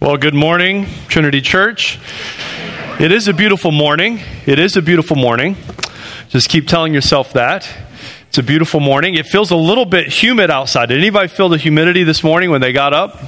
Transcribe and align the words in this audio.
Well, 0.00 0.16
good 0.16 0.32
morning, 0.32 0.86
Trinity 1.08 1.40
Church. 1.40 1.98
It 3.00 3.10
is 3.10 3.26
a 3.26 3.32
beautiful 3.32 3.72
morning. 3.72 4.20
It 4.46 4.60
is 4.60 4.76
a 4.76 4.80
beautiful 4.80 5.16
morning. 5.16 5.56
Just 6.28 6.48
keep 6.48 6.68
telling 6.68 6.94
yourself 6.94 7.32
that. 7.32 7.68
It's 8.28 8.38
a 8.38 8.44
beautiful 8.44 8.78
morning. 8.78 9.16
It 9.16 9.26
feels 9.26 9.50
a 9.50 9.56
little 9.56 9.84
bit 9.84 10.06
humid 10.06 10.52
outside. 10.52 10.90
Did 10.90 10.98
anybody 10.98 11.26
feel 11.26 11.48
the 11.48 11.58
humidity 11.58 12.04
this 12.04 12.22
morning 12.22 12.52
when 12.52 12.60
they 12.60 12.70
got 12.70 12.94
up? 12.94 13.20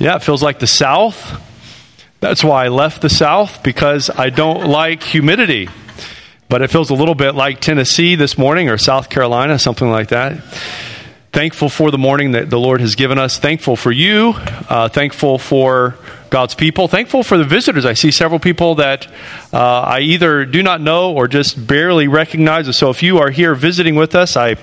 Yeah, 0.00 0.16
it 0.16 0.24
feels 0.24 0.42
like 0.42 0.58
the 0.58 0.66
South. 0.66 1.40
That's 2.18 2.42
why 2.42 2.64
I 2.64 2.68
left 2.70 3.00
the 3.00 3.08
South 3.08 3.62
because 3.62 4.10
I 4.10 4.30
don't 4.30 4.66
like 4.66 5.00
humidity. 5.00 5.68
But 6.48 6.60
it 6.60 6.72
feels 6.72 6.90
a 6.90 6.94
little 6.94 7.14
bit 7.14 7.36
like 7.36 7.60
Tennessee 7.60 8.16
this 8.16 8.36
morning 8.36 8.68
or 8.68 8.78
South 8.78 9.08
Carolina, 9.08 9.60
something 9.60 9.88
like 9.88 10.08
that 10.08 10.42
thankful 11.34 11.68
for 11.68 11.90
the 11.90 11.98
morning 11.98 12.30
that 12.30 12.48
the 12.48 12.60
Lord 12.60 12.80
has 12.80 12.94
given 12.94 13.18
us. 13.18 13.40
Thankful 13.40 13.74
for 13.74 13.90
you. 13.90 14.34
Uh, 14.68 14.88
thankful 14.88 15.40
for 15.40 15.96
God's 16.30 16.54
people. 16.54 16.86
Thankful 16.86 17.24
for 17.24 17.36
the 17.36 17.44
visitors. 17.44 17.84
I 17.84 17.94
see 17.94 18.12
several 18.12 18.38
people 18.38 18.76
that 18.76 19.08
uh, 19.52 19.58
I 19.58 20.00
either 20.00 20.44
do 20.44 20.62
not 20.62 20.80
know 20.80 21.12
or 21.12 21.26
just 21.26 21.66
barely 21.66 22.06
recognize. 22.06 22.74
So 22.76 22.88
if 22.90 23.02
you 23.02 23.18
are 23.18 23.30
here 23.30 23.56
visiting 23.56 23.96
with 23.96 24.14
us, 24.14 24.36
I 24.36 24.54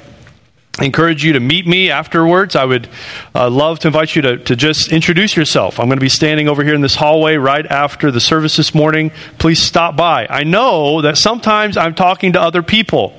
encourage 0.82 1.26
you 1.26 1.34
to 1.34 1.42
meet 1.42 1.68
me 1.68 1.92
afterwards. 1.92 2.56
I 2.56 2.64
would 2.64 2.88
uh, 3.36 3.50
love 3.50 3.80
to 3.80 3.90
invite 3.90 4.16
you 4.16 4.22
to, 4.22 4.38
to 4.38 4.56
just 4.56 4.94
introduce 4.94 5.36
yourself. 5.36 5.78
I'm 5.78 5.88
going 5.88 6.00
to 6.00 6.06
be 6.06 6.08
standing 6.08 6.48
over 6.48 6.64
here 6.64 6.74
in 6.74 6.80
this 6.80 6.96
hallway 6.96 7.36
right 7.36 7.66
after 7.66 8.12
the 8.12 8.22
service 8.22 8.56
this 8.56 8.74
morning. 8.74 9.12
Please 9.40 9.62
stop 9.62 9.98
by. 9.98 10.26
I 10.30 10.46
know 10.46 11.02
that 11.02 11.18
sometimes 11.18 11.76
I'm 11.76 11.96
talking 11.96 12.32
to 12.32 12.42
other 12.42 12.64
people. 12.64 13.14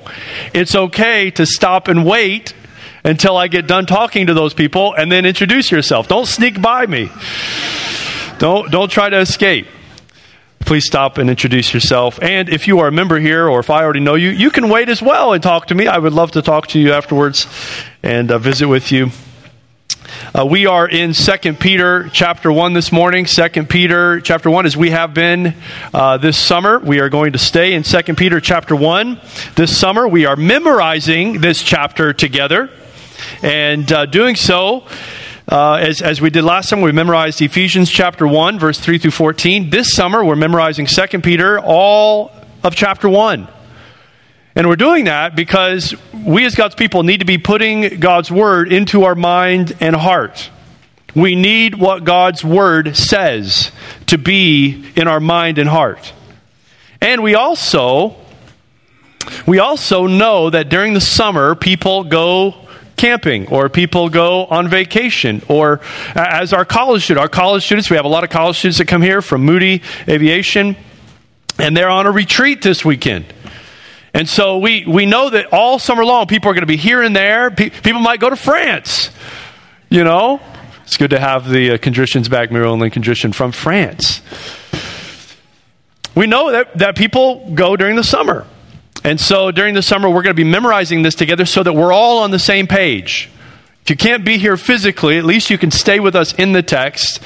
It's 0.55 0.73
okay 0.73 1.29
to 1.29 1.45
stop 1.45 1.87
and 1.87 2.03
wait 2.03 2.55
until 3.03 3.37
I 3.37 3.47
get 3.47 3.67
done 3.67 3.85
talking 3.85 4.27
to 4.27 4.33
those 4.33 4.53
people 4.53 4.93
and 4.93 5.11
then 5.11 5.25
introduce 5.25 5.71
yourself. 5.71 6.07
Don't 6.07 6.27
sneak 6.27 6.61
by 6.61 6.85
me. 6.85 7.11
Don't, 8.39 8.71
don't 8.71 8.89
try 8.89 9.09
to 9.09 9.19
escape. 9.19 9.67
Please 10.61 10.85
stop 10.85 11.17
and 11.17 11.29
introduce 11.29 11.73
yourself. 11.73 12.21
And 12.21 12.47
if 12.47 12.67
you 12.67 12.79
are 12.79 12.87
a 12.87 12.91
member 12.91 13.19
here 13.19 13.47
or 13.49 13.59
if 13.59 13.69
I 13.69 13.83
already 13.83 13.99
know 13.99 14.15
you, 14.15 14.29
you 14.29 14.49
can 14.49 14.69
wait 14.69 14.87
as 14.87 15.01
well 15.01 15.33
and 15.33 15.43
talk 15.43 15.67
to 15.67 15.75
me. 15.75 15.87
I 15.87 15.97
would 15.97 16.13
love 16.13 16.31
to 16.31 16.41
talk 16.41 16.67
to 16.67 16.79
you 16.79 16.93
afterwards 16.93 17.47
and 18.01 18.31
uh, 18.31 18.37
visit 18.37 18.67
with 18.67 18.91
you. 18.91 19.11
Uh, 20.33 20.45
we 20.45 20.65
are 20.65 20.87
in 20.87 21.13
Second 21.13 21.59
Peter 21.59 22.09
chapter 22.13 22.51
1 22.51 22.73
this 22.73 22.91
morning. 22.91 23.25
Second 23.25 23.69
Peter 23.69 24.21
chapter 24.21 24.49
1, 24.49 24.65
as 24.65 24.77
we 24.77 24.91
have 24.91 25.13
been 25.13 25.55
uh, 25.93 26.17
this 26.17 26.37
summer. 26.37 26.79
We 26.79 26.99
are 26.99 27.09
going 27.09 27.33
to 27.33 27.39
stay 27.39 27.73
in 27.73 27.83
Second 27.83 28.17
Peter 28.17 28.39
chapter 28.39 28.75
1 28.75 29.19
this 29.55 29.77
summer. 29.77 30.07
We 30.07 30.25
are 30.25 30.35
memorizing 30.35 31.41
this 31.41 31.61
chapter 31.61 32.13
together. 32.13 32.69
And 33.43 33.91
uh, 33.91 34.05
doing 34.05 34.37
so, 34.37 34.87
uh, 35.51 35.73
as, 35.73 36.01
as 36.01 36.21
we 36.21 36.29
did 36.29 36.45
last 36.45 36.69
summer, 36.69 36.83
we 36.83 36.93
memorized 36.93 37.41
Ephesians 37.41 37.91
chapter 37.91 38.25
1, 38.25 38.57
verse 38.57 38.79
3 38.79 38.97
through 38.97 39.11
14. 39.11 39.69
This 39.69 39.93
summer, 39.93 40.23
we're 40.23 40.37
memorizing 40.37 40.85
2 40.85 41.19
Peter, 41.19 41.59
all 41.59 42.31
of 42.63 42.73
chapter 42.73 43.09
1. 43.09 43.49
And 44.55 44.69
we're 44.69 44.77
doing 44.77 45.05
that 45.05 45.35
because 45.35 45.93
we 46.13 46.45
as 46.45 46.55
God's 46.55 46.75
people 46.75 47.03
need 47.03 47.19
to 47.19 47.25
be 47.25 47.37
putting 47.37 47.99
God's 47.99 48.31
word 48.31 48.71
into 48.71 49.03
our 49.03 49.13
mind 49.13 49.75
and 49.81 49.93
heart. 49.93 50.49
We 51.13 51.35
need 51.35 51.75
what 51.75 52.05
God's 52.05 52.45
word 52.45 52.95
says 52.95 53.73
to 54.07 54.17
be 54.17 54.85
in 54.95 55.09
our 55.09 55.19
mind 55.19 55.57
and 55.57 55.67
heart. 55.67 56.13
And 57.01 57.21
we 57.21 57.35
also 57.35 58.15
we 59.45 59.59
also 59.59 60.07
know 60.07 60.49
that 60.49 60.69
during 60.69 60.93
the 60.93 61.01
summer 61.01 61.55
people 61.55 62.05
go 62.05 62.62
camping 62.95 63.47
or 63.47 63.69
people 63.69 64.09
go 64.09 64.45
on 64.45 64.67
vacation 64.67 65.41
or 65.47 65.81
as 66.15 66.53
our 66.53 66.63
college 66.63 67.03
students 67.03 67.21
our 67.21 67.27
college 67.27 67.63
students 67.63 67.89
we 67.89 67.95
have 67.95 68.05
a 68.05 68.09
lot 68.09 68.23
of 68.23 68.29
college 68.29 68.55
students 68.57 68.77
that 68.77 68.87
come 68.87 69.01
here 69.01 69.21
from 69.21 69.43
moody 69.43 69.81
aviation 70.07 70.75
and 71.59 71.75
they're 71.75 71.89
on 71.89 72.05
a 72.05 72.11
retreat 72.11 72.61
this 72.61 72.83
weekend. 72.83 73.25
And 74.13 74.29
so 74.29 74.59
we, 74.59 74.85
we 74.85 75.05
know 75.05 75.29
that 75.29 75.47
all 75.51 75.79
summer 75.79 76.05
long 76.05 76.27
people 76.27 76.49
are 76.49 76.53
going 76.53 76.61
to 76.61 76.67
be 76.67 76.77
here 76.77 77.01
and 77.01 77.15
there. 77.15 77.49
Pe- 77.49 77.69
people 77.69 78.01
might 78.01 78.19
go 78.19 78.29
to 78.29 78.35
france 78.35 79.09
you 79.89 80.03
know? 80.03 80.41
It's 80.83 80.97
good 80.97 81.11
to 81.11 81.19
have 81.19 81.47
the 81.47 81.73
uh, 81.73 81.77
contritions 81.77 82.27
back 82.27 82.51
muriel 82.51 82.73
and 82.73 82.81
lincoln 82.81 83.31
from 83.31 83.51
france. 83.51 84.21
We 86.15 86.27
know 86.27 86.51
that, 86.51 86.77
that 86.77 86.95
people 86.95 87.51
go 87.53 87.75
during 87.75 87.95
the 87.95 88.03
summer 88.03 88.47
and 89.03 89.19
so 89.19 89.51
during 89.51 89.73
the 89.73 89.81
summer, 89.81 90.09
we're 90.09 90.23
going 90.23 90.35
to 90.35 90.43
be 90.43 90.49
memorizing 90.49 91.01
this 91.01 91.15
together 91.15 91.45
so 91.45 91.61
that 91.63 91.73
we're 91.73 91.91
all 91.91 92.19
on 92.19 92.31
the 92.31 92.39
same 92.39 92.67
page. 92.67 93.29
If 93.81 93.89
you 93.89 93.97
can't 93.97 94.23
be 94.23 94.37
here 94.37 94.55
physically, 94.55 95.17
at 95.17 95.25
least 95.25 95.49
you 95.49 95.57
can 95.57 95.71
stay 95.71 95.99
with 95.99 96.15
us 96.15 96.33
in 96.33 96.53
the 96.53 96.63
text. 96.63 97.21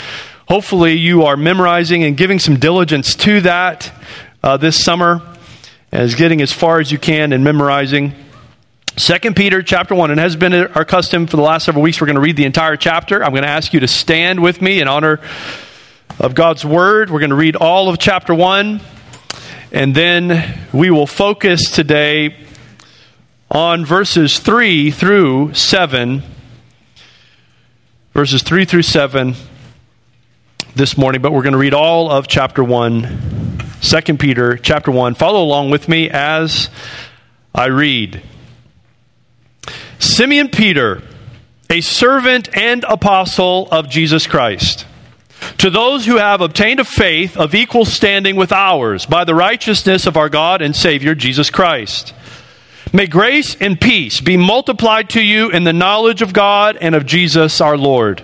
Hopefully, 0.47 0.93
you 0.93 1.23
are 1.23 1.37
memorizing 1.37 2.03
and 2.03 2.17
giving 2.17 2.39
some 2.39 2.57
diligence 2.57 3.13
to 3.17 3.41
that 3.41 3.93
uh, 4.41 4.57
this 4.57 4.83
summer, 4.83 5.21
as 5.91 6.15
getting 6.15 6.41
as 6.41 6.51
far 6.51 6.79
as 6.79 6.91
you 6.91 6.97
can 6.97 7.31
and 7.31 7.43
memorizing. 7.43 8.13
Second 8.95 9.35
Peter 9.35 9.61
chapter 9.61 9.93
1, 9.93 10.09
and 10.09 10.19
has 10.19 10.35
been 10.35 10.53
our 10.53 10.83
custom 10.83 11.27
for 11.27 11.37
the 11.37 11.43
last 11.43 11.65
several 11.65 11.83
weeks, 11.83 12.01
we're 12.01 12.07
going 12.07 12.15
to 12.15 12.21
read 12.21 12.37
the 12.37 12.45
entire 12.45 12.75
chapter. 12.75 13.23
I'm 13.23 13.29
going 13.31 13.43
to 13.43 13.49
ask 13.49 13.71
you 13.71 13.81
to 13.81 13.87
stand 13.87 14.41
with 14.41 14.59
me 14.59 14.81
in 14.81 14.87
honor 14.87 15.19
of 16.19 16.33
God's 16.33 16.65
word. 16.65 17.11
We're 17.11 17.19
going 17.19 17.29
to 17.29 17.35
read 17.35 17.55
all 17.55 17.89
of 17.89 17.99
chapter 17.99 18.33
1. 18.33 18.81
And 19.71 19.93
then 19.93 20.59
we 20.71 20.89
will 20.89 21.07
focus 21.07 21.69
today 21.69 22.37
on 23.51 23.85
verses 23.85 24.39
3 24.39 24.91
through 24.91 25.53
7. 25.53 26.23
Verses 28.13 28.41
3 28.43 28.63
through 28.63 28.83
7 28.83 29.35
this 30.73 30.97
morning, 30.97 31.21
but 31.21 31.33
we're 31.33 31.41
going 31.41 31.51
to 31.51 31.59
read 31.59 31.73
all 31.73 32.09
of 32.09 32.27
chapter 32.27 32.63
1, 32.63 33.59
2 33.81 34.17
Peter 34.17 34.57
chapter 34.57 34.89
1. 34.89 35.15
Follow 35.15 35.43
along 35.43 35.69
with 35.69 35.89
me 35.89 36.09
as 36.09 36.69
I 37.53 37.65
read. 37.65 38.21
Simeon 39.99 40.47
Peter, 40.47 41.01
a 41.69 41.81
servant 41.81 42.55
and 42.55 42.85
apostle 42.85 43.67
of 43.69 43.89
Jesus 43.89 44.27
Christ 44.27 44.85
to 45.57 45.69
those 45.69 46.05
who 46.05 46.17
have 46.17 46.41
obtained 46.41 46.79
a 46.79 46.85
faith 46.85 47.35
of 47.35 47.55
equal 47.55 47.85
standing 47.85 48.35
with 48.35 48.51
ours 48.51 49.05
by 49.05 49.23
the 49.23 49.35
righteousness 49.35 50.05
of 50.05 50.15
our 50.15 50.29
God 50.29 50.61
and 50.61 50.75
Savior 50.75 51.15
Jesus 51.15 51.49
Christ. 51.49 52.13
May 52.93 53.07
grace 53.07 53.55
and 53.59 53.79
peace 53.79 54.21
be 54.21 54.37
multiplied 54.37 55.09
to 55.11 55.21
you 55.21 55.49
in 55.49 55.63
the 55.63 55.73
knowledge 55.73 56.21
of 56.21 56.31
God 56.31 56.77
and 56.79 56.95
of 56.95 57.05
Jesus 57.05 57.59
our 57.59 57.77
Lord. 57.77 58.23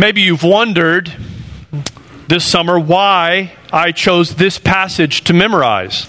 Maybe 0.00 0.22
you've 0.22 0.44
wondered 0.44 1.12
this 2.26 2.50
summer 2.50 2.80
why 2.80 3.52
I 3.70 3.92
chose 3.92 4.34
this 4.34 4.58
passage 4.58 5.24
to 5.24 5.34
memorize. 5.34 6.08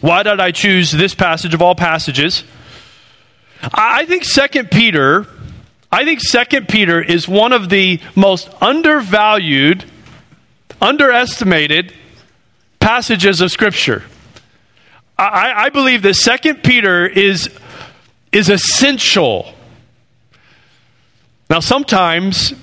Why 0.00 0.24
did 0.24 0.40
I 0.40 0.50
choose 0.50 0.90
this 0.90 1.14
passage 1.14 1.54
of 1.54 1.62
all 1.62 1.76
passages? 1.76 2.42
I 3.62 4.06
think 4.06 4.24
Second 4.24 4.72
Peter, 4.72 5.28
I 5.92 6.04
think 6.04 6.20
Second 6.20 6.68
Peter 6.68 7.00
is 7.00 7.28
one 7.28 7.52
of 7.52 7.68
the 7.68 8.00
most 8.16 8.50
undervalued, 8.60 9.84
underestimated 10.82 11.94
passages 12.80 13.40
of 13.40 13.52
Scripture. 13.52 14.02
I, 15.16 15.52
I 15.56 15.68
believe 15.68 16.02
that 16.02 16.14
Second 16.14 16.64
Peter 16.64 17.06
is, 17.06 17.48
is 18.32 18.48
essential 18.48 19.54
now, 21.48 21.60
sometimes, 21.60 22.54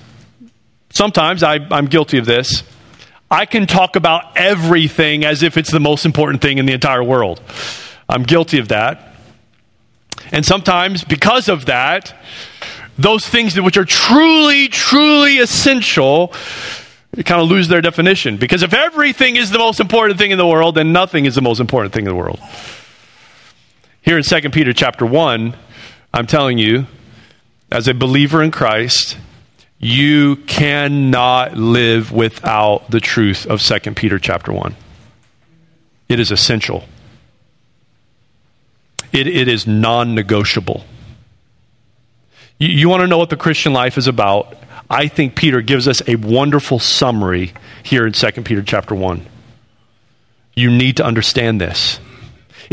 sometimes 0.90 1.42
I, 1.42 1.54
I'm 1.70 1.86
guilty 1.86 2.18
of 2.18 2.26
this. 2.26 2.62
I 3.30 3.46
can 3.46 3.66
talk 3.66 3.96
about 3.96 4.36
everything 4.36 5.24
as 5.24 5.42
if 5.42 5.56
it's 5.56 5.70
the 5.70 5.80
most 5.80 6.04
important 6.04 6.42
thing 6.42 6.58
in 6.58 6.66
the 6.66 6.72
entire 6.72 7.02
world. 7.02 7.40
I'm 8.08 8.22
guilty 8.22 8.58
of 8.58 8.68
that. 8.68 9.14
And 10.30 10.44
sometimes, 10.44 11.02
because 11.04 11.48
of 11.48 11.66
that, 11.66 12.14
those 12.98 13.26
things 13.26 13.58
which 13.60 13.76
are 13.76 13.84
truly, 13.84 14.68
truly 14.68 15.38
essential 15.38 16.32
kind 17.24 17.40
of 17.40 17.48
lose 17.48 17.68
their 17.68 17.80
definition. 17.80 18.36
Because 18.36 18.62
if 18.62 18.74
everything 18.74 19.36
is 19.36 19.50
the 19.50 19.58
most 19.58 19.80
important 19.80 20.18
thing 20.18 20.30
in 20.30 20.38
the 20.38 20.46
world, 20.46 20.74
then 20.74 20.92
nothing 20.92 21.26
is 21.26 21.34
the 21.34 21.42
most 21.42 21.60
important 21.60 21.94
thing 21.94 22.04
in 22.04 22.08
the 22.08 22.14
world. 22.14 22.40
Here 24.02 24.16
in 24.16 24.22
2 24.22 24.50
Peter 24.50 24.72
chapter 24.72 25.06
1, 25.06 25.56
I'm 26.12 26.26
telling 26.26 26.58
you, 26.58 26.86
as 27.74 27.88
a 27.88 27.92
believer 27.92 28.40
in 28.40 28.52
Christ, 28.52 29.18
you 29.80 30.36
cannot 30.36 31.56
live 31.56 32.12
without 32.12 32.88
the 32.88 33.00
truth 33.00 33.46
of 33.46 33.60
2 33.60 33.94
Peter 33.94 34.20
chapter 34.20 34.52
1. 34.52 34.76
It 36.08 36.20
is 36.20 36.30
essential. 36.30 36.84
It, 39.12 39.26
it 39.26 39.48
is 39.48 39.66
non 39.66 40.14
negotiable. 40.14 40.84
You, 42.60 42.68
you 42.68 42.88
want 42.88 43.00
to 43.00 43.08
know 43.08 43.18
what 43.18 43.30
the 43.30 43.36
Christian 43.36 43.72
life 43.72 43.98
is 43.98 44.06
about? 44.06 44.56
I 44.88 45.08
think 45.08 45.34
Peter 45.34 45.60
gives 45.60 45.88
us 45.88 46.00
a 46.06 46.14
wonderful 46.14 46.78
summary 46.78 47.54
here 47.82 48.06
in 48.06 48.12
2 48.12 48.30
Peter 48.42 48.62
chapter 48.62 48.94
1. 48.94 49.26
You 50.54 50.70
need 50.70 50.98
to 50.98 51.04
understand 51.04 51.60
this. 51.60 51.98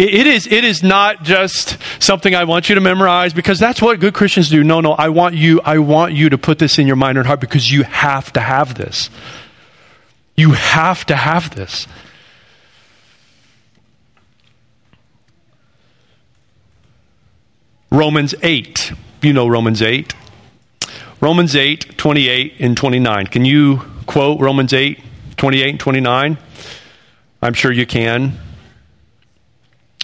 It, 0.01 0.25
is, 0.25 0.47
it 0.47 0.63
is 0.63 0.81
not 0.81 1.21
just 1.21 1.77
something 2.01 2.33
I 2.33 2.45
want 2.45 2.69
you 2.69 2.75
to 2.75 2.81
memorize 2.81 3.33
because 3.33 3.59
that's 3.59 3.83
what 3.83 3.99
good 3.99 4.15
Christians 4.15 4.49
do. 4.49 4.63
No, 4.63 4.81
no, 4.81 4.93
I 4.93 5.09
want 5.09 5.35
you, 5.35 5.61
I 5.61 5.77
want 5.77 6.13
you 6.13 6.29
to 6.29 6.39
put 6.39 6.57
this 6.57 6.79
in 6.79 6.87
your 6.87 6.95
mind 6.95 7.19
and 7.19 7.27
heart 7.27 7.39
because 7.39 7.71
you 7.71 7.83
have 7.83 8.33
to 8.33 8.39
have 8.39 8.73
this. 8.73 9.11
You 10.35 10.53
have 10.53 11.05
to 11.05 11.15
have 11.15 11.53
this. 11.53 11.85
Romans 17.91 18.33
8. 18.41 18.93
You 19.21 19.33
know 19.33 19.47
Romans 19.47 19.83
8. 19.83 20.15
Romans 21.19 21.55
8, 21.55 21.95
28 21.99 22.55
and 22.57 22.75
29. 22.75 23.27
Can 23.27 23.45
you 23.45 23.81
quote 24.07 24.39
Romans 24.39 24.73
8, 24.73 24.99
28 25.37 25.69
and 25.69 25.79
29? 25.79 26.37
I'm 27.43 27.53
sure 27.53 27.71
you 27.71 27.85
can. 27.85 28.39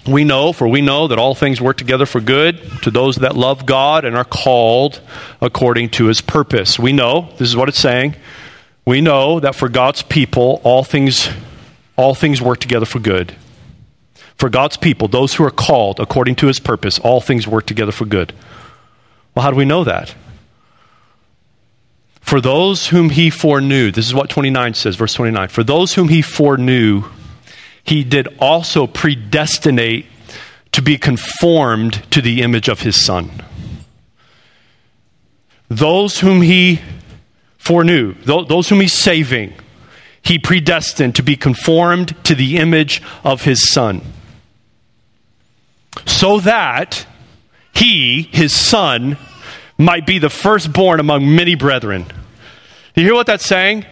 We 0.07 0.23
know, 0.23 0.53
for 0.53 0.67
we 0.67 0.81
know 0.81 1.07
that 1.07 1.19
all 1.19 1.35
things 1.35 1.59
work 1.59 1.77
together 1.77 2.05
for 2.05 2.21
good 2.21 2.61
to 2.83 2.91
those 2.91 3.17
that 3.17 3.35
love 3.35 3.65
God 3.65 4.05
and 4.05 4.15
are 4.15 4.23
called 4.23 5.01
according 5.41 5.89
to 5.91 6.05
his 6.05 6.21
purpose. 6.21 6.79
We 6.79 6.93
know, 6.93 7.29
this 7.37 7.49
is 7.49 7.57
what 7.57 7.67
it's 7.67 7.79
saying. 7.79 8.15
We 8.85 9.01
know 9.01 9.41
that 9.41 9.53
for 9.53 9.67
God's 9.67 10.01
people 10.01 10.61
all 10.63 10.83
things 10.83 11.29
all 11.97 12.13
things 12.13 12.41
work 12.41 12.59
together 12.59 12.85
for 12.85 12.99
good. 12.99 13.35
For 14.35 14.49
God's 14.49 14.77
people, 14.77 15.07
those 15.07 15.33
who 15.33 15.43
are 15.43 15.51
called 15.51 15.99
according 15.99 16.35
to 16.35 16.47
his 16.47 16.59
purpose, 16.59 16.99
all 16.99 17.19
things 17.19 17.47
work 17.47 17.65
together 17.65 17.91
for 17.91 18.05
good. 18.05 18.33
Well, 19.33 19.43
how 19.43 19.49
do 19.49 19.57
we 19.57 19.65
know 19.65 19.83
that? 19.83 20.13
For 22.21 22.39
those 22.39 22.87
whom 22.87 23.09
he 23.09 23.29
foreknew, 23.29 23.91
this 23.91 24.05
is 24.05 24.13
what 24.13 24.29
29 24.29 24.75
says, 24.75 24.95
verse 24.95 25.13
29. 25.13 25.47
For 25.47 25.63
those 25.63 25.95
whom 25.95 26.09
he 26.09 26.21
foreknew, 26.21 27.03
he 27.87 28.03
did 28.03 28.27
also 28.39 28.85
predestinate 28.85 30.05
to 30.73 30.81
be 30.81 30.97
conformed 30.97 32.03
to 32.11 32.21
the 32.21 32.41
image 32.41 32.67
of 32.69 32.81
his 32.81 33.03
son. 33.03 33.31
Those 35.69 36.19
whom 36.19 36.41
he 36.41 36.81
foreknew, 37.57 38.13
those 38.23 38.69
whom 38.69 38.81
he's 38.81 38.93
saving, 38.93 39.53
he 40.21 40.37
predestined 40.37 41.15
to 41.15 41.23
be 41.23 41.37
conformed 41.37 42.15
to 42.25 42.35
the 42.35 42.57
image 42.57 43.01
of 43.23 43.43
his 43.43 43.69
son. 43.69 44.01
So 46.05 46.39
that 46.41 47.05
he, 47.73 48.23
his 48.23 48.53
son, 48.53 49.17
might 49.77 50.05
be 50.05 50.19
the 50.19 50.29
firstborn 50.29 50.99
among 50.99 51.33
many 51.33 51.55
brethren. 51.55 52.05
You 52.95 53.03
hear 53.03 53.13
what 53.13 53.27
that's 53.27 53.45
saying? 53.45 53.85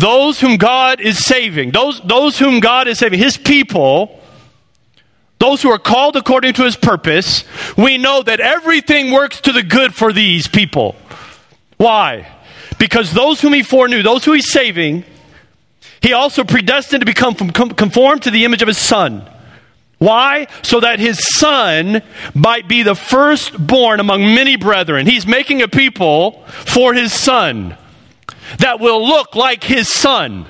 Those 0.00 0.40
whom 0.40 0.56
God 0.56 1.00
is 1.00 1.24
saving, 1.24 1.70
those, 1.70 2.00
those 2.00 2.38
whom 2.38 2.60
God 2.60 2.88
is 2.88 2.98
saving, 2.98 3.18
his 3.18 3.36
people, 3.36 4.20
those 5.38 5.62
who 5.62 5.70
are 5.70 5.78
called 5.78 6.16
according 6.16 6.54
to 6.54 6.64
his 6.64 6.76
purpose, 6.76 7.44
we 7.76 7.98
know 7.98 8.22
that 8.22 8.40
everything 8.40 9.12
works 9.12 9.40
to 9.42 9.52
the 9.52 9.62
good 9.62 9.94
for 9.94 10.12
these 10.12 10.48
people. 10.48 10.96
Why? 11.76 12.28
Because 12.78 13.12
those 13.12 13.40
whom 13.40 13.52
he 13.52 13.62
foreknew, 13.62 14.02
those 14.02 14.24
who 14.24 14.32
he's 14.32 14.50
saving, 14.50 15.04
he 16.00 16.12
also 16.12 16.44
predestined 16.44 17.00
to 17.00 17.06
become 17.06 17.34
conformed 17.34 18.22
to 18.22 18.30
the 18.30 18.44
image 18.44 18.62
of 18.62 18.68
his 18.68 18.78
son. 18.78 19.28
Why? 19.98 20.46
So 20.62 20.80
that 20.80 21.00
his 21.00 21.18
son 21.36 22.02
might 22.34 22.68
be 22.68 22.84
the 22.84 22.94
firstborn 22.94 23.98
among 23.98 24.22
many 24.22 24.56
brethren. 24.56 25.06
He's 25.06 25.26
making 25.26 25.60
a 25.60 25.68
people 25.68 26.44
for 26.46 26.94
his 26.94 27.12
son 27.12 27.76
that 28.58 28.80
will 28.80 29.06
look 29.06 29.36
like 29.36 29.62
his 29.62 29.88
son. 29.88 30.46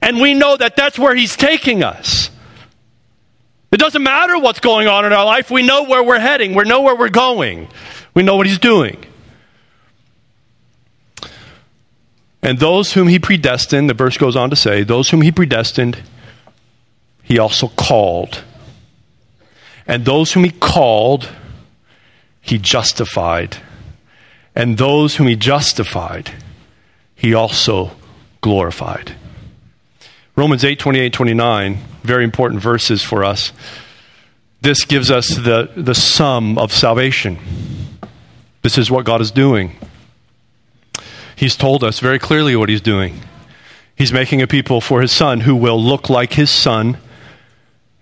And 0.00 0.20
we 0.20 0.34
know 0.34 0.56
that 0.56 0.76
that's 0.76 0.98
where 0.98 1.14
he's 1.14 1.36
taking 1.36 1.82
us. 1.82 2.30
It 3.72 3.78
doesn't 3.78 4.02
matter 4.02 4.38
what's 4.38 4.60
going 4.60 4.86
on 4.86 5.04
in 5.04 5.12
our 5.12 5.24
life. 5.24 5.50
We 5.50 5.62
know 5.62 5.82
where 5.82 6.02
we're 6.02 6.20
heading. 6.20 6.54
We 6.54 6.64
know 6.64 6.82
where 6.82 6.94
we're 6.94 7.08
going. 7.08 7.68
We 8.14 8.22
know 8.22 8.36
what 8.36 8.46
he's 8.46 8.58
doing. 8.58 9.04
And 12.40 12.58
those 12.58 12.92
whom 12.92 13.08
he 13.08 13.18
predestined, 13.18 13.90
the 13.90 13.94
verse 13.94 14.16
goes 14.18 14.36
on 14.36 14.50
to 14.50 14.56
say, 14.56 14.84
those 14.84 15.10
whom 15.10 15.22
he 15.22 15.32
predestined, 15.32 16.02
he 17.22 17.38
also 17.38 17.68
called. 17.68 18.44
And 19.86 20.04
those 20.04 20.32
whom 20.32 20.44
he 20.44 20.50
called, 20.50 21.30
he 22.42 22.58
justified. 22.58 23.56
And 24.54 24.78
those 24.78 25.16
whom 25.16 25.26
he 25.26 25.36
justified, 25.36 26.32
he 27.24 27.32
also 27.32 27.90
glorified. 28.42 29.14
Romans 30.36 30.62
8 30.62 30.78
28 30.78 31.10
29, 31.10 31.78
very 32.02 32.22
important 32.22 32.60
verses 32.60 33.02
for 33.02 33.24
us. 33.24 33.50
This 34.60 34.84
gives 34.84 35.10
us 35.10 35.28
the, 35.28 35.70
the 35.74 35.94
sum 35.94 36.58
of 36.58 36.70
salvation. 36.70 37.38
This 38.60 38.76
is 38.76 38.90
what 38.90 39.06
God 39.06 39.22
is 39.22 39.30
doing. 39.30 39.74
He's 41.34 41.56
told 41.56 41.82
us 41.82 41.98
very 41.98 42.18
clearly 42.18 42.56
what 42.56 42.68
He's 42.68 42.82
doing. 42.82 43.20
He's 43.96 44.12
making 44.12 44.42
a 44.42 44.46
people 44.46 44.82
for 44.82 45.00
His 45.00 45.10
Son 45.10 45.40
who 45.40 45.56
will 45.56 45.82
look 45.82 46.10
like 46.10 46.34
His 46.34 46.50
Son. 46.50 46.98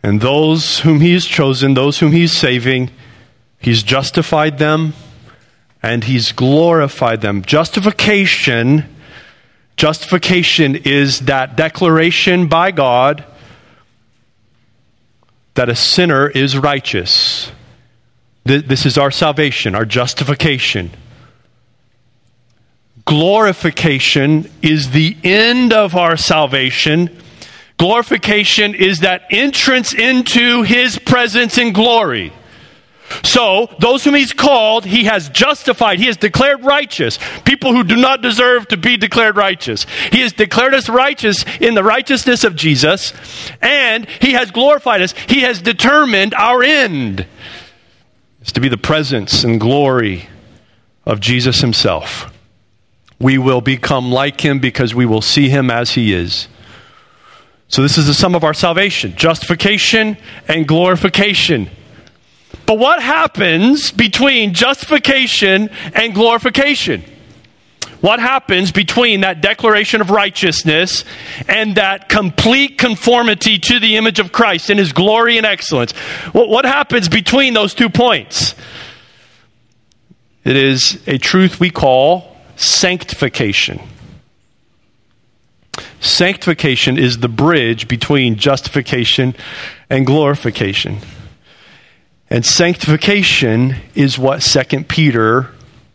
And 0.02 0.20
those 0.20 0.80
whom 0.80 0.98
He's 0.98 1.26
chosen, 1.26 1.74
those 1.74 2.00
whom 2.00 2.10
He's 2.10 2.32
saving, 2.32 2.90
He's 3.60 3.84
justified 3.84 4.58
them 4.58 4.94
and 5.80 6.02
He's 6.02 6.32
glorified 6.32 7.20
them. 7.20 7.42
Justification 7.42 8.91
Justification 9.76 10.76
is 10.76 11.20
that 11.20 11.56
declaration 11.56 12.46
by 12.46 12.70
God 12.70 13.24
that 15.54 15.68
a 15.68 15.74
sinner 15.74 16.28
is 16.28 16.56
righteous. 16.56 17.50
This 18.44 18.86
is 18.86 18.98
our 18.98 19.10
salvation, 19.10 19.74
our 19.74 19.84
justification. 19.84 20.90
Glorification 23.04 24.50
is 24.62 24.90
the 24.90 25.16
end 25.24 25.72
of 25.72 25.96
our 25.96 26.16
salvation. 26.16 27.10
Glorification 27.76 28.74
is 28.74 29.00
that 29.00 29.26
entrance 29.30 29.92
into 29.92 30.62
His 30.62 30.98
presence 30.98 31.58
in 31.58 31.72
glory. 31.72 32.32
So, 33.22 33.68
those 33.78 34.04
whom 34.04 34.14
he's 34.14 34.32
called, 34.32 34.84
he 34.84 35.04
has 35.04 35.28
justified. 35.28 35.98
He 35.98 36.06
has 36.06 36.16
declared 36.16 36.64
righteous. 36.64 37.18
People 37.44 37.72
who 37.72 37.84
do 37.84 37.96
not 37.96 38.22
deserve 38.22 38.68
to 38.68 38.76
be 38.76 38.96
declared 38.96 39.36
righteous. 39.36 39.86
He 40.10 40.20
has 40.20 40.32
declared 40.32 40.74
us 40.74 40.88
righteous 40.88 41.44
in 41.60 41.74
the 41.74 41.84
righteousness 41.84 42.44
of 42.44 42.56
Jesus, 42.56 43.12
and 43.60 44.08
he 44.20 44.32
has 44.32 44.50
glorified 44.50 45.02
us. 45.02 45.12
He 45.28 45.40
has 45.40 45.60
determined 45.60 46.34
our 46.34 46.62
end 46.62 47.26
is 48.42 48.52
to 48.52 48.60
be 48.60 48.68
the 48.68 48.76
presence 48.76 49.44
and 49.44 49.60
glory 49.60 50.28
of 51.06 51.20
Jesus 51.20 51.60
himself. 51.60 52.32
We 53.20 53.38
will 53.38 53.60
become 53.60 54.10
like 54.10 54.44
him 54.44 54.58
because 54.58 54.94
we 54.94 55.06
will 55.06 55.22
see 55.22 55.48
him 55.48 55.70
as 55.70 55.92
he 55.92 56.12
is. 56.12 56.48
So, 57.68 57.82
this 57.82 57.96
is 57.96 58.06
the 58.06 58.14
sum 58.14 58.34
of 58.34 58.44
our 58.44 58.52
salvation 58.52 59.14
justification 59.16 60.16
and 60.48 60.66
glorification. 60.66 61.70
But 62.66 62.78
what 62.78 63.02
happens 63.02 63.90
between 63.90 64.54
justification 64.54 65.70
and 65.94 66.14
glorification? 66.14 67.02
What 68.00 68.18
happens 68.18 68.72
between 68.72 69.20
that 69.20 69.40
declaration 69.40 70.00
of 70.00 70.10
righteousness 70.10 71.04
and 71.46 71.76
that 71.76 72.08
complete 72.08 72.76
conformity 72.76 73.60
to 73.60 73.78
the 73.78 73.96
image 73.96 74.18
of 74.18 74.32
Christ 74.32 74.70
in 74.70 74.78
his 74.78 74.92
glory 74.92 75.36
and 75.36 75.46
excellence? 75.46 75.92
What 76.32 76.64
happens 76.64 77.08
between 77.08 77.54
those 77.54 77.74
two 77.74 77.88
points? 77.88 78.56
It 80.42 80.56
is 80.56 81.00
a 81.06 81.18
truth 81.18 81.60
we 81.60 81.70
call 81.70 82.36
sanctification. 82.56 83.80
Sanctification 86.00 86.98
is 86.98 87.18
the 87.18 87.28
bridge 87.28 87.86
between 87.86 88.34
justification 88.34 89.36
and 89.88 90.04
glorification. 90.04 90.98
And 92.32 92.46
sanctification 92.46 93.76
is 93.94 94.18
what 94.18 94.40
2 94.40 94.84
Peter 94.84 95.50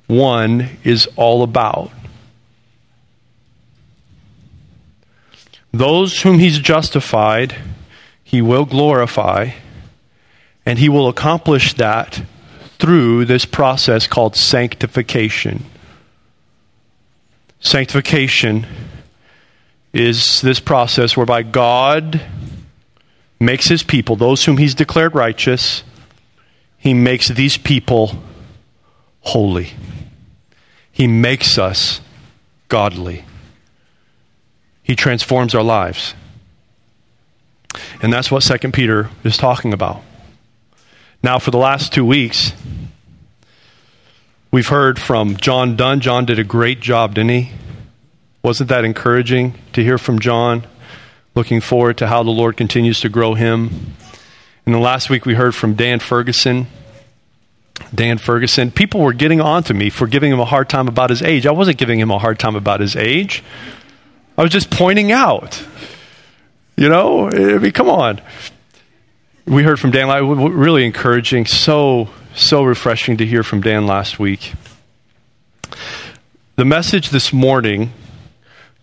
1 0.05 0.69
is 0.83 1.07
all 1.15 1.41
about. 1.41 1.89
Those 5.71 6.21
whom 6.21 6.37
he's 6.37 6.59
justified, 6.59 7.55
he 8.23 8.43
will 8.43 8.65
glorify, 8.65 9.53
and 10.63 10.77
he 10.77 10.89
will 10.89 11.07
accomplish 11.07 11.73
that 11.73 12.21
through 12.77 13.25
this 13.25 13.45
process 13.45 14.05
called 14.05 14.35
sanctification. 14.35 15.65
Sanctification 17.59 18.67
is 19.91 20.41
this 20.41 20.59
process 20.59 21.17
whereby 21.17 21.41
God 21.41 22.21
makes 23.39 23.69
his 23.69 23.81
people, 23.81 24.15
those 24.15 24.45
whom 24.45 24.59
he's 24.59 24.75
declared 24.75 25.15
righteous, 25.15 25.81
he 26.77 26.93
makes 26.93 27.27
these 27.27 27.57
people 27.57 28.11
holy. 29.21 29.73
He 30.91 31.07
makes 31.07 31.57
us 31.57 32.01
godly. 32.69 33.25
He 34.83 34.95
transforms 34.95 35.53
our 35.53 35.63
lives. 35.63 36.13
And 38.01 38.11
that's 38.11 38.31
what 38.31 38.43
2 38.43 38.71
Peter 38.71 39.09
is 39.23 39.37
talking 39.37 39.73
about. 39.73 40.01
Now, 41.21 41.39
for 41.39 41.51
the 41.51 41.57
last 41.57 41.93
two 41.93 42.05
weeks, 42.05 42.53
we've 44.51 44.67
heard 44.67 44.97
from 44.97 45.35
John 45.35 45.75
Dunn. 45.75 45.99
John 45.99 46.25
did 46.25 46.39
a 46.39 46.43
great 46.43 46.79
job, 46.79 47.15
didn't 47.15 47.31
he? 47.31 47.51
Wasn't 48.43 48.69
that 48.69 48.85
encouraging 48.85 49.55
to 49.73 49.83
hear 49.83 49.97
from 49.97 50.19
John? 50.19 50.65
Looking 51.35 51.59
forward 51.59 51.97
to 51.97 52.07
how 52.07 52.23
the 52.23 52.31
Lord 52.31 52.55
continues 52.55 53.01
to 53.01 53.09
grow 53.09 53.33
him 53.33 53.93
and 54.67 54.75
the 54.75 54.79
last 54.79 55.09
week 55.09 55.25
we 55.25 55.33
heard 55.33 55.55
from 55.55 55.75
Dan 55.75 55.99
Ferguson. 55.99 56.67
Dan 57.95 58.17
Ferguson. 58.17 58.69
People 58.69 58.99
were 58.99 59.13
getting 59.13 59.39
on 59.39 59.63
to 59.63 59.73
me 59.73 59.89
for 59.89 60.07
giving 60.07 60.29
him 60.29 60.41
a 60.41 60.45
hard 60.45 60.67
time 60.67 60.89
about 60.89 61.09
his 61.09 61.21
age. 61.21 61.45
I 61.45 61.51
wasn't 61.51 61.77
giving 61.77 62.01
him 62.01 62.11
a 62.11 62.19
hard 62.19 62.37
time 62.37 62.57
about 62.57 62.81
his 62.81 62.93
age. 62.97 63.45
I 64.37 64.41
was 64.41 64.51
just 64.51 64.69
pointing 64.69 65.13
out. 65.13 65.65
You 66.75 66.89
know, 66.89 67.29
I 67.29 67.59
mean, 67.59 67.71
come 67.71 67.87
on. 67.87 68.19
We 69.45 69.63
heard 69.63 69.79
from 69.79 69.91
Dan, 69.91 70.09
really 70.27 70.85
encouraging, 70.85 71.45
so, 71.45 72.09
so 72.35 72.61
refreshing 72.63 73.15
to 73.17 73.25
hear 73.25 73.43
from 73.43 73.61
Dan 73.61 73.87
last 73.87 74.19
week. 74.19 74.51
The 76.57 76.65
message 76.65 77.11
this 77.11 77.31
morning, 77.31 77.93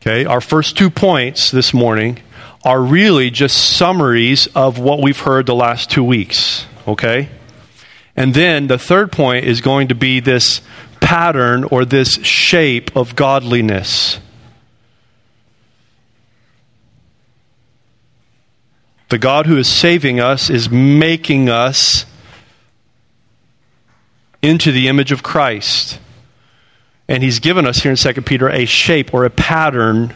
okay, 0.00 0.25
our 0.25 0.41
first 0.41 0.79
two 0.79 0.88
points 0.88 1.50
this 1.50 1.75
morning 1.75 2.21
are 2.64 2.80
really 2.80 3.30
just 3.30 3.76
summaries 3.76 4.47
of 4.49 4.78
what 4.78 5.00
we've 5.00 5.21
heard 5.21 5.47
the 5.47 5.54
last 5.54 5.90
two 5.90 6.02
weeks, 6.02 6.66
okay? 6.88 7.28
And 8.16 8.33
then 8.33 8.68
the 8.68 8.78
third 8.78 9.12
point 9.12 9.44
is 9.44 9.61
going 9.61 9.88
to 9.88 9.94
be 9.94 10.21
this 10.21 10.62
pattern 11.00 11.64
or 11.64 11.85
this 11.85 12.14
shape 12.25 12.97
of 12.97 13.14
godliness. 13.14 14.18
The 19.11 19.18
God 19.18 19.47
who 19.47 19.59
is 19.59 19.68
saving 19.68 20.18
us 20.18 20.49
is 20.49 20.71
making 20.71 21.50
us 21.50 22.06
into 24.40 24.73
the 24.73 24.88
image 24.88 25.12
of 25.12 25.23
Christ. 25.23 25.99
And 27.06 27.23
he's 27.23 27.38
given 27.38 27.66
us 27.66 27.78
here 27.83 27.92
in 27.92 27.97
2 27.97 28.23
Peter 28.23 28.49
a 28.49 28.64
shape 28.64 29.12
or 29.12 29.25
a 29.25 29.30
pattern 29.30 30.14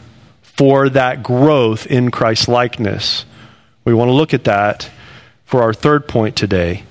for 0.58 0.88
that 0.88 1.22
growth 1.22 1.86
in 1.86 2.10
Christ 2.10 2.48
likeness. 2.48 3.24
We 3.84 3.94
want 3.94 4.08
to 4.08 4.12
look 4.12 4.34
at 4.34 4.42
that 4.42 4.90
for 5.44 5.62
our 5.62 5.72
third 5.72 6.08
point 6.08 6.34
today. 6.34 6.82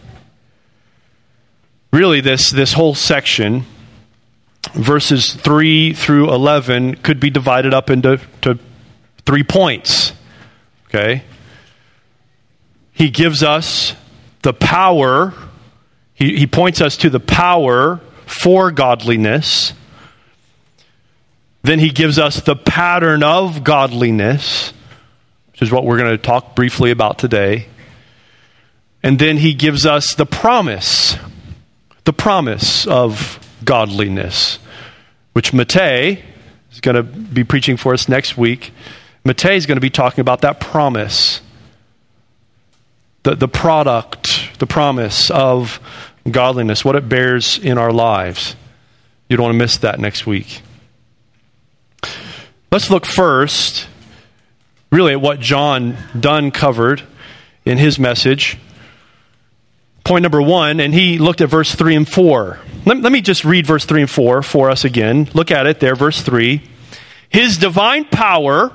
Really, 1.91 2.21
this, 2.21 2.49
this 2.49 2.71
whole 2.71 2.95
section, 2.95 3.65
verses 4.73 5.33
3 5.33 5.91
through 5.91 6.33
11, 6.33 6.95
could 6.95 7.19
be 7.19 7.29
divided 7.29 7.73
up 7.73 7.89
into 7.89 8.21
to 8.39 8.57
three 9.25 9.43
points. 9.43 10.13
Okay? 10.85 11.25
He 12.93 13.09
gives 13.09 13.43
us 13.43 13.95
the 14.43 14.53
power, 14.53 15.33
he, 16.13 16.37
he 16.37 16.47
points 16.47 16.79
us 16.79 16.95
to 16.97 17.09
the 17.09 17.19
power 17.19 17.99
for 18.25 18.71
godliness. 18.71 19.73
Then 21.67 21.79
he 21.79 21.89
gives 21.89 22.17
us 22.17 22.39
the 22.39 22.55
pattern 22.55 23.23
of 23.23 23.61
godliness, 23.65 24.71
which 25.51 25.61
is 25.61 25.69
what 25.69 25.83
we're 25.83 25.97
going 25.97 26.11
to 26.11 26.17
talk 26.17 26.55
briefly 26.55 26.91
about 26.91 27.19
today. 27.19 27.67
And 29.03 29.19
then 29.19 29.35
he 29.35 29.53
gives 29.53 29.85
us 29.85 30.15
the 30.15 30.25
promise, 30.25 31.17
the 32.05 32.13
promise 32.13 32.87
of 32.87 33.45
godliness, 33.65 34.59
which 35.33 35.51
Matei 35.51 36.21
is 36.71 36.79
going 36.79 36.95
to 36.95 37.03
be 37.03 37.43
preaching 37.43 37.75
for 37.75 37.93
us 37.93 38.07
next 38.07 38.37
week. 38.37 38.71
Matei 39.25 39.57
is 39.57 39.65
going 39.65 39.75
to 39.75 39.81
be 39.81 39.89
talking 39.89 40.21
about 40.21 40.39
that 40.39 40.61
promise, 40.61 41.41
the, 43.23 43.35
the 43.35 43.49
product, 43.49 44.57
the 44.59 44.67
promise 44.67 45.29
of 45.31 45.81
godliness, 46.31 46.85
what 46.85 46.95
it 46.95 47.09
bears 47.09 47.59
in 47.59 47.77
our 47.77 47.91
lives. 47.91 48.55
You 49.27 49.35
don't 49.35 49.47
want 49.47 49.53
to 49.55 49.59
miss 49.59 49.79
that 49.79 49.99
next 49.99 50.25
week. 50.25 50.61
Let's 52.69 52.89
look 52.89 53.05
first, 53.05 53.87
really, 54.91 55.13
at 55.13 55.21
what 55.21 55.39
John 55.39 55.97
Dunn 56.19 56.51
covered 56.51 57.01
in 57.63 57.77
his 57.77 57.97
message. 57.97 58.57
Point 60.03 60.23
number 60.23 60.41
one, 60.41 60.81
and 60.81 60.93
he 60.93 61.17
looked 61.17 61.39
at 61.39 61.49
verse 61.49 61.73
3 61.73 61.95
and 61.95 62.07
4. 62.07 62.59
Let, 62.85 63.01
let 63.01 63.11
me 63.11 63.21
just 63.21 63.45
read 63.45 63.65
verse 63.65 63.85
3 63.85 64.01
and 64.01 64.09
4 64.09 64.43
for 64.43 64.69
us 64.69 64.83
again. 64.83 65.29
Look 65.33 65.49
at 65.49 65.65
it 65.65 65.79
there, 65.79 65.95
verse 65.95 66.21
3. 66.21 66.61
His 67.29 67.57
divine 67.57 68.03
power 68.05 68.73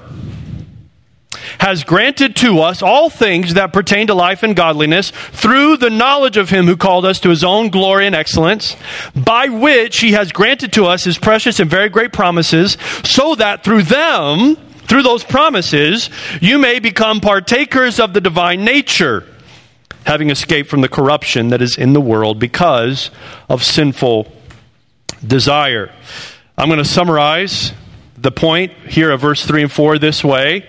has 1.63 1.85
granted 1.85 2.35
to 2.35 2.59
us 2.59 2.83
all 2.83 3.09
things 3.09 3.55
that 3.55 3.73
pertain 3.73 4.09
to 4.09 4.15
life 4.15 4.43
and 4.43 4.57
godliness 4.57 5.13
through 5.13 5.77
the 5.77 5.91
knowledge 5.91 6.37
of 6.37 6.51
him 6.51 6.67
who 6.67 6.77
called 6.77 7.07
us 7.07 7.21
to 7.21 7.29
his 7.29 7.45
own 7.45 7.69
glory 7.69 8.05
and 8.05 8.17
excellence, 8.17 8.75
by 9.15 9.47
which 9.47 10.01
he 10.01 10.11
has 10.11 10.33
granted 10.33 10.73
to 10.73 10.87
us 10.87 11.05
his 11.05 11.19
precious 11.19 11.61
and 11.61 11.71
very 11.71 11.89
great 11.89 12.13
promises, 12.13 12.77
so 13.05 13.37
that 13.37 13.63
through 13.63 13.85
them, 13.85 14.57
through 14.89 15.05
those 15.05 15.23
promises, 15.23 16.11
you 16.41 16.59
may 16.59 16.81
become 16.81 17.21
partakers 17.21 18.01
of 18.01 18.13
the 18.13 18.21
divine 18.21 18.65
nature, 18.65 19.25
having 20.05 20.31
escaped 20.31 20.69
from 20.69 20.81
the 20.81 20.89
corruption 20.89 21.47
that 21.51 21.63
is 21.63 21.79
in 21.79 21.93
the 21.93 22.01
world 22.01 22.41
because 22.41 23.13
of 23.49 23.63
sinful 23.63 24.27
desire. 25.25 25.93
I'm 26.59 26.67
going 26.67 26.79
to 26.79 26.85
summarize 26.85 27.73
the 28.17 28.33
point 28.33 28.73
here 28.89 29.13
of 29.13 29.21
verse 29.21 29.47
3 29.47 29.63
and 29.63 29.71
4 29.71 29.99
this 29.99 30.25
way. 30.25 30.69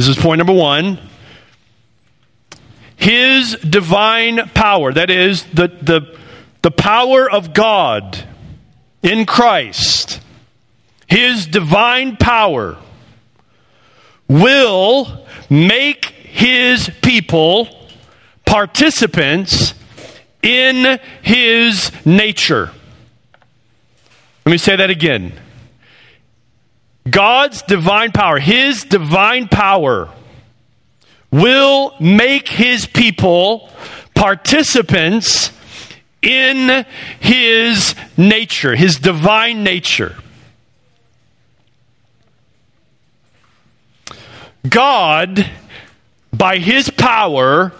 This 0.00 0.08
is 0.08 0.16
point 0.16 0.38
number 0.38 0.54
one. 0.54 0.98
His 2.96 3.54
divine 3.56 4.48
power, 4.54 4.94
that 4.94 5.10
is, 5.10 5.44
the, 5.52 5.68
the, 5.68 6.18
the 6.62 6.70
power 6.70 7.30
of 7.30 7.52
God 7.52 8.24
in 9.02 9.26
Christ, 9.26 10.18
his 11.06 11.44
divine 11.44 12.16
power 12.16 12.78
will 14.26 15.26
make 15.50 16.06
his 16.06 16.88
people 17.02 17.68
participants 18.46 19.74
in 20.42 20.98
his 21.20 21.92
nature. 22.06 22.72
Let 24.46 24.50
me 24.50 24.56
say 24.56 24.76
that 24.76 24.88
again. 24.88 25.34
God's 27.10 27.62
divine 27.62 28.12
power, 28.12 28.38
His 28.38 28.84
divine 28.84 29.48
power, 29.48 30.10
will 31.30 31.94
make 32.00 32.48
His 32.48 32.86
people 32.86 33.70
participants 34.14 35.52
in 36.22 36.84
His 37.20 37.94
nature, 38.16 38.74
His 38.74 38.96
divine 38.96 39.62
nature. 39.62 40.16
God, 44.68 45.48
by 46.32 46.58
His 46.58 46.90
power, 46.90 47.72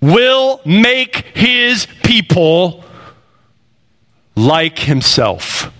will 0.00 0.60
make 0.64 1.16
His 1.34 1.86
people 2.02 2.84
like 4.36 4.78
Himself. 4.78 5.72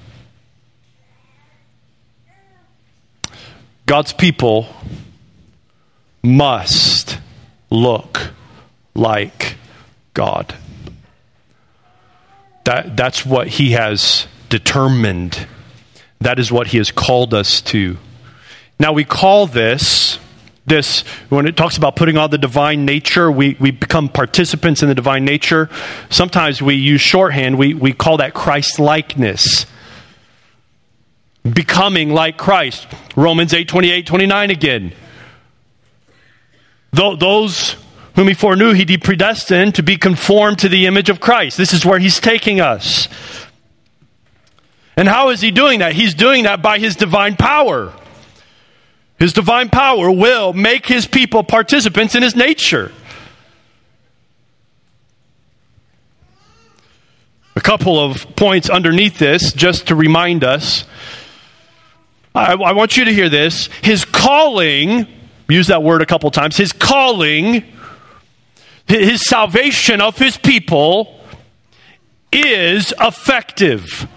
God's 3.90 4.12
people 4.12 4.68
must 6.22 7.18
look 7.70 8.30
like 8.94 9.56
God. 10.14 10.54
That, 12.62 12.96
that's 12.96 13.26
what 13.26 13.48
He 13.48 13.72
has 13.72 14.28
determined. 14.48 15.44
That 16.20 16.38
is 16.38 16.52
what 16.52 16.68
He 16.68 16.78
has 16.78 16.92
called 16.92 17.34
us 17.34 17.60
to. 17.62 17.98
Now, 18.78 18.92
we 18.92 19.02
call 19.02 19.48
this, 19.48 20.20
this 20.64 21.00
when 21.28 21.48
it 21.48 21.56
talks 21.56 21.76
about 21.76 21.96
putting 21.96 22.16
on 22.16 22.30
the 22.30 22.38
divine 22.38 22.84
nature, 22.84 23.28
we, 23.28 23.56
we 23.58 23.72
become 23.72 24.08
participants 24.08 24.82
in 24.82 24.88
the 24.88 24.94
divine 24.94 25.24
nature. 25.24 25.68
Sometimes 26.10 26.62
we 26.62 26.76
use 26.76 27.00
shorthand, 27.00 27.58
we, 27.58 27.74
we 27.74 27.92
call 27.92 28.18
that 28.18 28.34
Christ 28.34 28.78
likeness 28.78 29.66
becoming 31.42 32.10
like 32.10 32.36
Christ. 32.36 32.86
Romans 33.16 33.54
8 33.54 33.68
28, 33.68 34.06
29 34.06 34.50
again. 34.50 34.92
Those 36.92 37.76
whom 38.16 38.28
he 38.28 38.34
foreknew, 38.34 38.72
he 38.72 38.98
predestined 38.98 39.76
to 39.76 39.82
be 39.82 39.96
conformed 39.96 40.58
to 40.58 40.68
the 40.68 40.86
image 40.86 41.08
of 41.08 41.20
Christ. 41.20 41.56
This 41.56 41.72
is 41.72 41.86
where 41.86 41.98
he's 41.98 42.20
taking 42.20 42.60
us. 42.60 43.08
And 44.96 45.08
how 45.08 45.30
is 45.30 45.40
he 45.40 45.50
doing 45.50 45.78
that? 45.78 45.94
He's 45.94 46.14
doing 46.14 46.44
that 46.44 46.60
by 46.60 46.78
his 46.78 46.96
divine 46.96 47.36
power. 47.36 47.92
His 49.18 49.32
divine 49.32 49.68
power 49.68 50.10
will 50.10 50.52
make 50.52 50.86
his 50.86 51.06
people 51.06 51.44
participants 51.44 52.14
in 52.14 52.22
his 52.22 52.34
nature. 52.34 52.92
A 57.54 57.60
couple 57.60 57.98
of 57.98 58.34
points 58.36 58.68
underneath 58.68 59.18
this, 59.18 59.52
just 59.52 59.88
to 59.88 59.94
remind 59.94 60.44
us. 60.44 60.84
I, 62.34 62.52
I 62.52 62.72
want 62.72 62.96
you 62.96 63.04
to 63.04 63.12
hear 63.12 63.28
this. 63.28 63.68
His 63.82 64.04
calling, 64.04 65.06
use 65.48 65.66
that 65.68 65.82
word 65.82 66.02
a 66.02 66.06
couple 66.06 66.30
times, 66.30 66.56
his 66.56 66.72
calling, 66.72 67.64
his 68.86 69.24
salvation 69.26 70.00
of 70.00 70.16
his 70.16 70.36
people 70.36 71.20
is 72.32 72.92
effective. 73.00 74.08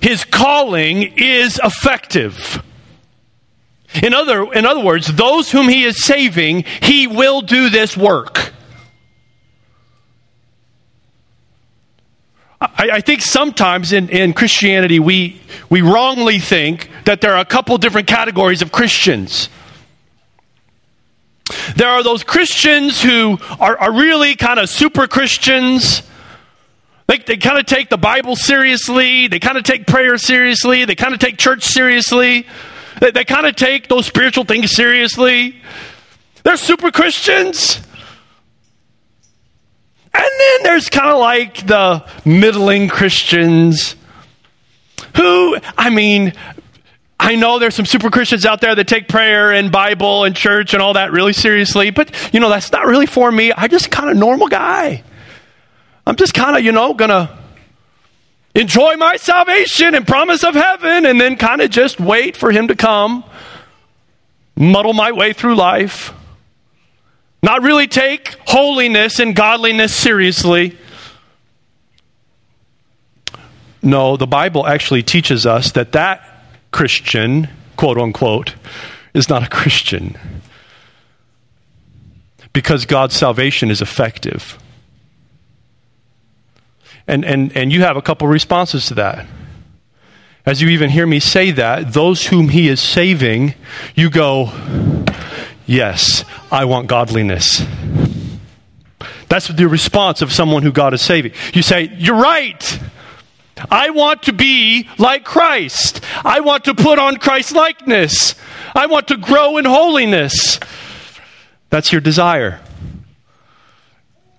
His 0.00 0.24
calling 0.24 1.14
is 1.16 1.60
effective. 1.62 2.62
In 4.02 4.12
other, 4.12 4.52
in 4.52 4.66
other 4.66 4.80
words, 4.80 5.06
those 5.06 5.50
whom 5.50 5.68
he 5.68 5.84
is 5.84 6.04
saving, 6.04 6.64
he 6.82 7.06
will 7.06 7.40
do 7.40 7.68
this 7.68 7.96
work. 7.96 8.52
I, 12.60 12.90
I, 12.94 13.00
think 13.00 13.20
sometimes 13.20 13.92
in, 13.92 14.08
in 14.08 14.32
Christianity 14.32 14.98
we, 14.98 15.40
we 15.68 15.82
wrongly 15.82 16.38
think 16.38 16.88
that 17.04 17.20
there 17.20 17.34
are 17.34 17.40
a 17.40 17.44
couple 17.44 17.76
different 17.78 18.06
categories 18.06 18.62
of 18.62 18.72
Christians. 18.72 19.48
There 21.76 21.88
are 21.88 22.02
those 22.02 22.24
Christians 22.24 23.02
who 23.02 23.38
are, 23.60 23.76
are 23.78 23.92
really 23.92 24.34
kind 24.34 24.58
of 24.58 24.68
super 24.68 25.06
Christians. 25.06 26.02
They, 27.06 27.18
they 27.18 27.36
kind 27.36 27.58
of 27.58 27.66
take 27.66 27.90
the 27.90 27.98
Bible 27.98 28.34
seriously. 28.34 29.28
They 29.28 29.38
kind 29.38 29.58
of 29.58 29.64
take 29.64 29.86
prayer 29.86 30.16
seriously. 30.16 30.84
They 30.84 30.94
kind 30.94 31.12
of 31.12 31.20
take 31.20 31.36
church 31.36 31.64
seriously. 31.64 32.46
They, 33.00 33.10
they 33.10 33.24
kind 33.24 33.46
of 33.46 33.56
take 33.56 33.88
those 33.88 34.06
spiritual 34.06 34.44
things 34.44 34.74
seriously. 34.74 35.60
They're 36.44 36.56
super 36.56 36.90
Christians. 36.90 37.80
And 40.14 40.30
then 40.38 40.62
there's 40.62 40.88
kind 40.88 41.10
of 41.10 41.18
like 41.18 41.66
the 41.66 42.06
middling 42.24 42.88
Christians 42.88 43.96
who, 45.16 45.58
I 45.76 45.90
mean, 45.90 46.32
I 47.24 47.36
know 47.36 47.58
there's 47.58 47.74
some 47.74 47.86
super 47.86 48.10
Christians 48.10 48.44
out 48.44 48.60
there 48.60 48.74
that 48.74 48.86
take 48.86 49.08
prayer 49.08 49.50
and 49.50 49.72
Bible 49.72 50.24
and 50.24 50.36
church 50.36 50.74
and 50.74 50.82
all 50.82 50.92
that 50.92 51.10
really 51.10 51.32
seriously, 51.32 51.88
but 51.88 52.14
you 52.34 52.38
know, 52.38 52.50
that's 52.50 52.70
not 52.70 52.84
really 52.84 53.06
for 53.06 53.32
me. 53.32 53.50
I'm 53.56 53.70
just 53.70 53.90
kind 53.90 54.10
of 54.10 54.16
normal 54.18 54.46
guy. 54.46 55.02
I'm 56.06 56.16
just 56.16 56.34
kind 56.34 56.54
of, 56.54 56.62
you 56.62 56.70
know, 56.70 56.92
gonna 56.92 57.34
enjoy 58.54 58.96
my 58.96 59.16
salvation 59.16 59.94
and 59.94 60.06
promise 60.06 60.44
of 60.44 60.54
heaven 60.54 61.06
and 61.06 61.18
then 61.18 61.36
kind 61.36 61.62
of 61.62 61.70
just 61.70 61.98
wait 61.98 62.36
for 62.36 62.52
him 62.52 62.68
to 62.68 62.76
come, 62.76 63.24
muddle 64.54 64.92
my 64.92 65.10
way 65.10 65.32
through 65.32 65.56
life. 65.56 66.12
Not 67.42 67.62
really 67.62 67.86
take 67.86 68.36
holiness 68.46 69.18
and 69.18 69.34
godliness 69.34 69.96
seriously. 69.96 70.76
No, 73.80 74.18
the 74.18 74.26
Bible 74.26 74.66
actually 74.66 75.02
teaches 75.02 75.46
us 75.46 75.72
that 75.72 75.92
that 75.92 76.33
Christian, 76.74 77.48
quote 77.76 77.98
unquote, 77.98 78.56
is 79.14 79.28
not 79.28 79.44
a 79.44 79.48
Christian. 79.48 80.18
Because 82.52 82.84
God's 82.84 83.14
salvation 83.14 83.70
is 83.70 83.80
effective. 83.80 84.58
And, 87.06 87.24
and, 87.24 87.56
and 87.56 87.72
you 87.72 87.82
have 87.82 87.96
a 87.96 88.02
couple 88.02 88.26
responses 88.26 88.86
to 88.86 88.94
that. 88.94 89.24
As 90.44 90.60
you 90.60 90.68
even 90.70 90.90
hear 90.90 91.06
me 91.06 91.20
say 91.20 91.52
that, 91.52 91.92
those 91.92 92.26
whom 92.26 92.48
He 92.48 92.68
is 92.68 92.80
saving, 92.80 93.54
you 93.94 94.10
go, 94.10 94.50
Yes, 95.66 96.24
I 96.50 96.64
want 96.64 96.88
godliness. 96.88 97.64
That's 99.28 99.46
the 99.46 99.68
response 99.68 100.22
of 100.22 100.32
someone 100.32 100.64
who 100.64 100.72
God 100.72 100.92
is 100.92 101.02
saving. 101.02 101.34
You 101.52 101.62
say, 101.62 101.94
You're 101.96 102.20
right. 102.20 102.80
I 103.70 103.90
want 103.90 104.24
to 104.24 104.32
be 104.32 104.88
like 104.98 105.24
Christ. 105.24 106.00
I 106.24 106.40
want 106.40 106.64
to 106.64 106.74
put 106.74 106.98
on 106.98 107.16
Christ 107.16 107.52
likeness. 107.52 108.34
I 108.74 108.86
want 108.86 109.08
to 109.08 109.16
grow 109.16 109.56
in 109.56 109.64
holiness. 109.64 110.58
That's 111.70 111.92
your 111.92 112.00
desire. 112.00 112.60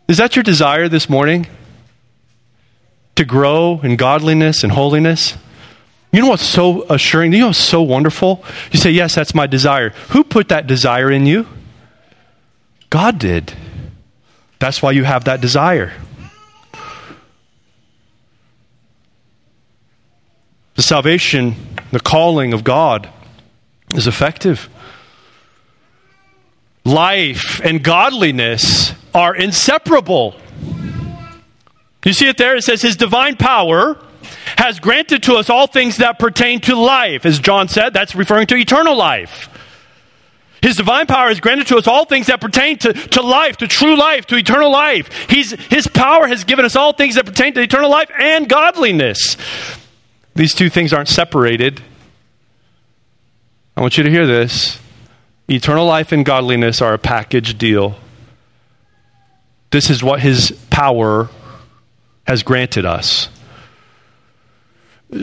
Is 0.08 0.18
that 0.18 0.36
your 0.36 0.44
desire 0.44 0.88
this 0.88 1.10
morning? 1.10 1.48
To 3.16 3.26
grow 3.26 3.80
in 3.82 3.96
godliness 3.96 4.64
and 4.64 4.74
holiness? 4.74 5.38
You 6.12 6.22
know 6.22 6.30
what's 6.30 6.44
so 6.44 6.84
assuring? 6.90 7.34
You 7.34 7.40
know 7.40 7.48
what's 7.48 7.58
so 7.58 7.82
wonderful? 7.82 8.44
You 8.72 8.80
say, 8.80 8.92
Yes, 8.92 9.16
that's 9.16 9.34
my 9.34 9.48
desire. 9.48 9.90
Who 10.10 10.24
put 10.24 10.50
that 10.50 10.68
desire 10.68 11.12
in 11.12 11.26
you? 11.26 11.48
God 12.90 13.20
did. 13.20 13.54
That's 14.60 14.82
why 14.82 14.92
you 14.92 15.04
have 15.04 15.26
that 15.26 15.42
desire. 15.42 15.94
The 20.76 20.82
salvation, 20.82 21.56
the 21.92 22.00
calling 22.00 22.54
of 22.54 22.64
God 22.64 23.10
is 23.94 24.08
effective. 24.08 24.70
Life 26.84 27.60
and 27.64 27.84
godliness 27.84 28.94
are 29.14 29.36
inseparable. 29.36 30.36
You 32.06 32.14
see 32.14 32.28
it 32.28 32.38
there? 32.38 32.56
It 32.56 32.64
says, 32.64 32.82
His 32.82 32.96
divine 32.96 33.38
power 33.38 33.98
has 34.58 34.80
granted 34.80 35.24
to 35.24 35.36
us 35.36 35.50
all 35.50 35.68
things 35.68 35.98
that 35.98 36.20
pertain 36.20 36.60
to 36.62 36.76
life. 36.76 37.26
As 37.26 37.40
John 37.40 37.68
said, 37.68 37.94
that's 37.94 38.16
referring 38.16 38.48
to 38.48 38.56
eternal 38.56 38.96
life. 38.96 39.50
His 40.62 40.78
divine 40.78 41.08
power 41.08 41.28
has 41.28 41.40
granted 41.40 41.68
to 41.68 41.78
us 41.78 41.88
all 41.88 42.06
things 42.06 42.28
that 42.28 42.42
pertain 42.42 42.78
to, 42.80 42.94
to 42.94 43.22
life, 43.22 43.58
to 43.58 43.68
true 43.68 43.96
life, 43.96 44.26
to 44.28 44.36
eternal 44.36 44.72
life. 44.72 45.30
He's, 45.30 45.52
his 45.52 45.88
power 45.88 46.28
has 46.28 46.44
given 46.44 46.66
us 46.66 46.76
all 46.76 46.94
things 46.94 47.16
that 47.16 47.26
pertain 47.26 47.54
to 47.54 47.62
eternal 47.62 47.90
life 47.90 48.10
and 48.18 48.50
godliness. 48.50 49.38
These 50.36 50.54
two 50.54 50.70
things 50.70 50.92
aren't 50.92 51.08
separated. 51.08 51.82
I 53.78 53.82
want 53.82 53.98
you 53.98 54.04
to 54.04 54.10
hear 54.10 54.28
this. 54.28 54.80
Eternal 55.50 55.86
life 55.86 56.12
and 56.12 56.26
godliness 56.26 56.82
are 56.82 56.94
a 56.94 56.98
package 56.98 57.58
deal. 57.58 57.96
This 59.72 59.90
is 59.90 60.04
what 60.04 60.20
his 60.20 60.52
power 60.70 61.30
has 62.28 62.44
granted 62.44 62.86
us. 62.86 63.30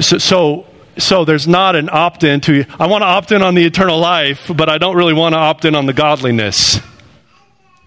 So, 0.01 0.19
so, 0.19 0.67
so 0.97 1.25
there's 1.25 1.49
not 1.49 1.77
an 1.77 1.89
opt 1.91 2.25
in 2.25 2.41
to, 2.43 2.65
I 2.79 2.87
want 2.87 3.03
to 3.03 3.07
opt 3.07 3.33
in 3.33 3.43
on 3.43 3.55
the 3.55 3.65
eternal 3.65 3.99
life, 3.99 4.51
but 4.55 4.69
I 4.69 4.79
don't 4.79 4.97
really 4.97 5.15
want 5.15 5.35
to 5.35 5.39
opt 5.39 5.65
in 5.65 5.75
on 5.75 5.87
the 5.87 5.93
godliness. 5.93 6.81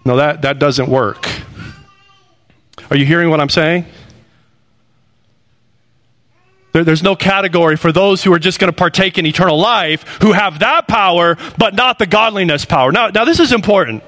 No, 0.04 0.16
that, 0.16 0.42
that 0.42 0.58
doesn't 0.58 0.88
work. 0.88 1.28
Are 2.90 2.96
you 2.96 3.06
hearing 3.06 3.30
what 3.30 3.40
I'm 3.40 3.48
saying? 3.48 3.86
There, 6.76 6.84
there's 6.84 7.02
no 7.02 7.16
category 7.16 7.78
for 7.78 7.90
those 7.90 8.22
who 8.22 8.34
are 8.34 8.38
just 8.38 8.58
going 8.58 8.70
to 8.70 8.76
partake 8.76 9.16
in 9.16 9.24
eternal 9.24 9.58
life 9.58 10.02
who 10.20 10.32
have 10.32 10.58
that 10.58 10.86
power, 10.86 11.38
but 11.56 11.72
not 11.72 11.98
the 11.98 12.04
godliness 12.04 12.66
power. 12.66 12.92
Now, 12.92 13.08
now 13.08 13.24
this 13.24 13.40
is 13.40 13.50
important. 13.50 14.02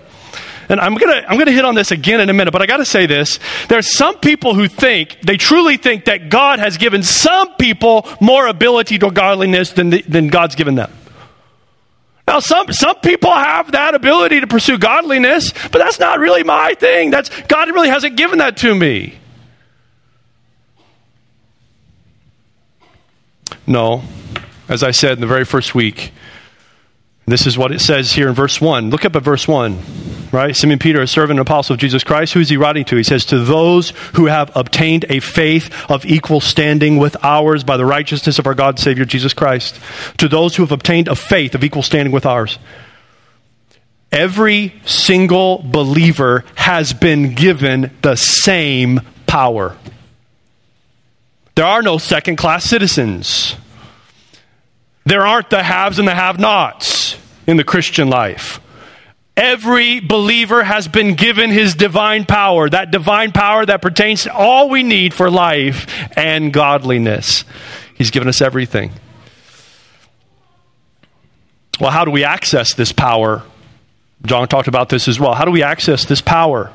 And 0.68 0.78
I'm 0.78 0.94
going 0.94 1.10
to 1.10 1.26
I'm 1.26 1.36
going 1.36 1.46
to 1.46 1.52
hit 1.52 1.64
on 1.64 1.74
this 1.74 1.92
again 1.92 2.20
in 2.20 2.28
a 2.28 2.34
minute, 2.34 2.50
but 2.50 2.60
I 2.60 2.66
got 2.66 2.76
to 2.76 2.84
say 2.84 3.06
this. 3.06 3.38
There 3.68 3.78
are 3.78 3.82
some 3.82 4.18
people 4.18 4.54
who 4.54 4.68
think, 4.68 5.16
they 5.22 5.38
truly 5.38 5.78
think 5.78 6.04
that 6.04 6.28
God 6.28 6.58
has 6.58 6.76
given 6.76 7.02
some 7.02 7.54
people 7.54 8.06
more 8.20 8.46
ability 8.46 8.98
to 8.98 9.10
godliness 9.10 9.70
than, 9.72 9.88
the, 9.88 10.02
than 10.02 10.28
God's 10.28 10.54
given 10.54 10.74
them. 10.74 10.92
Now, 12.26 12.40
some, 12.40 12.70
some 12.70 12.96
people 12.96 13.32
have 13.32 13.72
that 13.72 13.94
ability 13.94 14.40
to 14.40 14.46
pursue 14.46 14.76
godliness, 14.76 15.52
but 15.52 15.78
that's 15.78 15.98
not 15.98 16.18
really 16.18 16.44
my 16.44 16.74
thing. 16.74 17.10
That's, 17.10 17.30
God 17.44 17.70
really 17.70 17.88
hasn't 17.88 18.18
given 18.18 18.40
that 18.40 18.58
to 18.58 18.74
me. 18.74 19.18
No. 23.68 24.02
As 24.68 24.82
I 24.82 24.90
said 24.90 25.12
in 25.12 25.20
the 25.20 25.26
very 25.26 25.44
first 25.44 25.74
week, 25.74 26.12
this 27.26 27.46
is 27.46 27.58
what 27.58 27.70
it 27.70 27.80
says 27.80 28.12
here 28.12 28.28
in 28.28 28.34
verse 28.34 28.60
1. 28.60 28.88
Look 28.88 29.04
up 29.04 29.14
at 29.14 29.22
verse 29.22 29.46
1, 29.46 29.78
right? 30.32 30.56
Simon 30.56 30.78
Peter, 30.78 31.02
a 31.02 31.06
servant 31.06 31.38
and 31.38 31.46
apostle 31.46 31.74
of 31.74 31.80
Jesus 31.80 32.02
Christ. 32.02 32.32
Who 32.32 32.40
is 32.40 32.48
he 32.48 32.56
writing 32.56 32.86
to? 32.86 32.96
He 32.96 33.02
says, 33.02 33.26
To 33.26 33.38
those 33.38 33.90
who 34.14 34.26
have 34.26 34.50
obtained 34.56 35.04
a 35.10 35.20
faith 35.20 35.70
of 35.90 36.06
equal 36.06 36.40
standing 36.40 36.96
with 36.96 37.22
ours 37.22 37.64
by 37.64 37.76
the 37.76 37.84
righteousness 37.84 38.38
of 38.38 38.46
our 38.46 38.54
God 38.54 38.78
Savior 38.78 39.04
Jesus 39.04 39.34
Christ. 39.34 39.78
To 40.16 40.28
those 40.28 40.56
who 40.56 40.62
have 40.62 40.72
obtained 40.72 41.08
a 41.08 41.14
faith 41.14 41.54
of 41.54 41.62
equal 41.62 41.82
standing 41.82 42.12
with 42.12 42.24
ours. 42.24 42.58
Every 44.10 44.72
single 44.86 45.58
believer 45.58 46.46
has 46.54 46.94
been 46.94 47.34
given 47.34 47.90
the 48.00 48.16
same 48.16 49.02
power. 49.26 49.76
There 51.58 51.66
are 51.66 51.82
no 51.82 51.98
second 51.98 52.36
class 52.36 52.62
citizens. 52.62 53.56
There 55.04 55.26
aren't 55.26 55.50
the 55.50 55.60
haves 55.60 55.98
and 55.98 56.06
the 56.06 56.14
have 56.14 56.38
nots 56.38 57.16
in 57.48 57.56
the 57.56 57.64
Christian 57.64 58.08
life. 58.08 58.60
Every 59.36 59.98
believer 59.98 60.62
has 60.62 60.86
been 60.86 61.16
given 61.16 61.50
his 61.50 61.74
divine 61.74 62.26
power, 62.26 62.70
that 62.70 62.92
divine 62.92 63.32
power 63.32 63.66
that 63.66 63.82
pertains 63.82 64.22
to 64.22 64.32
all 64.32 64.70
we 64.70 64.84
need 64.84 65.12
for 65.12 65.32
life 65.32 65.88
and 66.16 66.52
godliness. 66.52 67.44
He's 67.96 68.12
given 68.12 68.28
us 68.28 68.40
everything. 68.40 68.92
Well, 71.80 71.90
how 71.90 72.04
do 72.04 72.12
we 72.12 72.22
access 72.22 72.72
this 72.72 72.92
power? 72.92 73.42
John 74.24 74.46
talked 74.46 74.68
about 74.68 74.90
this 74.90 75.08
as 75.08 75.18
well. 75.18 75.34
How 75.34 75.44
do 75.44 75.50
we 75.50 75.64
access 75.64 76.04
this 76.04 76.20
power? 76.20 76.72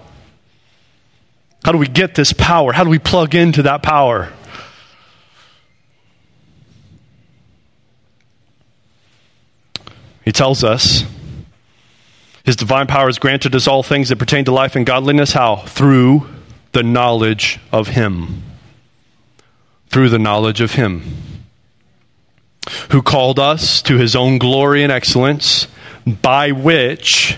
How 1.63 1.72
do 1.72 1.78
we 1.78 1.88
get 1.88 2.15
this 2.15 2.34
power? 2.34 2.74
How 2.74 2.84
do 2.84 2.89
we 2.89 3.00
plug 3.00 3.34
into 3.34 3.62
that 3.62 3.82
power? 3.82 4.34
He 10.26 10.32
tells 10.32 10.64
us 10.64 11.04
his 12.44 12.56
divine 12.56 12.88
power 12.88 13.06
has 13.06 13.20
granted 13.20 13.56
us 13.56 13.68
all 13.68 13.84
things 13.84 14.10
that 14.10 14.18
pertain 14.18 14.46
to 14.46 14.52
life 14.52 14.76
and 14.76 14.86
godliness. 14.86 15.34
How? 15.34 15.58
Through 15.58 16.28
the 16.74 16.84
knowledge 16.84 17.60
of 17.72 17.90
him. 17.90 18.44
Through 19.88 20.10
the 20.10 20.20
knowledge 20.20 20.60
of 20.60 20.74
him. 20.74 21.04
Who 22.92 23.02
called 23.02 23.40
us 23.40 23.82
to 23.84 23.98
his 23.98 24.16
own 24.16 24.38
glory 24.38 24.84
and 24.84 24.92
excellence, 24.92 25.68
by 26.06 26.52
which 26.52 27.38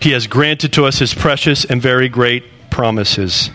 he 0.00 0.12
has 0.12 0.26
granted 0.26 0.72
to 0.74 0.84
us 0.84 0.98
his 0.98 1.14
precious 1.14 1.64
and 1.64 1.80
very 1.80 2.08
great 2.08 2.44
promises. 2.70 3.50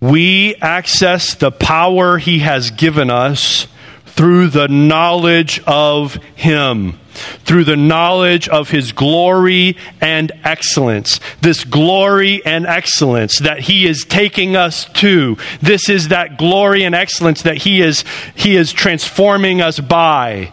We 0.00 0.54
access 0.56 1.34
the 1.34 1.50
power 1.50 2.18
he 2.18 2.40
has 2.40 2.70
given 2.70 3.10
us 3.10 3.66
through 4.08 4.48
the 4.48 4.68
knowledge 4.68 5.60
of 5.66 6.14
Him, 6.34 6.98
through 7.44 7.64
the 7.64 7.76
knowledge 7.76 8.48
of 8.48 8.70
His 8.70 8.92
glory 8.92 9.76
and 10.00 10.32
excellence. 10.44 11.20
This 11.40 11.64
glory 11.64 12.44
and 12.44 12.66
excellence 12.66 13.38
that 13.40 13.60
He 13.60 13.86
is 13.86 14.04
taking 14.04 14.56
us 14.56 14.86
to. 14.94 15.36
This 15.60 15.88
is 15.88 16.08
that 16.08 16.38
glory 16.38 16.84
and 16.84 16.94
excellence 16.94 17.42
that 17.42 17.58
He 17.58 17.80
is, 17.80 18.04
he 18.34 18.56
is 18.56 18.72
transforming 18.72 19.60
us 19.60 19.78
by. 19.78 20.52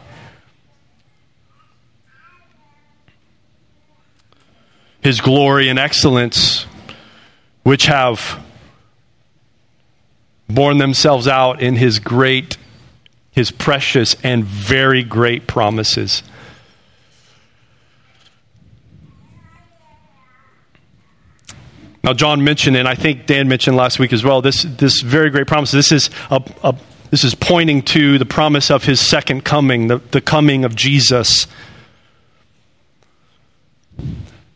His 5.02 5.22
glory 5.22 5.70
and 5.70 5.78
excellence, 5.80 6.66
which 7.64 7.86
have 7.86 8.44
borne 10.50 10.78
themselves 10.78 11.28
out 11.28 11.62
in 11.62 11.76
His 11.76 12.00
great 12.00 12.58
his 13.36 13.52
precious 13.52 14.16
and 14.24 14.46
very 14.46 15.04
great 15.04 15.46
promises. 15.46 16.24
Now, 22.02 22.14
John 22.14 22.44
mentioned, 22.44 22.78
and 22.78 22.88
I 22.88 22.96
think 22.96 23.26
Dan 23.26 23.48
mentioned 23.48 23.76
last 23.76 24.00
week 24.00 24.14
as 24.14 24.24
well, 24.24 24.42
this, 24.42 24.64
this 24.64 25.02
very 25.02 25.30
great 25.30 25.48
promise. 25.48 25.72
This 25.72 25.92
is, 25.92 26.10
a, 26.30 26.42
a, 26.64 26.76
this 27.12 27.24
is 27.24 27.36
pointing 27.36 27.82
to 27.84 28.18
the 28.18 28.26
promise 28.26 28.72
of 28.72 28.86
his 28.86 29.02
second 29.02 29.44
coming, 29.44 29.88
the, 29.88 29.98
the 30.12 30.22
coming 30.22 30.64
of 30.64 30.76
Jesus. 30.76 31.48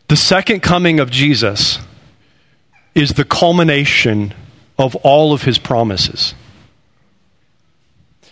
The 0.08 0.16
second 0.16 0.60
coming 0.60 1.00
of 1.00 1.10
Jesus 1.10 1.80
is 2.94 3.10
the 3.10 3.24
culmination 3.24 4.32
of 4.78 4.94
all 4.96 5.32
of 5.32 5.42
his 5.42 5.58
promises. 5.58 6.34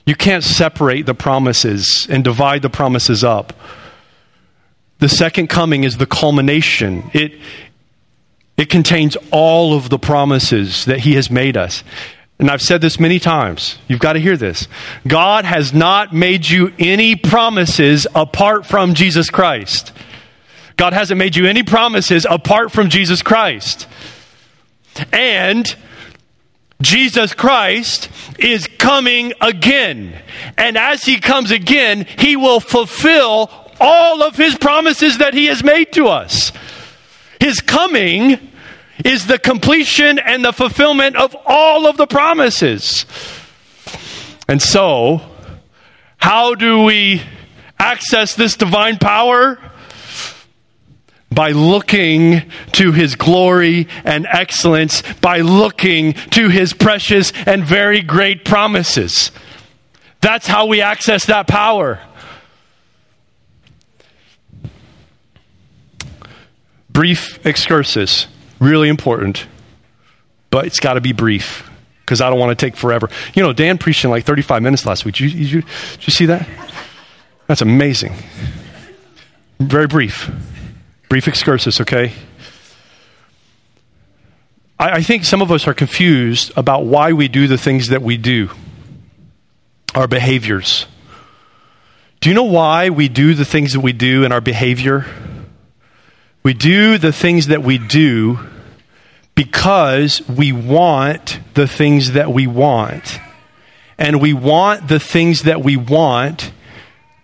You 0.09 0.15
can't 0.15 0.43
separate 0.43 1.05
the 1.05 1.13
promises 1.13 2.07
and 2.09 2.25
divide 2.25 2.63
the 2.63 2.71
promises 2.71 3.23
up. 3.23 3.53
The 5.01 5.09
second 5.11 5.49
coming 5.49 5.85
is 5.85 5.99
the 5.99 6.07
culmination. 6.07 7.11
It, 7.13 7.39
it 8.57 8.71
contains 8.71 9.19
all 9.31 9.75
of 9.75 9.91
the 9.91 9.99
promises 9.99 10.87
that 10.87 11.01
He 11.01 11.13
has 11.17 11.31
made 11.31 11.59
us. 11.59 11.85
And 12.39 12.51
I've 12.51 12.63
said 12.63 12.81
this 12.81 12.99
many 12.99 13.19
times. 13.19 13.77
You've 13.87 14.01
got 14.01 14.15
to 14.15 14.19
hear 14.19 14.39
this. 14.39 14.67
God 15.07 15.45
has 15.45 15.75
not 15.75 16.15
made 16.15 16.49
you 16.49 16.73
any 16.79 17.15
promises 17.15 18.07
apart 18.15 18.65
from 18.65 18.95
Jesus 18.95 19.29
Christ. 19.29 19.93
God 20.79 20.95
hasn't 20.95 21.19
made 21.19 21.37
you 21.37 21.45
any 21.45 21.63
promises 21.63 22.27
apart 22.31 22.73
from 22.73 22.89
Jesus 22.89 23.21
Christ. 23.21 23.87
And 25.13 25.77
Jesus 26.81 27.35
Christ 27.35 28.09
is 28.39 28.69
coming 28.79 29.33
again. 29.41 30.21
And 30.57 30.77
as 30.79 31.05
he 31.05 31.19
comes 31.19 31.51
again, 31.51 32.07
he 32.19 32.37
will 32.37 32.61
fulfill 32.61 33.51
all 33.81 34.23
of 34.23 34.37
his 34.37 34.57
promises 34.57 35.19
that 35.19 35.35
he 35.35 35.47
has 35.47 35.65
made 35.65 35.93
to 35.93 36.07
us. 36.07 36.53
His 37.41 37.61
coming 37.61 38.53
is 39.05 39.27
the 39.27 39.39
completion 39.39 40.19
and 40.19 40.45
the 40.45 40.53
fulfillment 40.53 41.17
of 41.17 41.37
all 41.47 41.87
of 41.87 41.97
the 41.97 42.07
promises. 42.07 43.07
And 44.49 44.63
so, 44.63 45.21
how 46.17 46.55
do 46.55 46.83
we 46.83 47.23
access 47.79 48.35
this 48.35 48.57
divine 48.57 48.99
power? 48.99 49.59
By 51.31 51.51
looking 51.51 52.51
to 52.73 52.93
his 52.93 53.15
glory 53.15 53.89
and 54.05 54.27
excellence, 54.27 55.03
by 55.21 55.41
looking 55.41 56.15
to 56.15 56.49
his 56.49 56.73
precious 56.73 57.33
and 57.47 57.65
very 57.65 58.03
great 58.03 58.45
promises. 58.45 59.31
That's 60.21 60.47
how 60.47 60.67
we 60.67 60.81
access 60.81 61.27
that 61.27 61.47
power. 61.47 62.01
Brief 66.91 67.45
excursus, 67.47 68.27
really 68.59 68.89
important, 68.89 69.47
but 70.51 70.67
it's 70.67 70.81
got 70.81 70.95
to 70.95 71.01
be 71.01 71.13
brief 71.13 71.71
because 72.01 72.21
I 72.21 72.31
don't 72.31 72.39
want 72.39 72.59
to 72.59 72.67
take 72.67 72.75
forever. 72.75 73.11
You 73.35 73.43
know, 73.43 73.53
Dan 73.53 73.79
preached 73.79 74.03
in 74.03 74.11
like 74.11 74.25
35 74.25 74.63
minutes 74.63 74.87
last 74.87 75.05
week. 75.05 75.17
Did 75.17 75.33
you, 75.33 75.39
did 75.39 75.53
you, 75.53 75.61
did 75.61 76.07
you 76.07 76.13
see 76.13 76.27
that? 76.27 76.49
That's 77.47 77.61
amazing. 77.61 78.15
Very 79.61 79.87
brief. 79.87 80.31
Brief 81.09 81.27
excursus, 81.27 81.81
okay? 81.81 82.13
I, 84.79 84.91
I 84.91 85.03
think 85.03 85.25
some 85.25 85.43
of 85.43 85.51
us 85.51 85.67
are 85.67 85.75
confused 85.75 86.53
about 86.57 86.85
why 86.85 87.13
we 87.13 87.29
do 87.29 87.47
the 87.47 87.59
things 87.59 87.89
that 87.89 88.03
we 88.03 88.17
do, 88.17 88.51
our 89.95 90.07
behaviors. 90.07 90.87
Do 92.21 92.29
you 92.29 92.35
know 92.35 92.45
why 92.45 92.91
we 92.91 93.09
do 93.09 93.35
the 93.35 93.45
things 93.45 93.73
that 93.73 93.81
we 93.81 93.93
do 93.93 94.25
in 94.25 94.33
our 94.33 94.41
behavior? 94.41 95.07
We 96.43 96.53
do 96.53 96.99
the 96.99 97.13
things 97.13 97.47
that 97.47 97.63
we 97.63 97.79
do 97.79 98.39
because 99.35 100.27
we 100.29 100.53
want 100.53 101.39
the 101.55 101.69
things 101.69 102.13
that 102.13 102.33
we 102.33 102.47
want. 102.47 103.21
And 103.97 104.21
we 104.21 104.33
want 104.33 104.89
the 104.89 105.01
things 105.01 105.43
that 105.43 105.63
we 105.63 105.77
want 105.77 106.53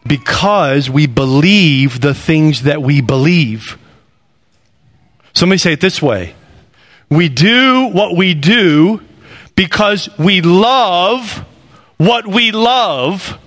because 0.07 0.91
we 0.91 1.07
believe 1.07 2.01
the 2.01 2.15
things 2.15 2.63
that 2.63 2.83
we 2.83 3.01
believe. 3.01 3.79
Somebody 5.33 5.59
say 5.59 5.73
it 5.73 5.81
this 5.81 6.01
way 6.01 6.35
We 7.11 7.29
do 7.29 7.89
what 7.89 8.17
we 8.17 8.35
do 8.35 9.01
because 9.57 10.09
we 10.19 10.41
love 10.41 11.45
what 11.97 12.27
we 12.27 12.51
love 12.51 13.39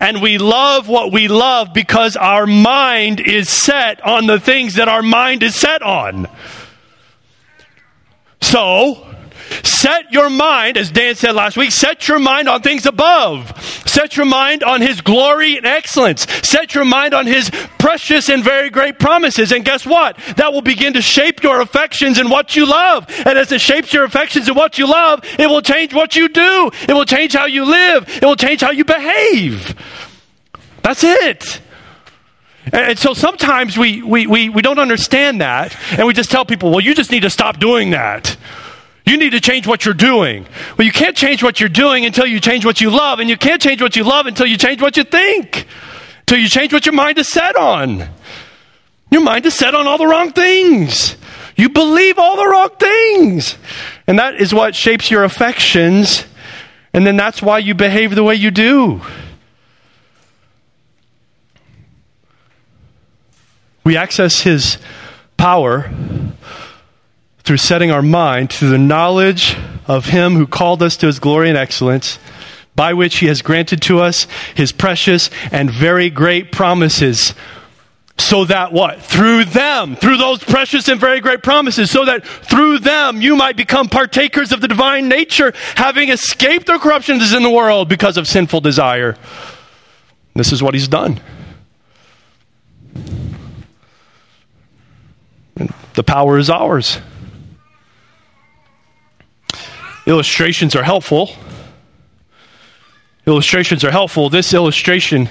and 0.00 0.22
we 0.22 0.38
love 0.38 0.88
what 0.88 1.12
we 1.12 1.28
love 1.28 1.74
because 1.74 2.16
our 2.16 2.46
mind 2.46 3.20
is 3.20 3.48
set 3.48 4.04
on 4.04 4.26
the 4.26 4.38
things 4.38 4.74
that 4.74 4.88
our 4.88 5.02
mind 5.02 5.42
is 5.42 5.56
set 5.56 5.82
on. 5.82 6.28
So, 8.40 9.07
Set 9.62 10.12
your 10.12 10.30
mind, 10.30 10.76
as 10.76 10.90
Dan 10.90 11.14
said 11.14 11.32
last 11.32 11.56
week, 11.56 11.70
set 11.70 12.08
your 12.08 12.18
mind 12.18 12.48
on 12.48 12.62
things 12.62 12.86
above. 12.86 13.60
Set 13.86 14.16
your 14.16 14.26
mind 14.26 14.62
on 14.62 14.80
His 14.80 15.00
glory 15.00 15.56
and 15.56 15.66
excellence. 15.66 16.26
Set 16.46 16.74
your 16.74 16.84
mind 16.84 17.14
on 17.14 17.26
His 17.26 17.50
precious 17.78 18.28
and 18.28 18.42
very 18.42 18.70
great 18.70 18.98
promises. 18.98 19.52
And 19.52 19.64
guess 19.64 19.86
what? 19.86 20.16
That 20.36 20.52
will 20.52 20.62
begin 20.62 20.92
to 20.94 21.02
shape 21.02 21.42
your 21.42 21.60
affections 21.60 22.18
and 22.18 22.30
what 22.30 22.56
you 22.56 22.66
love. 22.66 23.06
And 23.26 23.38
as 23.38 23.52
it 23.52 23.60
shapes 23.60 23.92
your 23.92 24.04
affections 24.04 24.48
and 24.48 24.56
what 24.56 24.78
you 24.78 24.86
love, 24.86 25.20
it 25.38 25.48
will 25.48 25.62
change 25.62 25.94
what 25.94 26.16
you 26.16 26.28
do. 26.28 26.70
It 26.88 26.92
will 26.92 27.04
change 27.04 27.34
how 27.34 27.46
you 27.46 27.64
live. 27.64 28.08
It 28.08 28.24
will 28.24 28.36
change 28.36 28.60
how 28.60 28.70
you 28.70 28.84
behave. 28.84 29.74
That's 30.82 31.04
it. 31.04 31.60
And 32.72 32.98
so 32.98 33.14
sometimes 33.14 33.78
we, 33.78 34.02
we, 34.02 34.26
we, 34.26 34.48
we 34.48 34.62
don't 34.62 34.78
understand 34.78 35.40
that, 35.40 35.76
and 35.92 36.06
we 36.06 36.12
just 36.12 36.30
tell 36.30 36.44
people, 36.44 36.70
well, 36.70 36.80
you 36.80 36.94
just 36.94 37.10
need 37.10 37.22
to 37.22 37.30
stop 37.30 37.58
doing 37.58 37.90
that. 37.90 38.36
You 39.08 39.16
need 39.16 39.30
to 39.30 39.40
change 39.40 39.66
what 39.66 39.86
you're 39.86 39.94
doing. 39.94 40.46
Well, 40.76 40.84
you 40.84 40.92
can't 40.92 41.16
change 41.16 41.42
what 41.42 41.60
you're 41.60 41.70
doing 41.70 42.04
until 42.04 42.26
you 42.26 42.40
change 42.40 42.66
what 42.66 42.82
you 42.82 42.90
love, 42.90 43.20
and 43.20 43.30
you 43.30 43.38
can't 43.38 43.60
change 43.60 43.80
what 43.80 43.96
you 43.96 44.04
love 44.04 44.26
until 44.26 44.44
you 44.44 44.58
change 44.58 44.82
what 44.82 44.98
you 44.98 45.04
think, 45.04 45.66
until 46.20 46.38
you 46.38 46.46
change 46.46 46.74
what 46.74 46.84
your 46.84 46.92
mind 46.92 47.16
is 47.16 47.26
set 47.26 47.56
on. 47.56 48.06
Your 49.10 49.22
mind 49.22 49.46
is 49.46 49.54
set 49.54 49.74
on 49.74 49.86
all 49.86 49.96
the 49.96 50.06
wrong 50.06 50.32
things. 50.32 51.16
You 51.56 51.70
believe 51.70 52.18
all 52.18 52.36
the 52.36 52.46
wrong 52.46 52.68
things. 52.78 53.56
And 54.06 54.18
that 54.18 54.34
is 54.34 54.52
what 54.52 54.74
shapes 54.74 55.10
your 55.10 55.24
affections, 55.24 56.26
and 56.92 57.06
then 57.06 57.16
that's 57.16 57.40
why 57.40 57.60
you 57.60 57.74
behave 57.74 58.14
the 58.14 58.22
way 58.22 58.34
you 58.34 58.50
do. 58.50 59.00
We 63.84 63.96
access 63.96 64.42
His 64.42 64.76
power 65.38 65.90
through 67.48 67.56
setting 67.56 67.90
our 67.90 68.02
mind 68.02 68.50
to 68.50 68.68
the 68.68 68.76
knowledge 68.76 69.56
of 69.86 70.04
Him 70.04 70.34
who 70.34 70.46
called 70.46 70.82
us 70.82 70.98
to 70.98 71.06
His 71.06 71.18
glory 71.18 71.48
and 71.48 71.56
excellence, 71.56 72.18
by 72.76 72.92
which 72.92 73.20
He 73.20 73.26
has 73.26 73.40
granted 73.40 73.80
to 73.80 74.00
us 74.00 74.26
His 74.54 74.70
precious 74.70 75.30
and 75.50 75.70
very 75.70 76.10
great 76.10 76.52
promises. 76.52 77.32
So 78.18 78.44
that 78.44 78.74
what? 78.74 79.00
Through 79.00 79.46
them, 79.46 79.96
through 79.96 80.18
those 80.18 80.44
precious 80.44 80.88
and 80.88 81.00
very 81.00 81.20
great 81.20 81.42
promises, 81.42 81.90
so 81.90 82.04
that 82.04 82.26
through 82.26 82.80
them 82.80 83.22
you 83.22 83.34
might 83.34 83.56
become 83.56 83.88
partakers 83.88 84.52
of 84.52 84.60
the 84.60 84.68
divine 84.68 85.08
nature, 85.08 85.54
having 85.74 86.10
escaped 86.10 86.66
the 86.66 86.76
corruption 86.78 87.16
that 87.16 87.24
is 87.24 87.32
in 87.32 87.42
the 87.42 87.48
world 87.48 87.88
because 87.88 88.18
of 88.18 88.28
sinful 88.28 88.60
desire. 88.60 89.16
This 90.34 90.52
is 90.52 90.62
what 90.62 90.74
He's 90.74 90.86
done. 90.86 91.18
And 95.56 95.72
The 95.94 96.04
power 96.04 96.36
is 96.36 96.50
ours. 96.50 96.98
Illustrations 100.08 100.74
are 100.74 100.82
helpful. 100.82 101.28
Illustrations 103.26 103.84
are 103.84 103.90
helpful. 103.90 104.30
This 104.30 104.54
illustration, 104.54 105.28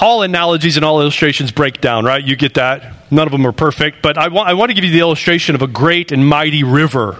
all 0.00 0.22
analogies 0.22 0.76
and 0.76 0.84
all 0.84 1.00
illustrations 1.00 1.50
break 1.50 1.80
down, 1.80 2.04
right? 2.04 2.24
You 2.24 2.36
get 2.36 2.54
that. 2.54 3.10
None 3.10 3.26
of 3.26 3.32
them 3.32 3.44
are 3.44 3.52
perfect, 3.52 4.00
but 4.00 4.16
I 4.16 4.28
want, 4.28 4.48
I 4.48 4.54
want 4.54 4.70
to 4.70 4.74
give 4.74 4.84
you 4.84 4.92
the 4.92 5.00
illustration 5.00 5.56
of 5.56 5.62
a 5.62 5.66
great 5.66 6.12
and 6.12 6.24
mighty 6.24 6.62
river. 6.62 7.16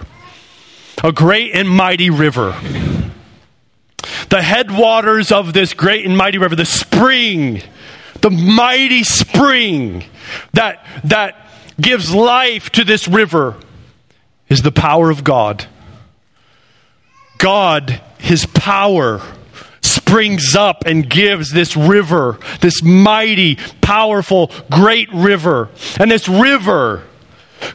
A 1.02 1.10
great 1.10 1.56
and 1.56 1.68
mighty 1.68 2.08
river. 2.08 2.52
The 4.30 4.40
headwaters 4.40 5.32
of 5.32 5.52
this 5.52 5.74
great 5.74 6.06
and 6.06 6.16
mighty 6.16 6.38
river, 6.38 6.54
the 6.54 6.64
spring, 6.64 7.62
the 8.20 8.30
mighty 8.30 9.02
spring 9.02 10.04
that, 10.52 10.86
that 11.02 11.50
gives 11.80 12.14
life 12.14 12.70
to 12.70 12.84
this 12.84 13.08
river 13.08 13.56
is 14.48 14.62
the 14.62 14.70
power 14.70 15.10
of 15.10 15.24
God. 15.24 15.66
God, 17.38 18.00
His 18.18 18.46
power, 18.46 19.22
springs 19.80 20.54
up 20.54 20.84
and 20.86 21.08
gives 21.08 21.50
this 21.50 21.76
river, 21.76 22.38
this 22.60 22.82
mighty, 22.82 23.56
powerful, 23.80 24.50
great 24.70 25.12
river. 25.12 25.70
And 25.98 26.10
this 26.10 26.28
river 26.28 27.04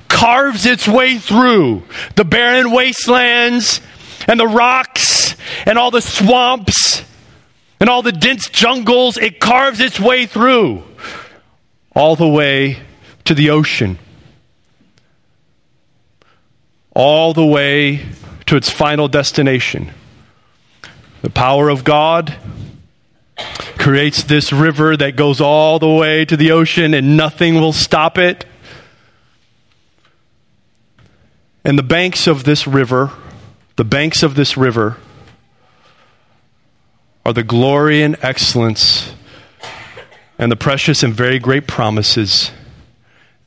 carves 0.07 0.65
its 0.65 0.87
way 0.87 1.17
through 1.17 1.83
the 2.15 2.25
barren 2.25 2.71
wastelands 2.71 3.81
and 4.27 4.39
the 4.39 4.47
rocks 4.47 5.35
and 5.65 5.77
all 5.77 5.91
the 5.91 6.01
swamps 6.01 7.03
and 7.79 7.89
all 7.89 8.01
the 8.01 8.11
dense 8.11 8.49
jungles. 8.49 9.17
It 9.17 9.39
carves 9.39 9.79
its 9.79 9.99
way 9.99 10.25
through 10.25 10.83
all 11.95 12.15
the 12.15 12.27
way 12.27 12.79
to 13.25 13.33
the 13.33 13.49
ocean. 13.49 13.99
All 16.95 17.33
the 17.33 17.45
way 17.45 18.05
to 18.45 18.55
its 18.55 18.69
final 18.69 19.07
destination. 19.07 19.91
The 21.21 21.29
power 21.29 21.69
of 21.69 21.83
God 21.83 22.35
creates 23.77 24.23
this 24.23 24.51
river 24.53 24.95
that 24.97 25.15
goes 25.15 25.41
all 25.41 25.79
the 25.79 25.89
way 25.89 26.25
to 26.25 26.37
the 26.37 26.51
ocean 26.51 26.93
and 26.93 27.17
nothing 27.17 27.55
will 27.55 27.73
stop 27.73 28.17
it. 28.17 28.45
And 31.63 31.77
the 31.77 31.83
banks 31.83 32.27
of 32.27 32.43
this 32.43 32.67
river, 32.67 33.11
the 33.77 33.85
banks 33.85 34.21
of 34.21 34.35
this 34.35 34.57
river, 34.57 34.97
are 37.25 37.33
the 37.33 37.43
glory 37.43 38.03
and 38.03 38.17
excellence 38.21 39.13
and 40.37 40.51
the 40.51 40.57
precious 40.57 41.03
and 41.03 41.13
very 41.13 41.39
great 41.39 41.67
promises. 41.67 42.51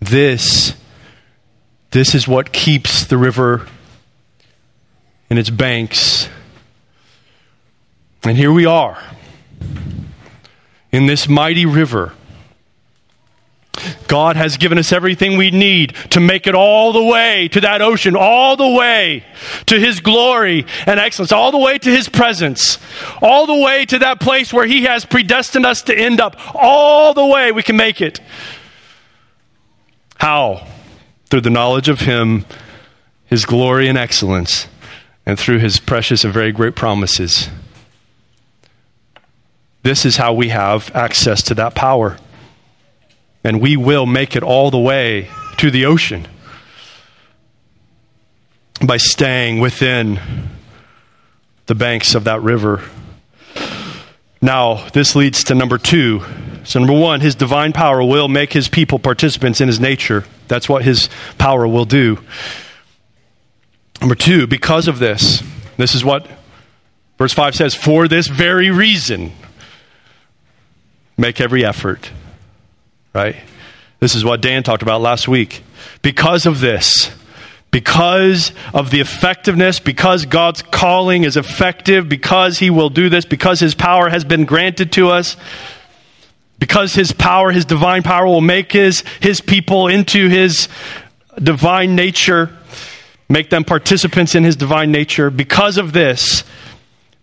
This, 0.00 0.74
this 1.90 2.14
is 2.14 2.26
what 2.26 2.52
keeps 2.52 3.04
the 3.04 3.18
river 3.18 3.66
in 5.30 5.38
its 5.38 5.50
banks. 5.50 6.28
And 8.22 8.36
here 8.36 8.52
we 8.52 8.66
are 8.66 8.98
in 10.90 11.06
this 11.06 11.28
mighty 11.28 11.66
river. 11.66 12.12
God 14.08 14.36
has 14.36 14.56
given 14.56 14.78
us 14.78 14.92
everything 14.92 15.36
we 15.36 15.50
need 15.50 15.94
to 16.10 16.20
make 16.20 16.46
it 16.46 16.54
all 16.54 16.92
the 16.92 17.02
way 17.02 17.48
to 17.48 17.60
that 17.60 17.82
ocean, 17.82 18.16
all 18.16 18.56
the 18.56 18.68
way 18.68 19.24
to 19.66 19.78
His 19.78 20.00
glory 20.00 20.66
and 20.86 20.98
excellence, 20.98 21.30
all 21.30 21.52
the 21.52 21.58
way 21.58 21.78
to 21.78 21.90
His 21.90 22.08
presence, 22.08 22.78
all 23.20 23.46
the 23.46 23.54
way 23.54 23.84
to 23.84 23.98
that 23.98 24.20
place 24.20 24.52
where 24.52 24.66
He 24.66 24.84
has 24.84 25.04
predestined 25.04 25.66
us 25.66 25.82
to 25.82 25.94
end 25.96 26.20
up, 26.20 26.36
all 26.54 27.14
the 27.14 27.26
way 27.26 27.52
we 27.52 27.62
can 27.62 27.76
make 27.76 28.00
it. 28.00 28.18
How? 30.16 30.66
Through 31.26 31.42
the 31.42 31.50
knowledge 31.50 31.88
of 31.88 32.00
Him, 32.00 32.46
His 33.26 33.44
glory 33.44 33.88
and 33.88 33.98
excellence 33.98 34.68
and 35.26 35.38
through 35.38 35.58
his 35.58 35.80
precious 35.80 36.24
and 36.24 36.32
very 36.32 36.52
great 36.52 36.76
promises. 36.76 37.48
This 39.82 40.04
is 40.04 40.16
how 40.16 40.32
we 40.32 40.48
have 40.48 40.94
access 40.94 41.42
to 41.44 41.54
that 41.54 41.74
power. 41.74 42.16
And 43.44 43.60
we 43.60 43.76
will 43.76 44.06
make 44.06 44.34
it 44.34 44.42
all 44.42 44.70
the 44.70 44.78
way 44.78 45.28
to 45.58 45.70
the 45.70 45.86
ocean 45.86 46.26
by 48.84 48.96
staying 48.96 49.60
within 49.60 50.20
the 51.66 51.74
banks 51.74 52.14
of 52.14 52.24
that 52.24 52.42
river. 52.42 52.82
Now, 54.42 54.88
this 54.90 55.16
leads 55.16 55.44
to 55.44 55.54
number 55.54 55.78
two. 55.78 56.22
So, 56.64 56.80
number 56.80 56.98
one, 56.98 57.20
his 57.20 57.34
divine 57.34 57.72
power 57.72 58.02
will 58.02 58.28
make 58.28 58.52
his 58.52 58.68
people 58.68 58.98
participants 58.98 59.60
in 59.60 59.68
his 59.68 59.80
nature. 59.80 60.24
That's 60.48 60.68
what 60.68 60.84
his 60.84 61.08
power 61.38 61.66
will 61.66 61.84
do. 61.84 62.18
Number 64.00 64.14
two, 64.14 64.46
because 64.46 64.88
of 64.88 64.98
this, 64.98 65.42
this 65.76 65.94
is 65.94 66.04
what 66.04 66.28
verse 67.18 67.32
5 67.32 67.54
says 67.54 67.74
for 67.74 68.08
this 68.08 68.28
very 68.28 68.70
reason, 68.70 69.32
make 71.16 71.40
every 71.40 71.64
effort. 71.64 72.10
Right? 73.14 73.36
This 74.00 74.14
is 74.14 74.24
what 74.24 74.42
Dan 74.42 74.62
talked 74.62 74.82
about 74.82 75.00
last 75.00 75.26
week. 75.26 75.62
Because 76.02 76.46
of 76.46 76.60
this, 76.60 77.10
because 77.70 78.52
of 78.74 78.90
the 78.90 79.00
effectiveness, 79.00 79.80
because 79.80 80.26
God's 80.26 80.62
calling 80.62 81.24
is 81.24 81.36
effective, 81.36 82.08
because 82.08 82.58
He 82.58 82.70
will 82.70 82.90
do 82.90 83.08
this, 83.08 83.24
because 83.24 83.60
His 83.60 83.74
power 83.74 84.08
has 84.08 84.24
been 84.24 84.44
granted 84.44 84.92
to 84.92 85.08
us, 85.10 85.36
because 86.58 86.94
His 86.94 87.12
power, 87.12 87.50
His 87.50 87.64
divine 87.64 88.02
power, 88.02 88.26
will 88.26 88.40
make 88.40 88.72
His, 88.72 89.02
his 89.20 89.40
people 89.40 89.88
into 89.88 90.28
His 90.28 90.68
divine 91.42 91.96
nature, 91.96 92.56
make 93.28 93.50
them 93.50 93.64
participants 93.64 94.34
in 94.34 94.44
His 94.44 94.56
divine 94.56 94.92
nature. 94.92 95.30
Because 95.30 95.78
of 95.78 95.92
this, 95.92 96.44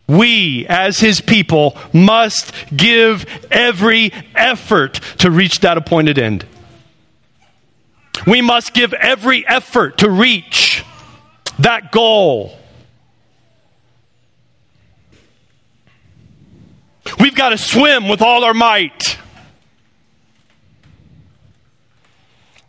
we, 0.08 0.66
as 0.68 1.00
His 1.00 1.22
people, 1.22 1.78
must 1.94 2.54
give 2.76 3.26
every 3.52 4.12
effort 4.36 4.96
to 5.20 5.32
reach 5.32 5.60
that 5.62 5.78
appointed 5.78 6.20
end. 6.20 6.46
We 8.28 8.42
must 8.42 8.74
give 8.74 8.94
every 8.94 9.48
effort 9.48 10.00
to 10.00 10.10
reach 10.10 10.84
that 11.60 11.92
goal. 11.92 12.58
We've 17.20 17.36
got 17.36 17.50
to 17.50 17.58
swim 17.58 18.08
with 18.08 18.22
all 18.22 18.44
our 18.44 18.54
might. 18.54 19.18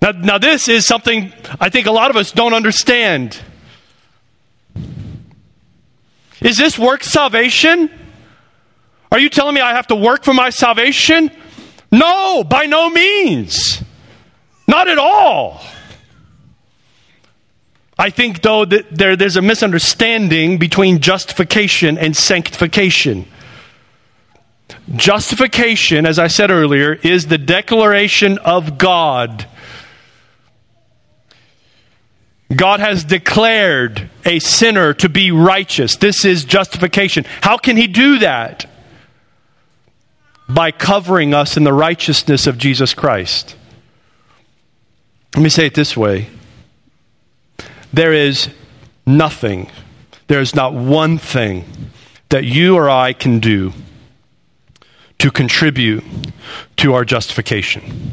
Now, 0.04 0.10
now, 0.10 0.36
this 0.36 0.68
is 0.68 0.84
something 0.84 1.32
I 1.58 1.70
think 1.70 1.86
a 1.86 1.90
lot 1.90 2.10
of 2.10 2.16
us 2.18 2.30
don't 2.30 2.52
understand. 2.52 3.40
Is 6.42 6.58
this 6.58 6.78
work 6.78 7.02
salvation? 7.02 7.88
Are 9.10 9.18
you 9.18 9.30
telling 9.30 9.54
me 9.54 9.62
I 9.62 9.70
have 9.70 9.86
to 9.86 9.94
work 9.94 10.22
for 10.22 10.34
my 10.34 10.50
salvation? 10.50 11.30
No, 11.90 12.44
by 12.44 12.66
no 12.66 12.90
means. 12.90 13.82
Not 14.68 14.88
at 14.88 14.98
all. 14.98 15.62
I 17.98 18.10
think, 18.10 18.42
though, 18.42 18.66
that 18.66 18.94
there, 18.94 19.16
there's 19.16 19.38
a 19.38 19.42
misunderstanding 19.42 20.58
between 20.58 21.00
justification 21.00 21.96
and 21.96 22.14
sanctification. 22.14 23.24
Justification, 24.96 26.04
as 26.04 26.18
I 26.18 26.26
said 26.26 26.50
earlier, 26.50 26.92
is 26.92 27.28
the 27.28 27.38
declaration 27.38 28.36
of 28.36 28.76
God. 28.76 29.46
God 32.54 32.80
has 32.80 33.04
declared 33.04 34.10
a 34.24 34.38
sinner 34.38 34.92
to 34.94 35.08
be 35.08 35.30
righteous. 35.30 35.96
This 35.96 36.24
is 36.24 36.44
justification. 36.44 37.24
How 37.40 37.56
can 37.56 37.76
He 37.76 37.86
do 37.86 38.18
that? 38.18 38.70
By 40.48 40.70
covering 40.70 41.32
us 41.32 41.56
in 41.56 41.64
the 41.64 41.72
righteousness 41.72 42.46
of 42.46 42.58
Jesus 42.58 42.92
Christ. 42.92 43.56
Let 45.34 45.42
me 45.42 45.48
say 45.48 45.66
it 45.66 45.74
this 45.74 45.96
way 45.96 46.28
there 47.92 48.12
is 48.12 48.48
nothing, 49.06 49.70
there 50.26 50.40
is 50.40 50.54
not 50.54 50.74
one 50.74 51.16
thing 51.18 51.64
that 52.28 52.44
you 52.44 52.76
or 52.76 52.90
I 52.90 53.12
can 53.12 53.38
do 53.40 53.72
to 55.18 55.30
contribute 55.30 56.04
to 56.76 56.94
our 56.94 57.04
justification. 57.04 58.12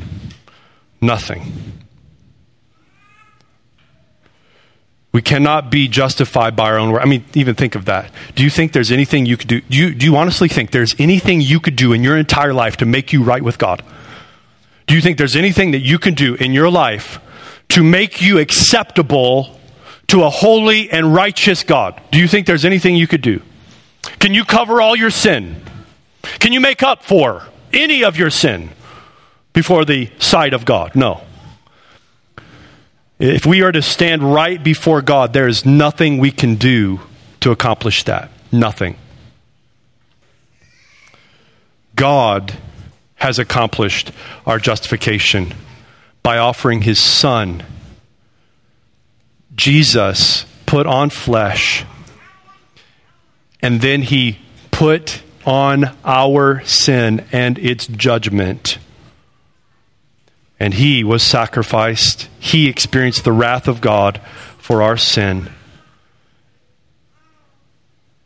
Nothing. 1.02 1.81
We 5.12 5.21
cannot 5.21 5.69
be 5.69 5.89
justified 5.89 6.56
by 6.56 6.69
our 6.69 6.78
own 6.78 6.91
work. 6.91 7.02
I 7.02 7.06
mean, 7.06 7.26
even 7.34 7.54
think 7.54 7.76
of 7.76 7.86
that. 7.86 8.12
Do 8.36 8.43
you 8.43 8.50
think 8.50 8.71
there's 8.71 8.91
anything 8.91 9.26
you 9.26 9.36
could 9.36 9.50
do? 9.50 9.62
Do 9.62 9.78
you, 9.78 9.93
do 9.93 10.06
you 10.06 10.15
honestly 10.15 10.47
think 10.47 10.71
there's 10.71 10.95
anything 11.00 11.41
you 11.41 11.60
could 11.60 11.76
do 11.76 11.91
in 11.91 12.02
your 12.02 12.17
entire 12.17 12.54
life 12.54 12.78
to 12.78 12.86
make 12.86 13.12
you 13.12 13.21
right 13.21 13.43
with 13.43 13.58
God? 13.58 13.84
Do 14.88 14.95
you 14.95 15.02
think 15.02 15.17
there's 15.17 15.36
anything 15.36 15.71
that 15.71 15.80
you 15.80 16.00
can 16.00 16.13
do 16.13 16.36
in 16.36 16.54
your 16.54 16.69
life 16.69 17.19
to 17.69 17.84
make 17.84 18.21
you 18.21 18.39
acceptable 18.39 19.60
to 20.08 20.24
a 20.24 20.30
holy 20.30 20.89
and 20.89 21.13
righteous 21.13 21.63
God? 21.63 22.02
Do 22.12 22.19
you 22.19 22.28
think 22.28 22.47
there's 22.47 22.65
anything 22.65 22.95
you 22.95 23.08
could 23.08 23.21
do? 23.21 23.41
Can 24.19 24.34
you 24.34 24.45
cover 24.45 24.82
all 24.82 24.95
your 24.95 25.10
sin? 25.10 25.62
Can 26.39 26.54
you 26.54 26.62
make 26.62 26.84
up 26.84 27.04
for 27.04 27.43
any 27.74 28.04
of 28.04 28.17
your 28.17 28.30
sin 28.30 28.69
before 29.54 29.84
the 29.84 30.10
sight 30.19 30.54
of 30.54 30.63
God? 30.63 30.95
No. 30.95 31.21
If 33.22 33.46
we 33.46 33.62
are 33.62 33.72
to 33.72 33.84
stand 33.84 34.34
right 34.34 34.62
before 34.64 35.04
God, 35.04 35.32
there 35.32 35.48
is 35.48 35.64
nothing 35.64 36.18
we 36.18 36.32
can 36.32 36.56
do 36.56 37.02
to 37.42 37.52
accomplish 37.52 38.04
that. 38.06 38.32
Nothing. 38.52 38.98
God 41.96 42.58
has 43.18 43.38
accomplished 43.38 44.12
our 44.48 44.58
justification 44.58 45.54
by 46.24 46.40
offering 46.40 46.82
his 46.82 46.98
son. 46.98 47.64
Jesus 49.56 50.48
put 50.66 50.88
on 50.88 51.12
flesh, 51.12 51.86
and 53.62 53.82
then 53.82 54.02
he 54.02 54.40
put 54.72 55.22
on 55.46 55.96
our 56.04 56.64
sin 56.66 57.24
and 57.32 57.60
its 57.60 57.86
judgment. 57.86 58.80
And 60.62 60.76
he 60.76 61.04
was 61.04 61.24
sacrificed. 61.24 62.30
He 62.39 62.69
experienced 62.69 63.24
the 63.24 63.32
wrath 63.32 63.67
of 63.67 63.82
God 63.82 64.21
for 64.60 64.84
our 64.84 64.95
sin. 64.95 65.50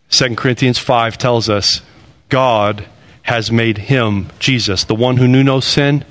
2 0.10 0.36
Corinthians 0.36 0.78
5 0.78 1.18
tells 1.18 1.48
us 1.48 1.82
God 2.28 2.88
has 3.22 3.54
made 3.54 3.78
him, 3.78 4.28
Jesus, 4.38 4.84
the 4.84 4.96
one 4.96 5.16
who 5.16 5.30
knew 5.30 5.46
no 5.46 5.62
sin, 5.62 6.04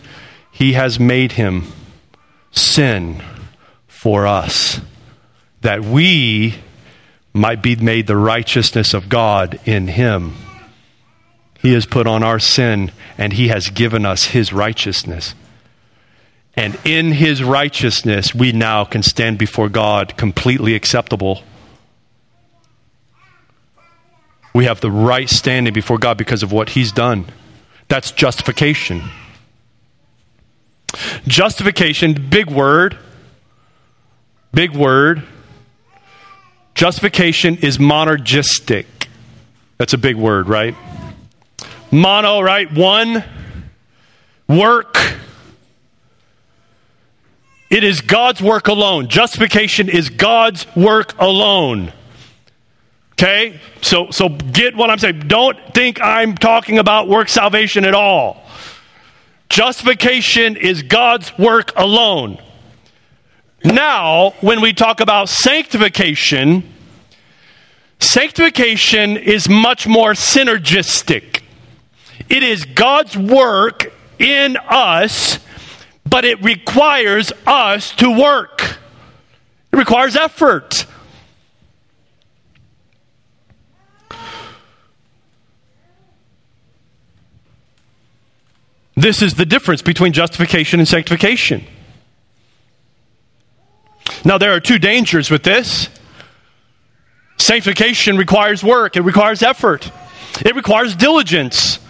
he 0.50 0.72
has 0.72 0.98
made 0.98 1.32
him 1.32 1.66
sin 2.50 3.22
for 3.86 4.26
us, 4.26 4.80
that 5.60 5.84
we 5.84 6.54
might 7.34 7.62
be 7.62 7.76
made 7.76 8.06
the 8.06 8.16
righteousness 8.16 8.94
of 8.94 9.10
God 9.10 9.60
in 9.66 9.88
him. 9.88 10.32
He 11.58 11.74
has 11.74 11.84
put 11.84 12.06
on 12.06 12.22
our 12.22 12.38
sin 12.38 12.92
and 13.18 13.34
he 13.34 13.48
has 13.48 13.68
given 13.68 14.06
us 14.06 14.28
his 14.28 14.54
righteousness. 14.54 15.34
And 16.56 16.78
in 16.84 17.12
his 17.12 17.42
righteousness, 17.42 18.34
we 18.34 18.52
now 18.52 18.84
can 18.84 19.02
stand 19.02 19.38
before 19.38 19.68
God 19.68 20.16
completely 20.16 20.74
acceptable 20.74 21.42
we 24.54 24.66
have 24.66 24.80
the 24.80 24.90
right 24.90 25.28
standing 25.28 25.74
before 25.74 25.98
God 25.98 26.16
because 26.16 26.44
of 26.44 26.52
what 26.52 26.70
He's 26.70 26.92
done. 26.92 27.26
That's 27.88 28.12
justification. 28.12 29.02
Justification, 31.26 32.28
big 32.30 32.48
word. 32.48 32.96
Big 34.52 34.70
word. 34.70 35.24
Justification 36.76 37.56
is 37.56 37.78
monergistic. 37.78 38.86
That's 39.76 39.92
a 39.92 39.98
big 39.98 40.14
word, 40.14 40.48
right? 40.48 40.76
Mono, 41.90 42.40
right? 42.40 42.72
One. 42.72 43.24
Work. 44.48 44.96
It 47.74 47.82
is 47.82 48.02
God's 48.02 48.40
work 48.40 48.68
alone. 48.68 49.08
Justification 49.08 49.88
is 49.88 50.08
God's 50.08 50.64
work 50.76 51.18
alone. 51.18 51.92
Okay? 53.14 53.58
So, 53.82 54.12
so 54.12 54.28
get 54.28 54.76
what 54.76 54.90
I'm 54.90 54.98
saying. 55.00 55.26
Don't 55.26 55.58
think 55.74 56.00
I'm 56.00 56.36
talking 56.36 56.78
about 56.78 57.08
work 57.08 57.28
salvation 57.28 57.84
at 57.84 57.92
all. 57.92 58.46
Justification 59.48 60.56
is 60.56 60.84
God's 60.84 61.36
work 61.36 61.72
alone. 61.74 62.40
Now, 63.64 64.34
when 64.40 64.60
we 64.60 64.72
talk 64.72 65.00
about 65.00 65.28
sanctification, 65.28 66.72
sanctification 67.98 69.16
is 69.16 69.48
much 69.48 69.88
more 69.88 70.12
synergistic. 70.12 71.42
It 72.28 72.44
is 72.44 72.66
God's 72.66 73.18
work 73.18 73.92
in 74.20 74.56
us, 74.58 75.40
but 76.14 76.24
it 76.24 76.40
requires 76.44 77.32
us 77.44 77.90
to 77.96 78.08
work. 78.08 78.78
It 79.72 79.76
requires 79.76 80.14
effort. 80.14 80.86
This 88.94 89.22
is 89.22 89.34
the 89.34 89.44
difference 89.44 89.82
between 89.82 90.12
justification 90.12 90.78
and 90.78 90.88
sanctification. 90.88 91.64
Now, 94.24 94.38
there 94.38 94.52
are 94.52 94.60
two 94.60 94.78
dangers 94.78 95.32
with 95.32 95.42
this. 95.42 95.88
Sanctification 97.38 98.16
requires 98.16 98.62
work, 98.62 98.96
it 98.96 99.00
requires 99.00 99.42
effort, 99.42 99.90
it 100.46 100.54
requires 100.54 100.94
diligence. 100.94 101.80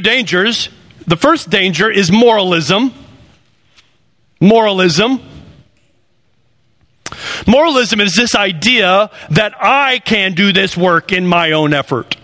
Dangers. 0.00 0.68
The 1.06 1.16
first 1.16 1.50
danger 1.50 1.90
is 1.90 2.10
moralism. 2.10 2.92
Moralism. 4.40 5.20
Moralism 7.46 8.00
is 8.00 8.14
this 8.14 8.34
idea 8.34 9.10
that 9.30 9.54
I 9.60 10.00
can 10.00 10.34
do 10.34 10.52
this 10.52 10.76
work 10.76 11.12
in 11.12 11.26
my 11.26 11.52
own 11.52 11.72
effort. 11.72 12.16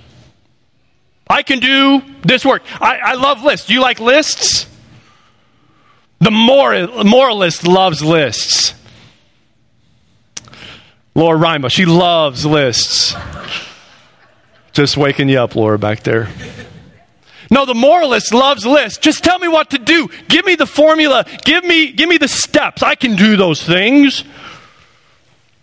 I 1.29 1.43
can 1.43 1.61
do 1.61 2.03
this 2.23 2.45
work. 2.45 2.63
I, 2.81 2.99
I 2.99 3.15
love 3.15 3.43
lists. 3.43 3.69
Do 3.69 3.75
you 3.75 3.81
like 3.81 4.01
lists? 4.01 4.67
The 6.21 6.31
moral, 6.31 7.05
moralist 7.05 7.67
loves 7.67 8.03
lists. 8.03 8.75
Laura 11.15 11.37
Rima, 11.37 11.69
she 11.69 11.85
loves 11.85 12.45
lists. 12.45 13.15
Just 14.73 14.97
waking 14.97 15.29
you 15.29 15.39
up, 15.39 15.55
Laura, 15.55 15.79
back 15.79 16.03
there. 16.03 16.29
No, 17.53 17.67
the 17.67 17.75
moralist 17.75 18.33
loves 18.33 18.65
lists. 18.65 18.97
Just 18.97 19.23
tell 19.23 19.39
me 19.39 19.47
what 19.47 19.71
to 19.71 19.79
do. 19.79 20.09
Give 20.27 20.47
me 20.47 20.55
the 20.55 20.65
formula. 20.65 21.27
Give 21.45 21.63
me, 21.63 21.93
give 21.93 22.09
me 22.09 22.17
the 22.17 22.27
steps. 22.27 22.83
I 22.83 22.95
can 22.95 23.15
do 23.15 23.37
those 23.37 23.63
things. 23.63 24.25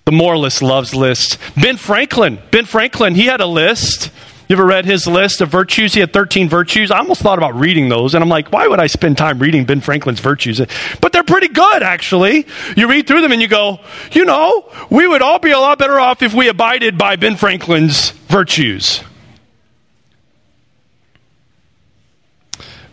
The 0.06 0.12
moralist 0.12 0.62
loves 0.62 0.94
lists. 0.94 1.40
Ben 1.60 1.78
Franklin, 1.78 2.38
Ben 2.52 2.66
Franklin, 2.66 3.16
he 3.16 3.26
had 3.26 3.42
a 3.42 3.48
list. 3.48 4.12
You 4.48 4.56
ever 4.56 4.68
read 4.68 4.86
his 4.86 5.08
list 5.08 5.42
of 5.42 5.50
virtues? 5.50 5.96
He 5.96 6.00
had 6.00 6.14
13 6.14 6.48
virtues. 6.48 6.92
I 6.92 7.00
almost 7.00 7.24
thought 7.24 7.40
about 7.40 7.56
reading 7.56 7.90
those, 7.90 8.14
and 8.14 8.24
I'm 8.24 8.30
like, 8.30 8.52
why 8.52 8.68
would 8.68 8.80
I 8.80 8.86
spend 8.86 9.18
time 9.18 9.40
reading 9.40 9.66
Ben 9.66 9.82
Franklin's 9.82 10.20
virtues? 10.20 10.62
But 11.02 11.12
they're 11.12 11.24
pretty 11.24 11.48
good, 11.48 11.82
actually. 11.82 12.46
You 12.78 12.88
read 12.88 13.08
through 13.08 13.22
them 13.22 13.32
and 13.32 13.42
you 13.42 13.48
go, 13.48 13.80
you 14.12 14.26
know, 14.26 14.72
we 14.92 15.08
would 15.08 15.24
all 15.24 15.40
be 15.40 15.52
a 15.52 15.60
lot 15.60 15.80
better 15.80 16.00
off 16.00 16.22
if 16.22 16.36
we 16.36 16.50
abided 16.50 17.00
by 17.00 17.16
Ben 17.16 17.36
Franklin's 17.36 18.12
virtues. 18.28 19.02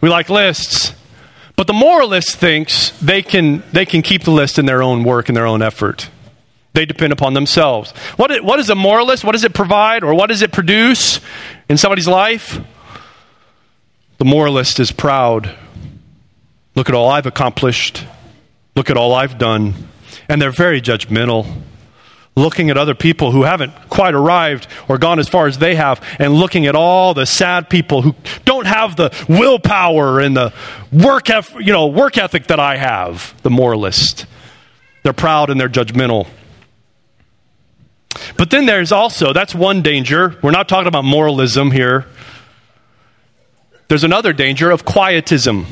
We 0.06 0.10
like 0.10 0.30
lists. 0.30 0.94
But 1.56 1.66
the 1.66 1.72
moralist 1.72 2.36
thinks 2.36 2.90
they 3.00 3.22
can, 3.22 3.64
they 3.72 3.84
can 3.84 4.02
keep 4.02 4.22
the 4.22 4.30
list 4.30 4.56
in 4.56 4.64
their 4.64 4.80
own 4.80 5.02
work 5.02 5.28
and 5.28 5.36
their 5.36 5.48
own 5.48 5.62
effort. 5.62 6.10
They 6.74 6.86
depend 6.86 7.12
upon 7.12 7.34
themselves. 7.34 7.90
What 8.16 8.30
what 8.44 8.60
is 8.60 8.70
a 8.70 8.76
moralist? 8.76 9.24
What 9.24 9.32
does 9.32 9.42
it 9.42 9.52
provide 9.52 10.04
or 10.04 10.14
what 10.14 10.28
does 10.28 10.42
it 10.42 10.52
produce 10.52 11.18
in 11.68 11.76
somebody's 11.76 12.06
life? 12.06 12.60
The 14.18 14.24
moralist 14.24 14.78
is 14.78 14.92
proud. 14.92 15.52
Look 16.76 16.88
at 16.88 16.94
all 16.94 17.08
I've 17.08 17.26
accomplished. 17.26 18.06
Look 18.76 18.90
at 18.90 18.96
all 18.96 19.12
I've 19.12 19.38
done. 19.38 19.74
And 20.28 20.40
they're 20.40 20.52
very 20.52 20.80
judgmental. 20.80 21.52
Looking 22.38 22.68
at 22.68 22.76
other 22.76 22.94
people 22.94 23.32
who 23.32 23.44
haven't 23.44 23.72
quite 23.88 24.14
arrived 24.14 24.66
or 24.88 24.98
gone 24.98 25.18
as 25.18 25.26
far 25.26 25.46
as 25.46 25.56
they 25.58 25.74
have, 25.74 26.02
and 26.18 26.34
looking 26.34 26.66
at 26.66 26.74
all 26.74 27.14
the 27.14 27.24
sad 27.24 27.70
people 27.70 28.02
who 28.02 28.14
don't 28.44 28.66
have 28.66 28.94
the 28.96 29.10
willpower 29.26 30.20
and 30.20 30.36
the 30.36 30.52
work, 30.92 31.28
you 31.28 31.72
know, 31.72 31.86
work 31.86 32.18
ethic 32.18 32.48
that 32.48 32.60
I 32.60 32.76
have. 32.76 33.34
The 33.42 33.50
moralist. 33.50 34.26
They're 35.02 35.14
proud 35.14 35.48
and 35.48 35.58
they're 35.58 35.70
judgmental. 35.70 36.26
But 38.36 38.50
then 38.50 38.66
there's 38.66 38.92
also, 38.92 39.32
that's 39.32 39.54
one 39.54 39.82
danger. 39.82 40.36
We're 40.42 40.50
not 40.50 40.68
talking 40.68 40.88
about 40.88 41.04
moralism 41.04 41.70
here. 41.70 42.06
There's 43.88 44.04
another 44.04 44.32
danger 44.32 44.70
of 44.70 44.84
quietism. 44.84 45.66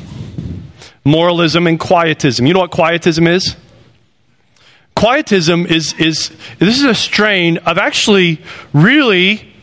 Moralism 1.03 1.67
and 1.67 1.79
quietism. 1.79 2.47
You 2.47 2.53
know 2.53 2.61
what 2.61 2.71
quietism 2.71 3.27
is? 3.27 3.55
Quietism 4.95 5.65
is, 5.65 5.93
is 5.93 6.31
this 6.57 6.77
is 6.77 6.83
a 6.83 6.95
strain 6.95 7.57
of 7.59 7.77
actually 7.77 8.41
really, 8.73 9.53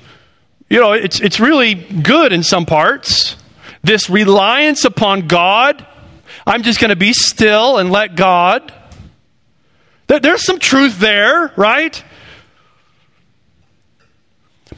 you 0.68 0.78
know, 0.78 0.92
it's, 0.92 1.20
it's 1.20 1.40
really 1.40 1.74
good 1.74 2.32
in 2.32 2.42
some 2.42 2.66
parts. 2.66 3.36
This 3.82 4.10
reliance 4.10 4.84
upon 4.84 5.26
God. 5.26 5.86
I'm 6.46 6.62
just 6.62 6.80
going 6.80 6.90
to 6.90 6.96
be 6.96 7.12
still 7.12 7.78
and 7.78 7.90
let 7.90 8.14
God. 8.14 8.72
There's 10.06 10.44
some 10.44 10.58
truth 10.58 10.98
there, 10.98 11.52
right? 11.56 12.02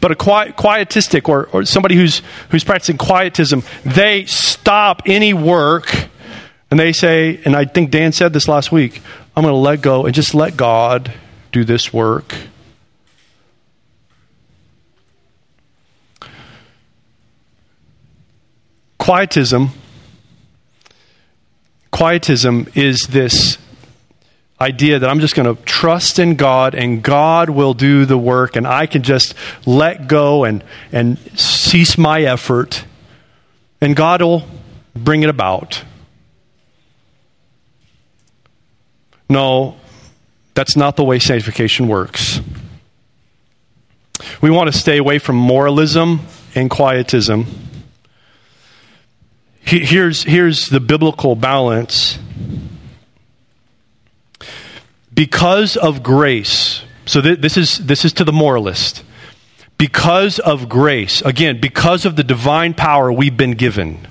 But 0.00 0.12
a 0.12 0.14
quiet, 0.14 0.56
quietistic 0.56 1.28
or, 1.28 1.46
or 1.46 1.64
somebody 1.64 1.96
who's, 1.96 2.22
who's 2.50 2.62
practicing 2.62 2.98
quietism, 2.98 3.62
they 3.84 4.26
stop 4.26 5.02
any 5.06 5.34
work 5.34 6.08
and 6.70 6.78
they 6.78 6.92
say, 6.92 7.40
and 7.44 7.56
I 7.56 7.64
think 7.64 7.90
Dan 7.90 8.12
said 8.12 8.32
this 8.32 8.48
last 8.48 8.70
week, 8.70 9.00
I'm 9.36 9.42
going 9.42 9.52
to 9.52 9.58
let 9.58 9.82
go 9.82 10.06
and 10.06 10.14
just 10.14 10.34
let 10.34 10.56
God 10.56 11.12
do 11.52 11.64
this 11.64 11.92
work. 11.92 12.34
Quietism 18.98 19.70
quietism 21.94 22.66
is 22.74 23.02
this 23.02 23.56
idea 24.60 24.98
that 24.98 25.08
I'm 25.08 25.20
just 25.20 25.36
going 25.36 25.54
to 25.54 25.62
trust 25.62 26.18
in 26.18 26.34
God 26.34 26.74
and 26.74 27.00
God 27.00 27.50
will 27.50 27.72
do 27.72 28.04
the 28.04 28.18
work 28.18 28.56
and 28.56 28.66
I 28.66 28.86
can 28.86 29.04
just 29.04 29.32
let 29.64 30.08
go 30.08 30.42
and, 30.42 30.64
and 30.90 31.18
cease 31.38 31.96
my 31.96 32.22
effort 32.22 32.84
and 33.80 33.94
God 33.94 34.22
will 34.22 34.42
bring 34.96 35.22
it 35.22 35.30
about. 35.30 35.84
No, 39.28 39.76
that's 40.54 40.76
not 40.76 40.96
the 40.96 41.04
way 41.04 41.18
sanctification 41.18 41.88
works. 41.88 42.40
We 44.40 44.50
want 44.50 44.72
to 44.72 44.78
stay 44.78 44.98
away 44.98 45.18
from 45.18 45.36
moralism 45.36 46.20
and 46.54 46.70
quietism. 46.70 47.46
Here's, 49.60 50.22
here's 50.22 50.66
the 50.66 50.78
biblical 50.80 51.34
balance 51.36 52.18
because 55.12 55.76
of 55.76 56.02
grace, 56.02 56.82
so 57.06 57.20
th- 57.20 57.40
this, 57.40 57.56
is, 57.56 57.78
this 57.78 58.04
is 58.04 58.12
to 58.14 58.24
the 58.24 58.32
moralist. 58.32 59.02
Because 59.78 60.38
of 60.38 60.68
grace, 60.68 61.22
again, 61.22 61.60
because 61.60 62.04
of 62.04 62.16
the 62.16 62.24
divine 62.24 62.74
power 62.74 63.12
we've 63.12 63.36
been 63.36 63.52
given, 63.52 64.06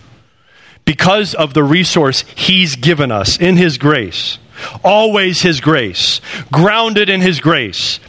because 0.85 1.33
of 1.33 1.53
the 1.53 1.63
resource 1.63 2.21
He's 2.35 2.75
given 2.75 3.11
us 3.11 3.39
in 3.39 3.57
His 3.57 3.77
grace, 3.77 4.39
always 4.83 5.41
His 5.41 5.61
grace, 5.61 6.21
grounded 6.51 7.09
in 7.09 7.21
His 7.21 7.39
grace, 7.39 7.99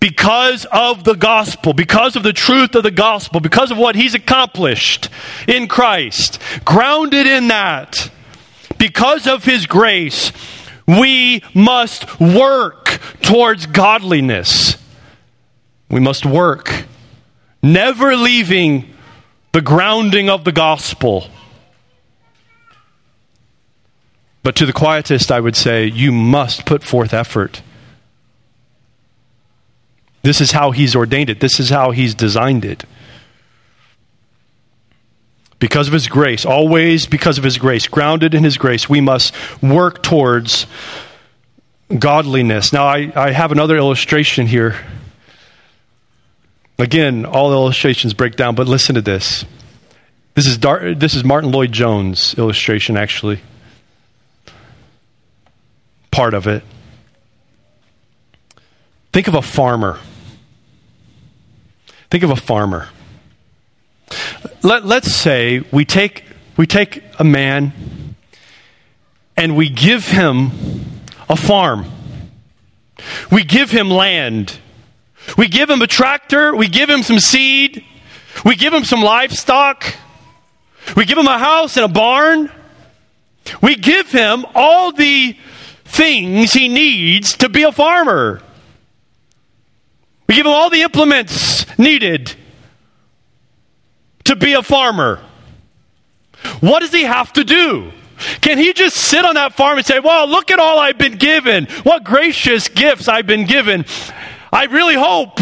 because 0.00 0.66
of 0.72 1.04
the 1.04 1.14
gospel, 1.14 1.72
because 1.72 2.16
of 2.16 2.22
the 2.22 2.32
truth 2.32 2.74
of 2.74 2.82
the 2.82 2.90
gospel, 2.90 3.40
because 3.40 3.70
of 3.70 3.78
what 3.78 3.96
He's 3.96 4.14
accomplished 4.14 5.08
in 5.46 5.68
Christ, 5.68 6.40
grounded 6.64 7.26
in 7.26 7.48
that, 7.48 8.10
because 8.78 9.26
of 9.26 9.44
His 9.44 9.66
grace, 9.66 10.32
we 10.86 11.42
must 11.54 12.20
work 12.20 13.00
towards 13.20 13.66
godliness. 13.66 14.76
We 15.90 16.00
must 16.00 16.24
work, 16.24 16.84
never 17.62 18.16
leaving 18.16 18.94
the 19.52 19.60
grounding 19.60 20.30
of 20.30 20.44
the 20.44 20.52
gospel. 20.52 21.28
But 24.42 24.56
to 24.56 24.66
the 24.66 24.72
quietist, 24.72 25.30
I 25.30 25.40
would 25.40 25.56
say, 25.56 25.86
you 25.86 26.12
must 26.12 26.64
put 26.64 26.82
forth 26.82 27.12
effort. 27.12 27.62
This 30.22 30.40
is 30.40 30.52
how 30.52 30.70
he's 30.70 30.96
ordained 30.96 31.30
it, 31.30 31.40
this 31.40 31.60
is 31.60 31.70
how 31.70 31.90
he's 31.90 32.14
designed 32.14 32.64
it 32.64 32.84
because 35.60 35.86
of 35.86 35.92
his 35.92 36.08
grace, 36.08 36.44
always 36.44 37.06
because 37.06 37.38
of 37.38 37.44
his 37.44 37.58
grace, 37.58 37.86
grounded 37.86 38.34
in 38.34 38.42
his 38.42 38.58
grace, 38.58 38.88
we 38.88 39.00
must 39.00 39.34
work 39.62 40.02
towards 40.02 40.66
godliness. 41.96 42.72
Now, 42.72 42.86
I, 42.86 43.12
I 43.14 43.30
have 43.30 43.52
another 43.52 43.76
illustration 43.76 44.46
here. 44.46 44.74
Again, 46.78 47.26
all 47.26 47.52
illustrations 47.52 48.14
break 48.14 48.36
down, 48.36 48.54
but 48.54 48.66
listen 48.66 48.94
to 48.94 49.02
this. 49.02 49.44
This 50.34 50.46
is, 50.46 50.56
Dar- 50.56 50.94
this 50.94 51.14
is 51.14 51.24
Martyn 51.24 51.52
Lloyd-Jones' 51.52 52.34
illustration, 52.38 52.96
actually. 52.96 53.40
Part 56.10 56.34
of 56.34 56.46
it. 56.46 56.62
Think 59.12 59.28
of 59.28 59.34
a 59.34 59.42
farmer. 59.42 59.98
Think 62.10 62.24
of 62.24 62.30
a 62.30 62.36
farmer 62.36 62.88
let, 64.62 64.84
let's 64.84 65.12
say 65.12 65.62
we 65.72 65.84
take, 65.84 66.24
we 66.56 66.66
take 66.66 67.02
a 67.18 67.24
man 67.24 68.16
and 69.36 69.56
we 69.56 69.68
give 69.68 70.06
him 70.06 70.50
a 71.28 71.36
farm. 71.36 71.86
We 73.32 73.44
give 73.44 73.70
him 73.70 73.90
land. 73.90 74.58
We 75.38 75.48
give 75.48 75.70
him 75.70 75.80
a 75.82 75.86
tractor. 75.86 76.54
We 76.54 76.68
give 76.68 76.90
him 76.90 77.02
some 77.02 77.20
seed. 77.20 77.84
We 78.44 78.56
give 78.56 78.74
him 78.74 78.84
some 78.84 79.02
livestock. 79.02 79.84
We 80.96 81.04
give 81.04 81.16
him 81.16 81.26
a 81.26 81.38
house 81.38 81.76
and 81.76 81.84
a 81.84 81.92
barn. 81.92 82.50
We 83.62 83.76
give 83.76 84.10
him 84.10 84.44
all 84.54 84.92
the 84.92 85.36
things 85.90 86.52
he 86.52 86.68
needs 86.68 87.36
to 87.38 87.48
be 87.48 87.62
a 87.62 87.72
farmer. 87.72 88.40
We 90.28 90.36
give 90.36 90.46
him 90.46 90.52
all 90.52 90.70
the 90.70 90.82
implements 90.82 91.66
needed 91.78 92.34
to 94.24 94.36
be 94.36 94.52
a 94.52 94.62
farmer. 94.62 95.20
What 96.60 96.80
does 96.80 96.92
he 96.92 97.02
have 97.02 97.32
to 97.34 97.44
do? 97.44 97.92
Can 98.40 98.58
he 98.58 98.72
just 98.72 98.96
sit 98.96 99.24
on 99.24 99.34
that 99.34 99.54
farm 99.54 99.78
and 99.78 99.86
say, 99.86 99.98
Well, 99.98 100.28
look 100.28 100.50
at 100.50 100.58
all 100.58 100.78
I've 100.78 100.98
been 100.98 101.16
given. 101.16 101.66
What 101.82 102.04
gracious 102.04 102.68
gifts 102.68 103.08
I've 103.08 103.26
been 103.26 103.46
given. 103.46 103.84
I 104.52 104.64
really 104.66 104.94
hope 104.94 105.38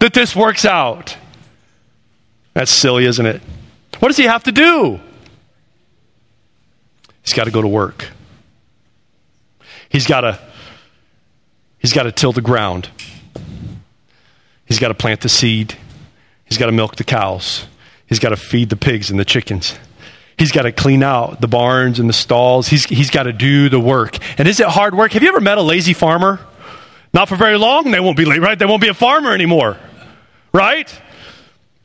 that 0.00 0.14
this 0.14 0.34
works 0.34 0.64
out. 0.64 1.16
That's 2.54 2.70
silly, 2.70 3.04
isn't 3.04 3.24
it? 3.24 3.40
What 3.98 4.08
does 4.08 4.16
he 4.16 4.24
have 4.24 4.44
to 4.44 4.52
do? 4.52 5.00
He's 7.22 7.34
got 7.34 7.44
to 7.44 7.50
go 7.50 7.62
to 7.62 7.68
work. 7.68 8.08
He's 9.92 10.06
got 10.06 10.22
to 10.22 10.40
he's 11.78 11.92
got 11.92 12.04
to 12.04 12.12
till 12.12 12.32
the 12.32 12.40
ground. 12.40 12.88
He's 14.64 14.78
got 14.78 14.88
to 14.88 14.94
plant 14.94 15.20
the 15.20 15.28
seed. 15.28 15.76
He's 16.46 16.58
got 16.58 16.66
to 16.66 16.72
milk 16.72 16.96
the 16.96 17.04
cows. 17.04 17.66
He's 18.06 18.18
got 18.18 18.30
to 18.30 18.36
feed 18.36 18.70
the 18.70 18.76
pigs 18.76 19.10
and 19.10 19.20
the 19.20 19.24
chickens. 19.24 19.78
He's 20.38 20.50
got 20.50 20.62
to 20.62 20.72
clean 20.72 21.02
out 21.02 21.40
the 21.40 21.46
barns 21.46 22.00
and 22.00 22.08
the 22.08 22.14
stalls. 22.14 22.68
He's, 22.68 22.84
he's 22.86 23.10
got 23.10 23.24
to 23.24 23.32
do 23.32 23.68
the 23.68 23.78
work. 23.78 24.18
And 24.38 24.48
is 24.48 24.60
it 24.60 24.66
hard 24.66 24.94
work? 24.94 25.12
Have 25.12 25.22
you 25.22 25.28
ever 25.28 25.40
met 25.40 25.58
a 25.58 25.62
lazy 25.62 25.92
farmer? 25.92 26.40
Not 27.14 27.28
for 27.28 27.36
very 27.36 27.58
long, 27.58 27.90
they 27.90 28.00
won't 28.00 28.16
be 28.16 28.24
late, 28.24 28.40
right? 28.40 28.58
They 28.58 28.64
won't 28.64 28.80
be 28.80 28.88
a 28.88 28.94
farmer 28.94 29.32
anymore, 29.32 29.76
right? 30.52 30.88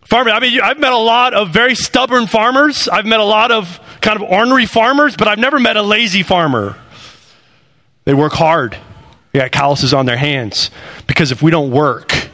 Farmer, 0.05 0.31
I 0.31 0.39
mean, 0.39 0.61
I've 0.61 0.79
met 0.79 0.93
a 0.93 0.97
lot 0.97 1.33
of 1.33 1.49
very 1.49 1.75
stubborn 1.75 2.27
farmers. 2.27 2.87
I've 2.87 3.05
met 3.05 3.19
a 3.19 3.25
lot 3.25 3.51
of 3.51 3.79
kind 3.99 4.15
of 4.15 4.23
ornery 4.23 4.65
farmers, 4.65 5.17
but 5.17 5.27
I've 5.27 5.37
never 5.37 5.59
met 5.59 5.75
a 5.75 5.81
lazy 5.81 6.23
farmer. 6.23 6.77
They 8.07 8.13
work 8.13 8.31
hard. 8.31 8.77
They 9.33 9.39
got 9.39 9.51
calluses 9.51 9.93
on 9.93 10.05
their 10.05 10.15
hands. 10.15 10.71
Because 11.07 11.33
if 11.33 11.41
we 11.41 11.51
don't 11.51 11.71
work, 11.71 12.29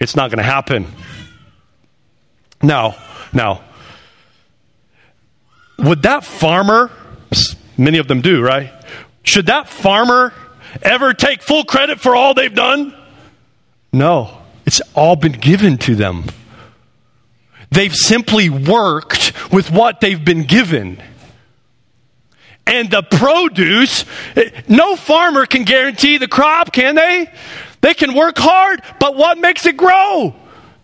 it's 0.00 0.16
not 0.16 0.30
going 0.30 0.38
to 0.38 0.42
happen. 0.42 0.86
Now, 2.62 2.96
now, 3.30 3.60
would 5.78 6.00
that 6.04 6.24
farmer, 6.24 6.90
many 7.76 7.98
of 7.98 8.08
them 8.08 8.22
do, 8.22 8.40
right? 8.40 8.72
Should 9.22 9.46
that 9.46 9.68
farmer 9.68 10.32
ever 10.80 11.12
take 11.12 11.42
full 11.42 11.64
credit 11.64 12.00
for 12.00 12.16
all 12.16 12.32
they've 12.32 12.54
done? 12.54 12.96
No, 13.92 14.38
it's 14.64 14.80
all 14.94 15.16
been 15.16 15.32
given 15.32 15.76
to 15.76 15.94
them. 15.94 16.24
They've 17.70 17.94
simply 17.94 18.48
worked 18.48 19.34
with 19.52 19.70
what 19.70 20.00
they've 20.00 20.24
been 20.24 20.44
given. 20.44 21.02
And 22.66 22.90
the 22.90 23.02
produce, 23.02 24.04
eh, 24.36 24.50
no 24.68 24.96
farmer 24.96 25.46
can 25.46 25.64
guarantee 25.64 26.18
the 26.18 26.28
crop, 26.28 26.72
can 26.72 26.94
they? 26.94 27.30
They 27.80 27.94
can 27.94 28.14
work 28.14 28.38
hard, 28.38 28.82
but 29.00 29.16
what 29.16 29.38
makes 29.38 29.66
it 29.66 29.76
grow? 29.76 30.34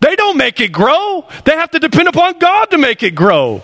They 0.01 0.17
don't 0.17 0.37
make 0.37 0.61
it 0.61 0.73
grow. 0.73 1.27
They 1.45 1.53
have 1.53 1.71
to 1.73 1.79
depend 1.79 2.09
upon 2.09 2.39
God 2.39 2.67
to 2.71 2.79
make 2.79 3.03
it 3.03 3.15
grow. 3.15 3.63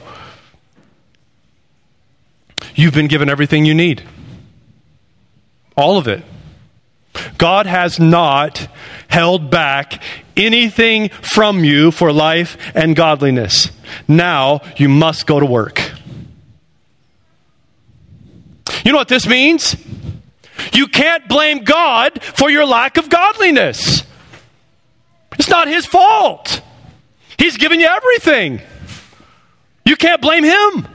You've 2.74 2.94
been 2.94 3.08
given 3.08 3.28
everything 3.28 3.64
you 3.64 3.74
need. 3.74 4.02
All 5.76 5.98
of 5.98 6.08
it. 6.08 6.24
God 7.38 7.66
has 7.66 8.00
not 8.00 8.68
held 9.08 9.50
back 9.50 10.02
anything 10.36 11.08
from 11.08 11.62
you 11.62 11.90
for 11.90 12.12
life 12.12 12.56
and 12.74 12.96
godliness. 12.96 13.70
Now 14.08 14.60
you 14.76 14.88
must 14.88 15.26
go 15.26 15.38
to 15.38 15.46
work. 15.46 15.80
You 18.84 18.92
know 18.92 18.98
what 18.98 19.08
this 19.08 19.26
means? 19.26 19.76
You 20.72 20.86
can't 20.86 21.26
blame 21.28 21.64
God 21.64 22.22
for 22.22 22.50
your 22.50 22.66
lack 22.66 22.96
of 22.96 23.08
godliness. 23.08 24.04
It's 25.38 25.48
not 25.48 25.68
His 25.68 25.86
fault. 25.86 26.60
He's 27.38 27.56
given 27.56 27.80
you 27.80 27.86
everything. 27.86 28.60
You 29.84 29.96
can't 29.96 30.20
blame 30.20 30.44
Him. 30.44 30.86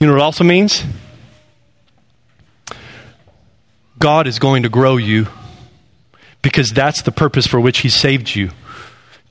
You 0.00 0.06
know 0.06 0.12
what 0.14 0.20
it 0.20 0.24
also 0.24 0.44
means? 0.44 0.82
God 3.98 4.26
is 4.26 4.38
going 4.38 4.62
to 4.64 4.68
grow 4.68 4.96
you 4.96 5.28
because 6.42 6.70
that's 6.70 7.02
the 7.02 7.12
purpose 7.12 7.46
for 7.46 7.60
which 7.60 7.78
He 7.78 7.88
saved 7.88 8.34
you. 8.34 8.50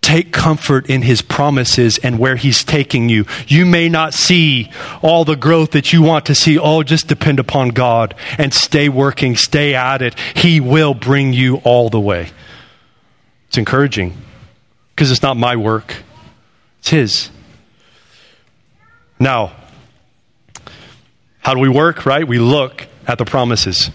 Take 0.05 0.31
comfort 0.31 0.87
in 0.87 1.01
His 1.01 1.23
promises 1.23 1.97
and 1.97 2.19
where 2.19 2.35
He's 2.35 2.63
taking 2.63 3.09
you. 3.09 3.25
You 3.47 3.65
may 3.65 3.89
not 3.89 4.13
see 4.13 4.69
all 5.01 5.25
the 5.25 5.35
growth 5.35 5.71
that 5.71 5.91
you 5.91 6.03
want 6.03 6.27
to 6.27 6.35
see. 6.35 6.59
Oh, 6.59 6.83
just 6.83 7.07
depend 7.07 7.39
upon 7.39 7.69
God 7.69 8.13
and 8.37 8.53
stay 8.53 8.87
working, 8.87 9.35
stay 9.35 9.73
at 9.73 10.03
it. 10.03 10.13
He 10.35 10.59
will 10.59 10.93
bring 10.93 11.33
you 11.33 11.55
all 11.63 11.89
the 11.89 11.99
way. 11.99 12.29
It's 13.47 13.57
encouraging 13.57 14.15
because 14.91 15.09
it's 15.09 15.23
not 15.23 15.37
my 15.37 15.55
work, 15.55 15.95
it's 16.81 16.89
His. 16.89 17.31
Now, 19.19 19.53
how 21.39 21.55
do 21.55 21.59
we 21.59 21.69
work, 21.69 22.05
right? 22.05 22.27
We 22.27 22.37
look 22.37 22.85
at 23.07 23.17
the 23.17 23.25
promises. 23.25 23.89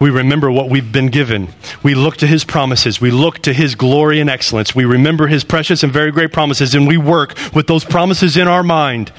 We 0.00 0.08
remember 0.08 0.50
what 0.50 0.70
we've 0.70 0.90
been 0.90 1.08
given. 1.08 1.48
We 1.82 1.94
look 1.94 2.16
to 2.18 2.26
his 2.26 2.42
promises. 2.42 3.02
We 3.02 3.10
look 3.10 3.40
to 3.40 3.52
his 3.52 3.74
glory 3.74 4.18
and 4.18 4.30
excellence. 4.30 4.74
We 4.74 4.86
remember 4.86 5.26
his 5.26 5.44
precious 5.44 5.82
and 5.82 5.92
very 5.92 6.10
great 6.10 6.32
promises, 6.32 6.74
and 6.74 6.88
we 6.88 6.96
work 6.96 7.38
with 7.54 7.66
those 7.66 7.84
promises 7.84 8.38
in 8.38 8.48
our 8.48 8.62
mind 8.62 9.12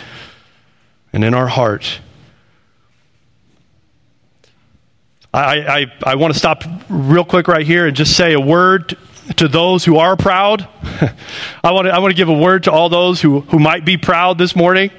and 1.13 1.23
in 1.23 1.35
our 1.35 1.47
heart. 1.47 1.99
I, 5.31 5.59
I, 5.59 5.93
I 6.03 6.15
want 6.15 6.33
to 6.33 6.39
stop 6.39 6.63
real 6.89 7.23
quick 7.25 7.47
right 7.47 7.65
here 7.65 7.85
and 7.85 7.95
just 7.95 8.17
say 8.17 8.33
a 8.33 8.39
word 8.39 8.97
to 9.37 9.47
those 9.47 9.85
who 9.85 9.97
are 9.97 10.17
proud. 10.17 10.67
I 11.63 11.71
want 11.71 11.85
to, 11.85 11.91
I 11.91 11.99
want 11.99 12.11
to 12.11 12.17
give 12.17 12.27
a 12.27 12.37
word 12.37 12.63
to 12.63 12.71
all 12.71 12.89
those 12.89 13.21
who, 13.21 13.41
who 13.41 13.59
might 13.59 13.85
be 13.85 13.97
proud 13.97 14.39
this 14.39 14.55
morning. 14.55 14.89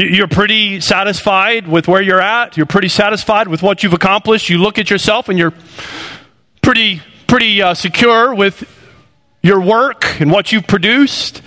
You're 0.00 0.28
pretty 0.28 0.80
satisfied 0.80 1.68
with 1.68 1.86
where 1.86 2.00
you're 2.00 2.22
at. 2.22 2.56
You're 2.56 2.64
pretty 2.64 2.88
satisfied 2.88 3.48
with 3.48 3.62
what 3.62 3.82
you've 3.82 3.92
accomplished. 3.92 4.48
You 4.48 4.56
look 4.56 4.78
at 4.78 4.88
yourself 4.88 5.28
and 5.28 5.38
you're 5.38 5.52
pretty, 6.62 7.02
pretty 7.26 7.60
uh, 7.60 7.74
secure 7.74 8.34
with 8.34 8.64
your 9.42 9.60
work 9.60 10.18
and 10.18 10.30
what 10.30 10.52
you've 10.52 10.66
produced. 10.66 11.42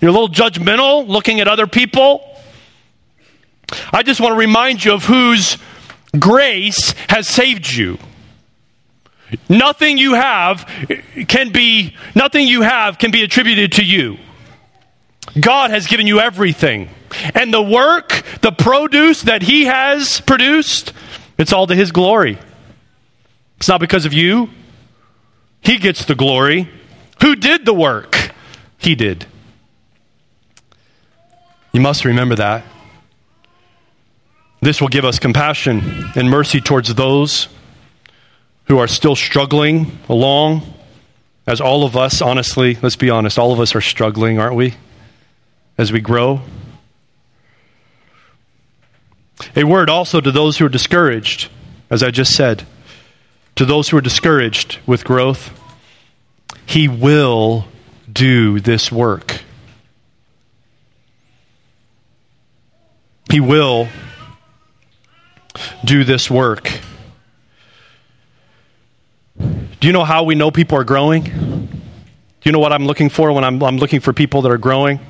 You're 0.00 0.10
a 0.10 0.12
little 0.12 0.28
judgmental 0.28 1.08
looking 1.08 1.40
at 1.40 1.48
other 1.48 1.66
people. 1.66 2.24
I 3.92 4.04
just 4.04 4.20
want 4.20 4.34
to 4.34 4.38
remind 4.38 4.84
you 4.84 4.92
of 4.92 5.04
whose 5.04 5.58
grace 6.16 6.92
has 7.08 7.26
saved 7.26 7.72
you. 7.72 7.98
Nothing 9.48 9.98
you 9.98 10.14
have 10.14 10.64
can 11.26 11.50
be 11.50 11.96
nothing 12.14 12.46
you 12.46 12.62
have 12.62 12.98
can 12.98 13.10
be 13.10 13.24
attributed 13.24 13.72
to 13.72 13.84
you. 13.84 14.16
God 15.38 15.70
has 15.70 15.86
given 15.86 16.06
you 16.06 16.20
everything. 16.20 16.88
And 17.34 17.52
the 17.52 17.62
work, 17.62 18.22
the 18.40 18.52
produce 18.52 19.22
that 19.22 19.42
He 19.42 19.66
has 19.66 20.20
produced, 20.20 20.92
it's 21.38 21.52
all 21.52 21.66
to 21.66 21.74
His 21.74 21.92
glory. 21.92 22.38
It's 23.58 23.68
not 23.68 23.80
because 23.80 24.06
of 24.06 24.12
you. 24.12 24.50
He 25.62 25.78
gets 25.78 26.04
the 26.04 26.14
glory. 26.14 26.68
Who 27.20 27.36
did 27.36 27.66
the 27.66 27.74
work? 27.74 28.32
He 28.78 28.94
did. 28.94 29.26
You 31.72 31.80
must 31.80 32.04
remember 32.04 32.36
that. 32.36 32.64
This 34.62 34.80
will 34.80 34.88
give 34.88 35.04
us 35.04 35.18
compassion 35.18 36.10
and 36.14 36.28
mercy 36.28 36.60
towards 36.60 36.94
those 36.94 37.48
who 38.64 38.78
are 38.78 38.88
still 38.88 39.16
struggling 39.16 39.98
along, 40.08 40.62
as 41.46 41.60
all 41.60 41.84
of 41.84 41.96
us, 41.96 42.20
honestly, 42.20 42.76
let's 42.82 42.96
be 42.96 43.10
honest, 43.10 43.38
all 43.38 43.52
of 43.52 43.60
us 43.60 43.74
are 43.74 43.80
struggling, 43.80 44.38
aren't 44.38 44.54
we? 44.54 44.74
As 45.80 45.90
we 45.90 46.02
grow. 46.02 46.42
A 49.56 49.64
word 49.64 49.88
also 49.88 50.20
to 50.20 50.30
those 50.30 50.58
who 50.58 50.66
are 50.66 50.68
discouraged, 50.68 51.48
as 51.88 52.02
I 52.02 52.10
just 52.10 52.36
said. 52.36 52.66
To 53.56 53.64
those 53.64 53.88
who 53.88 53.96
are 53.96 54.02
discouraged 54.02 54.78
with 54.84 55.04
growth, 55.04 55.58
He 56.66 56.86
will 56.86 57.64
do 58.12 58.60
this 58.60 58.92
work. 58.92 59.40
He 63.30 63.40
will 63.40 63.88
do 65.82 66.04
this 66.04 66.30
work. 66.30 66.70
Do 69.38 69.86
you 69.86 69.94
know 69.94 70.04
how 70.04 70.24
we 70.24 70.34
know 70.34 70.50
people 70.50 70.76
are 70.76 70.84
growing? 70.84 71.22
Do 71.22 71.70
you 72.44 72.52
know 72.52 72.58
what 72.58 72.74
I'm 72.74 72.84
looking 72.84 73.08
for 73.08 73.32
when 73.32 73.44
I'm, 73.44 73.62
I'm 73.62 73.78
looking 73.78 74.00
for 74.00 74.12
people 74.12 74.42
that 74.42 74.52
are 74.52 74.58
growing? 74.58 75.00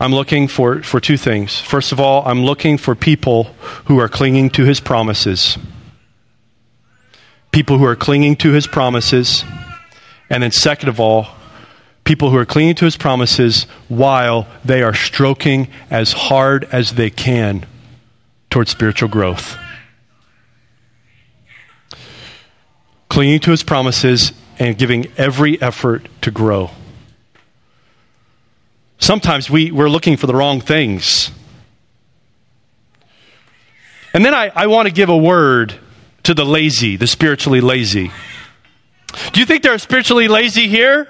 I'm 0.00 0.12
looking 0.12 0.46
for, 0.46 0.82
for 0.82 1.00
two 1.00 1.16
things. 1.16 1.60
First 1.60 1.90
of 1.90 1.98
all, 1.98 2.24
I'm 2.26 2.44
looking 2.44 2.78
for 2.78 2.94
people 2.94 3.44
who 3.86 3.98
are 3.98 4.08
clinging 4.08 4.50
to 4.50 4.64
his 4.64 4.78
promises. 4.78 5.58
People 7.50 7.78
who 7.78 7.84
are 7.84 7.96
clinging 7.96 8.36
to 8.36 8.52
his 8.52 8.68
promises. 8.68 9.44
And 10.30 10.42
then, 10.42 10.52
second 10.52 10.88
of 10.88 11.00
all, 11.00 11.28
people 12.04 12.30
who 12.30 12.36
are 12.36 12.46
clinging 12.46 12.76
to 12.76 12.84
his 12.84 12.96
promises 12.96 13.64
while 13.88 14.46
they 14.64 14.82
are 14.82 14.94
stroking 14.94 15.68
as 15.90 16.12
hard 16.12 16.68
as 16.70 16.92
they 16.92 17.10
can 17.10 17.66
towards 18.50 18.70
spiritual 18.70 19.08
growth. 19.08 19.58
Clinging 23.08 23.40
to 23.40 23.50
his 23.50 23.64
promises 23.64 24.32
and 24.60 24.78
giving 24.78 25.06
every 25.16 25.60
effort 25.60 26.08
to 26.22 26.30
grow. 26.30 26.70
Sometimes 29.08 29.48
we, 29.48 29.70
we're 29.70 29.88
looking 29.88 30.18
for 30.18 30.26
the 30.26 30.34
wrong 30.34 30.60
things. 30.60 31.30
And 34.12 34.22
then 34.22 34.34
I, 34.34 34.52
I 34.54 34.66
want 34.66 34.86
to 34.86 34.92
give 34.92 35.08
a 35.08 35.16
word 35.16 35.74
to 36.24 36.34
the 36.34 36.44
lazy, 36.44 36.96
the 36.96 37.06
spiritually 37.06 37.62
lazy. 37.62 38.10
Do 39.32 39.40
you 39.40 39.46
think 39.46 39.62
they're 39.62 39.78
spiritually 39.78 40.28
lazy 40.28 40.68
here? 40.68 41.08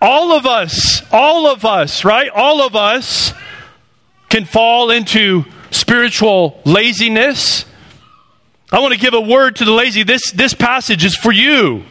All 0.00 0.32
of 0.32 0.46
us, 0.46 1.02
all 1.12 1.46
of 1.48 1.66
us, 1.66 2.02
right? 2.02 2.30
All 2.30 2.62
of 2.62 2.74
us 2.74 3.34
can 4.30 4.46
fall 4.46 4.90
into 4.90 5.44
spiritual 5.70 6.62
laziness. 6.64 7.66
I 8.72 8.80
want 8.80 8.94
to 8.94 8.98
give 8.98 9.12
a 9.12 9.20
word 9.20 9.56
to 9.56 9.66
the 9.66 9.70
lazy. 9.70 10.02
This, 10.02 10.30
this 10.30 10.54
passage 10.54 11.04
is 11.04 11.14
for 11.14 11.30
you. 11.30 11.84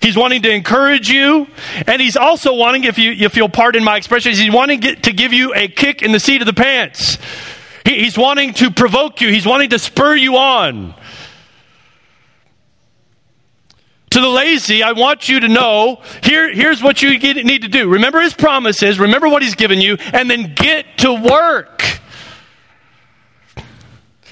He's 0.00 0.16
wanting 0.16 0.42
to 0.42 0.50
encourage 0.50 1.10
you, 1.10 1.46
and 1.86 2.00
he's 2.00 2.16
also 2.16 2.54
wanting, 2.54 2.84
if 2.84 2.98
you 2.98 3.12
if 3.12 3.36
you'll 3.36 3.50
pardon 3.50 3.84
my 3.84 3.96
expression, 3.96 4.32
he's 4.32 4.52
wanting 4.52 4.80
to 4.80 5.12
give 5.12 5.32
you 5.34 5.54
a 5.54 5.68
kick 5.68 6.00
in 6.02 6.12
the 6.12 6.20
seat 6.20 6.40
of 6.40 6.46
the 6.46 6.54
pants. 6.54 7.18
He, 7.84 8.04
he's 8.04 8.16
wanting 8.16 8.54
to 8.54 8.70
provoke 8.70 9.20
you. 9.20 9.28
He's 9.28 9.46
wanting 9.46 9.70
to 9.70 9.78
spur 9.78 10.16
you 10.16 10.36
on. 10.36 10.94
To 14.10 14.20
the 14.20 14.28
lazy, 14.28 14.82
I 14.82 14.92
want 14.92 15.28
you 15.28 15.40
to 15.40 15.48
know 15.48 16.02
here, 16.24 16.52
here's 16.52 16.82
what 16.82 17.00
you 17.00 17.16
need 17.18 17.62
to 17.62 17.68
do. 17.68 17.88
Remember 17.88 18.20
his 18.20 18.34
promises, 18.34 18.98
remember 18.98 19.28
what 19.28 19.42
he's 19.42 19.54
given 19.54 19.80
you, 19.80 19.98
and 20.12 20.28
then 20.28 20.54
get 20.54 20.98
to 20.98 21.12
work. 21.12 21.99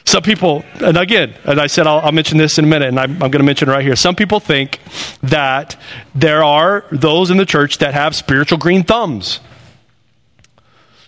Some 0.08 0.22
people, 0.22 0.64
and 0.80 0.96
again, 0.96 1.34
and 1.44 1.60
I 1.60 1.66
said 1.66 1.86
I'll, 1.86 1.98
I'll 1.98 2.12
mention 2.12 2.38
this 2.38 2.56
in 2.56 2.64
a 2.64 2.66
minute, 2.66 2.88
and 2.88 2.98
I'm, 2.98 3.12
I'm 3.22 3.30
going 3.30 3.32
to 3.32 3.42
mention 3.42 3.68
right 3.68 3.84
here. 3.84 3.94
Some 3.94 4.16
people 4.16 4.40
think 4.40 4.80
that 5.22 5.78
there 6.14 6.42
are 6.42 6.86
those 6.90 7.30
in 7.30 7.36
the 7.36 7.44
church 7.44 7.76
that 7.78 7.92
have 7.92 8.16
spiritual 8.16 8.56
green 8.56 8.84
thumbs. 8.84 9.40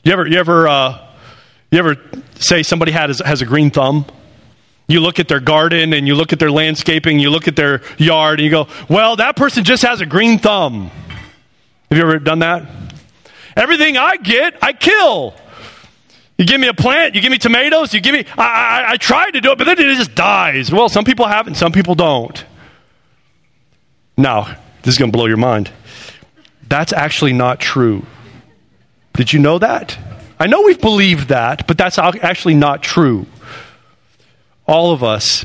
You 0.04 0.12
ever, 0.12 0.26
you 0.26 0.38
ever, 0.38 0.68
uh, 0.68 1.08
you 1.70 1.78
ever 1.78 1.96
say 2.34 2.62
somebody 2.62 2.92
has, 2.92 3.22
has 3.24 3.40
a 3.40 3.46
green 3.46 3.70
thumb? 3.70 4.04
You 4.86 5.00
look 5.00 5.18
at 5.18 5.28
their 5.28 5.40
garden 5.40 5.94
and 5.94 6.06
you 6.06 6.14
look 6.14 6.34
at 6.34 6.38
their 6.38 6.50
landscaping, 6.50 7.18
you 7.18 7.30
look 7.30 7.48
at 7.48 7.56
their 7.56 7.80
yard, 7.96 8.38
and 8.38 8.44
you 8.44 8.50
go, 8.50 8.68
well, 8.90 9.16
that 9.16 9.34
person 9.34 9.64
just 9.64 9.82
has 9.82 10.02
a 10.02 10.06
green 10.06 10.38
thumb. 10.38 10.90
Have 11.90 11.96
you 11.96 12.02
ever 12.02 12.18
done 12.18 12.40
that? 12.40 12.68
Everything 13.56 13.96
I 13.96 14.18
get, 14.18 14.58
I 14.60 14.74
kill. 14.74 15.34
You 16.40 16.46
give 16.46 16.58
me 16.58 16.68
a 16.68 16.74
plant, 16.74 17.14
you 17.14 17.20
give 17.20 17.30
me 17.30 17.36
tomatoes, 17.36 17.92
you 17.92 18.00
give 18.00 18.14
me. 18.14 18.24
I, 18.38 18.44
I, 18.44 18.90
I 18.92 18.96
tried 18.96 19.32
to 19.32 19.42
do 19.42 19.52
it, 19.52 19.58
but 19.58 19.64
then 19.64 19.78
it 19.78 19.94
just 19.98 20.14
dies. 20.14 20.72
Well, 20.72 20.88
some 20.88 21.04
people 21.04 21.26
have 21.26 21.46
and 21.46 21.54
some 21.54 21.70
people 21.70 21.94
don't. 21.94 22.42
Now, 24.16 24.56
this 24.80 24.94
is 24.94 24.98
going 24.98 25.12
to 25.12 25.16
blow 25.16 25.26
your 25.26 25.36
mind. 25.36 25.70
That's 26.66 26.94
actually 26.94 27.34
not 27.34 27.60
true. 27.60 28.06
Did 29.12 29.34
you 29.34 29.38
know 29.38 29.58
that? 29.58 29.98
I 30.38 30.46
know 30.46 30.62
we've 30.62 30.80
believed 30.80 31.28
that, 31.28 31.66
but 31.66 31.76
that's 31.76 31.98
actually 31.98 32.54
not 32.54 32.82
true. 32.82 33.26
All 34.66 34.92
of 34.92 35.04
us, 35.04 35.44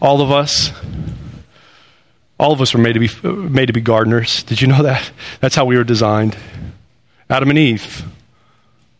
all 0.00 0.20
of 0.20 0.30
us, 0.30 0.70
all 2.38 2.52
of 2.52 2.60
us 2.60 2.72
were 2.74 2.80
made 2.80 2.92
to 2.92 3.00
be 3.00 3.10
made 3.28 3.66
to 3.66 3.72
be 3.72 3.80
gardeners. 3.80 4.44
Did 4.44 4.62
you 4.62 4.68
know 4.68 4.84
that? 4.84 5.10
That's 5.40 5.56
how 5.56 5.64
we 5.64 5.76
were 5.76 5.82
designed. 5.82 6.36
Adam 7.28 7.50
and 7.50 7.58
Eve, 7.58 8.04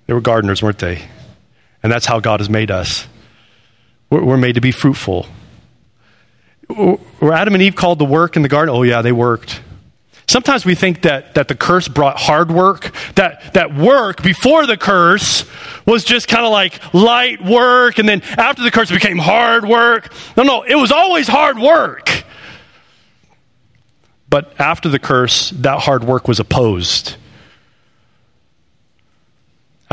they 0.07 0.15
were 0.15 0.21
gardeners, 0.21 0.63
weren't 0.63 0.79
they? 0.79 1.03
And 1.83 1.93
that's 1.93 2.07
how 2.07 2.21
God 2.21 2.41
has 2.41 2.49
made 2.49 2.71
us. 2.71 3.07
We're, 4.11 4.25
we're 4.25 4.37
made 4.37 4.55
to 4.55 4.61
be 4.61 4.71
fruitful. 4.71 5.27
Were 6.69 7.33
Adam 7.33 7.55
and 7.55 7.63
Eve 7.63 7.77
called 7.77 7.99
to 7.99 8.05
work 8.05 8.37
in 8.37 8.43
the 8.43 8.49
garden? 8.49 8.75
Oh 8.75 8.83
yeah, 8.83 9.03
they 9.03 9.13
worked. 9.13 9.61
Sometimes 10.27 10.65
we 10.65 10.75
think 10.75 11.03
that, 11.03 11.35
that 11.35 11.49
the 11.49 11.55
curse 11.55 11.87
brought 11.87 12.19
hard 12.19 12.51
work, 12.51 12.95
that, 13.17 13.53
that 13.55 13.75
work 13.75 14.23
before 14.23 14.67
the 14.67 14.79
curse 14.79 15.45
was 15.85 16.03
just 16.03 16.29
kind 16.29 16.47
of 16.47 16.51
like 16.51 16.95
light 16.95 17.45
work, 17.45 17.99
and 17.99 18.09
then 18.09 18.23
after 18.23 18.63
the 18.63 18.71
curse 18.71 18.91
became 18.91 19.19
hard 19.19 19.67
work. 19.67 20.13
No, 20.37 20.43
no, 20.43 20.63
it 20.63 20.77
was 20.77 20.91
always 20.93 21.29
hard 21.29 21.59
work. 21.59 22.25
But 24.31 24.59
after 24.59 24.89
the 24.89 24.99
curse, 24.99 25.51
that 25.51 25.81
hard 25.81 26.05
work 26.05 26.27
was 26.27 26.41
opposed. 26.41 27.17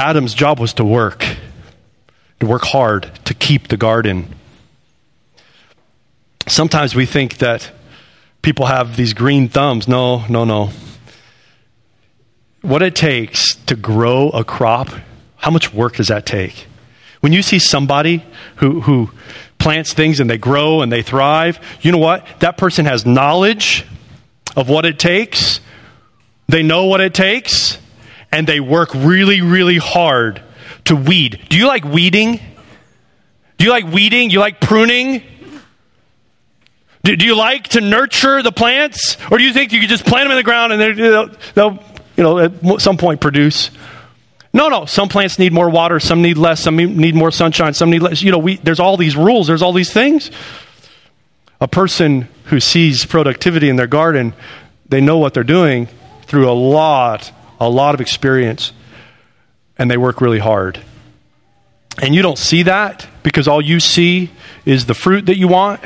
Adam's 0.02 0.34
job 0.34 0.60
was 0.60 0.74
to 0.74 0.84
work, 0.84 1.24
to 2.40 2.48
work 2.48 2.64
hard, 2.64 3.04
to 3.24 3.36
keep 3.36 3.68
the 3.68 3.78
garden. 3.78 4.34
Sometimes 6.48 6.96
we 6.96 7.06
think 7.06 7.38
that 7.38 7.72
people 8.42 8.66
have 8.66 8.98
these 8.98 9.14
green 9.14 9.48
thumbs. 9.48 9.88
No, 9.88 10.26
no, 10.26 10.44
no. 10.44 10.72
What 12.64 12.82
it 12.82 12.96
takes 12.96 13.54
to 13.68 13.76
grow 13.76 14.30
a 14.30 14.44
crop, 14.44 14.90
how 15.36 15.52
much 15.52 15.72
work 15.72 15.98
does 15.98 16.08
that 16.08 16.26
take? 16.26 16.66
When 17.20 17.32
you 17.32 17.44
see 17.44 17.60
somebody 17.60 18.26
who, 18.56 18.82
who 18.82 19.12
plants 19.60 19.94
things 19.94 20.20
and 20.20 20.28
they 20.28 20.40
grow 20.40 20.82
and 20.82 20.92
they 20.92 21.04
thrive, 21.04 21.60
you 21.82 21.92
know 21.92 22.00
what? 22.00 22.26
That 22.40 22.58
person 22.58 22.86
has 22.86 23.06
knowledge 23.06 23.86
of 24.56 24.68
what 24.68 24.86
it 24.86 24.98
takes, 24.98 25.60
they 26.48 26.64
know 26.64 26.86
what 26.86 27.02
it 27.02 27.14
takes, 27.14 27.78
and 28.32 28.48
they 28.48 28.60
work 28.60 28.94
really, 28.94 29.42
really 29.42 29.78
hard 29.78 30.42
to 30.86 30.96
weed. 30.96 31.46
Do 31.50 31.58
you 31.58 31.68
like 31.68 31.84
weeding? 31.84 32.40
Do 33.58 33.66
you 33.66 33.72
like 33.72 33.86
weeding? 33.86 34.30
You 34.30 34.40
like 34.40 34.60
pruning? 34.60 35.24
Do, 37.04 37.16
do, 37.16 37.26
you 37.26 37.36
like 37.36 37.70
to 37.70 37.82
nurture 37.82 38.44
the 38.44 38.52
plants? 38.52 39.18
Or 39.32 39.38
do 39.38 39.44
you 39.44 39.54
think 39.54 39.72
you 39.72 39.80
could 39.80 39.90
just 39.90 40.06
plant 40.06 40.26
them 40.26 40.32
in 40.32 40.38
the 40.38 40.44
ground 40.44 40.74
and 40.74 40.82
they'll, 40.82 41.30
they'll, 41.56 41.84
you 42.16 42.24
know, 42.24 42.40
at 42.40 42.82
some 42.82 42.98
point 42.98 43.22
produce? 43.22 43.72
No, 44.54 44.70
no. 44.70 44.86
Some 44.86 45.10
plants 45.10 45.40
need 45.40 45.54
more 45.54 45.70
water, 45.70 46.00
some 46.00 46.22
need 46.22 46.38
less, 46.38 46.60
some 46.60 46.76
need 46.76 47.16
more 47.16 47.32
sunshine, 47.32 47.74
some 47.74 47.90
need 47.90 48.02
less. 48.02 48.22
You 48.22 48.32
know, 48.32 48.38
we, 48.38 48.58
there's 48.58 48.80
all 48.80 48.98
these 48.98 49.16
rules, 49.16 49.48
there's 49.48 49.62
all 49.62 49.74
these 49.74 49.92
things. 49.92 50.30
A 51.60 51.68
person 51.68 52.28
who 52.46 52.60
sees 52.60 53.06
productivity 53.06 53.70
in 53.70 53.76
their 53.76 53.88
garden, 53.88 54.34
they 54.90 55.02
know 55.02 55.18
what 55.18 55.34
they're 55.34 55.44
doing 55.44 55.88
through 56.24 56.50
a 56.50 56.54
lot, 56.54 57.32
a 57.62 57.70
lot 57.70 57.96
of 57.96 58.02
experience, 58.02 58.74
and 59.78 59.90
they 59.90 59.96
work 59.96 60.20
really 60.20 60.40
hard. 60.40 60.82
And 62.02 62.14
you 62.14 62.22
don't 62.22 62.38
see 62.38 62.64
that 62.64 63.08
because 63.24 63.48
all 63.48 63.62
you 63.62 63.80
see 63.80 64.32
is 64.66 64.86
the 64.86 64.94
fruit 64.94 65.28
that 65.28 65.38
you 65.38 65.48
want 65.48 65.80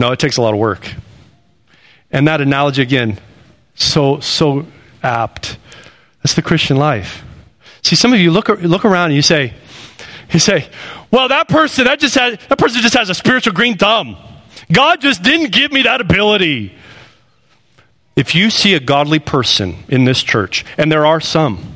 no, 0.00 0.12
it 0.12 0.18
takes 0.18 0.38
a 0.38 0.42
lot 0.42 0.54
of 0.54 0.58
work. 0.58 0.94
And 2.10 2.26
that 2.26 2.40
analogy, 2.40 2.80
again, 2.80 3.18
so, 3.74 4.18
so 4.20 4.66
apt. 5.02 5.58
That's 6.22 6.32
the 6.32 6.40
Christian 6.40 6.78
life. 6.78 7.22
See, 7.82 7.96
some 7.96 8.14
of 8.14 8.18
you 8.18 8.30
look, 8.30 8.48
look 8.48 8.86
around 8.86 9.06
and 9.06 9.14
you 9.14 9.20
say, 9.20 9.52
you 10.32 10.38
say, 10.38 10.70
well, 11.10 11.28
that 11.28 11.48
person, 11.48 11.84
that 11.84 12.00
just 12.00 12.14
has, 12.14 12.38
that 12.48 12.58
person 12.58 12.80
just 12.80 12.94
has 12.94 13.10
a 13.10 13.14
spiritual 13.14 13.52
green 13.52 13.76
thumb. 13.76 14.16
God 14.72 15.02
just 15.02 15.22
didn't 15.22 15.52
give 15.52 15.70
me 15.70 15.82
that 15.82 16.00
ability. 16.00 16.74
If 18.16 18.34
you 18.34 18.50
see 18.50 18.74
a 18.74 18.80
godly 18.80 19.18
person 19.18 19.76
in 19.88 20.04
this 20.04 20.22
church, 20.22 20.64
and 20.76 20.90
there 20.90 21.06
are 21.06 21.20
some, 21.20 21.74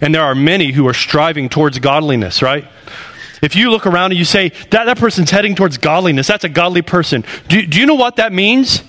and 0.00 0.14
there 0.14 0.22
are 0.22 0.34
many 0.34 0.72
who 0.72 0.86
are 0.88 0.94
striving 0.94 1.48
towards 1.48 1.78
godliness, 1.78 2.42
right? 2.42 2.66
If 3.42 3.56
you 3.56 3.70
look 3.70 3.86
around 3.86 4.12
and 4.12 4.18
you 4.18 4.24
say, 4.24 4.50
that, 4.70 4.84
that 4.84 4.98
person's 4.98 5.30
heading 5.30 5.54
towards 5.54 5.78
godliness, 5.78 6.26
that's 6.26 6.44
a 6.44 6.48
godly 6.48 6.82
person. 6.82 7.24
Do, 7.48 7.64
do 7.66 7.78
you 7.78 7.86
know 7.86 7.94
what 7.94 8.16
that 8.16 8.32
means? 8.32 8.82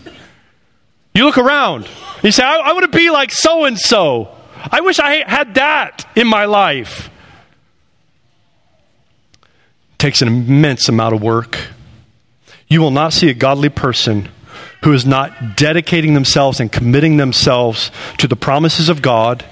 You 1.13 1.25
look 1.25 1.37
around. 1.37 1.87
You 2.23 2.31
say, 2.31 2.43
I, 2.43 2.57
I 2.57 2.73
want 2.73 2.91
to 2.91 2.97
be 2.97 3.09
like 3.09 3.31
so 3.31 3.65
and 3.65 3.77
so. 3.77 4.35
I 4.71 4.81
wish 4.81 4.99
I 4.99 5.27
had 5.27 5.55
that 5.55 6.07
in 6.15 6.27
my 6.27 6.45
life. 6.45 7.09
It 9.43 9.99
takes 9.99 10.21
an 10.21 10.27
immense 10.27 10.89
amount 10.89 11.15
of 11.15 11.21
work. 11.21 11.57
You 12.67 12.81
will 12.81 12.91
not 12.91 13.13
see 13.13 13.29
a 13.29 13.33
godly 13.33 13.69
person 13.69 14.29
who 14.83 14.93
is 14.93 15.05
not 15.05 15.55
dedicating 15.55 16.13
themselves 16.13 16.59
and 16.59 16.71
committing 16.71 17.17
themselves 17.17 17.91
to 18.17 18.27
the 18.27 18.35
promises 18.35 18.89
of 18.89 19.01
God, 19.01 19.45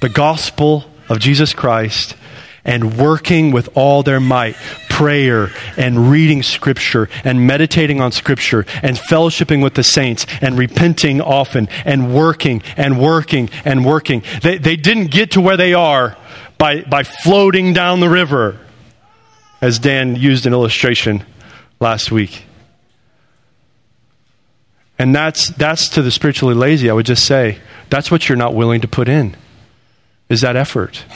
the 0.00 0.08
gospel 0.08 0.84
of 1.08 1.18
Jesus 1.18 1.52
Christ, 1.54 2.16
and 2.64 2.98
working 2.98 3.52
with 3.52 3.70
all 3.74 4.02
their 4.02 4.20
might 4.20 4.54
prayer 4.90 5.50
and 5.78 6.10
reading 6.10 6.42
scripture 6.42 7.08
and 7.24 7.46
meditating 7.46 8.02
on 8.02 8.12
scripture 8.12 8.66
and 8.82 8.98
fellowshipping 8.98 9.62
with 9.62 9.74
the 9.74 9.82
saints 9.82 10.26
and 10.42 10.58
repenting 10.58 11.22
often 11.22 11.68
and 11.86 12.14
working 12.14 12.62
and 12.76 13.00
working 13.00 13.48
and 13.64 13.84
working. 13.84 14.22
They, 14.42 14.58
they 14.58 14.76
didn't 14.76 15.06
get 15.06 15.30
to 15.32 15.40
where 15.40 15.56
they 15.56 15.72
are 15.72 16.18
by, 16.58 16.82
by 16.82 17.04
floating 17.04 17.72
down 17.72 18.00
the 18.00 18.10
river, 18.10 18.58
as 19.62 19.78
Dan 19.78 20.16
used 20.16 20.44
an 20.44 20.52
illustration 20.52 21.24
last 21.80 22.12
week. 22.12 22.44
And 25.00 25.14
that's, 25.14 25.48
that's 25.48 25.88
to 25.90 26.02
the 26.02 26.10
spiritually 26.10 26.54
lazy, 26.54 26.90
I 26.90 26.92
would 26.92 27.06
just 27.06 27.24
say, 27.24 27.58
that's 27.88 28.10
what 28.10 28.28
you're 28.28 28.36
not 28.36 28.54
willing 28.54 28.82
to 28.82 28.86
put 28.86 29.08
in, 29.08 29.34
is 30.28 30.42
that 30.42 30.56
effort. 30.56 31.06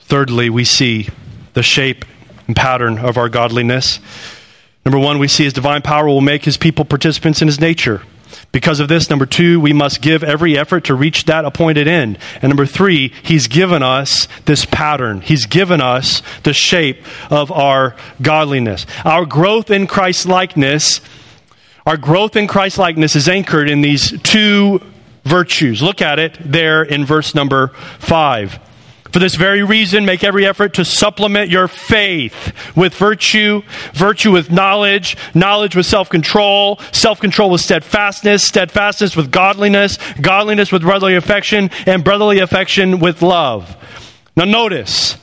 Thirdly, 0.00 0.50
we 0.50 0.64
see 0.64 1.08
the 1.54 1.62
shape 1.62 2.04
and 2.46 2.54
pattern 2.54 2.98
of 2.98 3.16
our 3.16 3.30
godliness. 3.30 4.00
Number 4.84 4.98
one, 4.98 5.18
we 5.18 5.26
see 5.26 5.44
his 5.44 5.54
divine 5.54 5.80
power 5.80 6.06
will 6.06 6.20
make 6.20 6.44
his 6.44 6.58
people 6.58 6.84
participants 6.84 7.40
in 7.40 7.48
his 7.48 7.58
nature. 7.58 8.02
Because 8.52 8.80
of 8.80 8.88
this, 8.88 9.10
number 9.10 9.26
two, 9.26 9.60
we 9.60 9.72
must 9.72 10.00
give 10.00 10.24
every 10.24 10.56
effort 10.56 10.84
to 10.84 10.94
reach 10.94 11.24
that 11.24 11.44
appointed 11.44 11.86
end. 11.86 12.18
And 12.40 12.48
number 12.48 12.64
three, 12.64 13.12
he's 13.22 13.48
given 13.48 13.82
us 13.82 14.28
this 14.46 14.64
pattern. 14.64 15.20
He's 15.20 15.44
given 15.46 15.80
us 15.82 16.22
the 16.42 16.54
shape 16.54 17.04
of 17.30 17.52
our 17.52 17.94
godliness. 18.22 18.86
Our 19.04 19.26
growth 19.26 19.70
in 19.70 19.86
Christ 19.86 20.24
likeness, 20.24 21.02
our 21.84 21.98
growth 21.98 22.34
in 22.34 22.46
Christ 22.46 22.78
likeness 22.78 23.14
is 23.14 23.28
anchored 23.28 23.68
in 23.68 23.82
these 23.82 24.18
two 24.22 24.80
virtues. 25.24 25.82
Look 25.82 26.00
at 26.00 26.18
it 26.18 26.38
there 26.40 26.82
in 26.82 27.04
verse 27.04 27.34
number 27.34 27.68
five. 27.98 28.58
For 29.16 29.20
this 29.20 29.36
very 29.36 29.62
reason, 29.62 30.04
make 30.04 30.22
every 30.22 30.44
effort 30.44 30.74
to 30.74 30.84
supplement 30.84 31.48
your 31.50 31.68
faith 31.68 32.52
with 32.76 32.94
virtue, 32.94 33.62
virtue 33.94 34.30
with 34.30 34.50
knowledge, 34.50 35.16
knowledge 35.34 35.74
with 35.74 35.86
self 35.86 36.10
control, 36.10 36.78
self 36.92 37.18
control 37.18 37.48
with 37.48 37.62
steadfastness, 37.62 38.46
steadfastness 38.46 39.16
with 39.16 39.30
godliness, 39.30 39.96
godliness 40.20 40.70
with 40.70 40.82
brotherly 40.82 41.16
affection, 41.16 41.70
and 41.86 42.04
brotherly 42.04 42.40
affection 42.40 43.00
with 43.00 43.22
love. 43.22 43.74
Now, 44.36 44.44
notice 44.44 45.16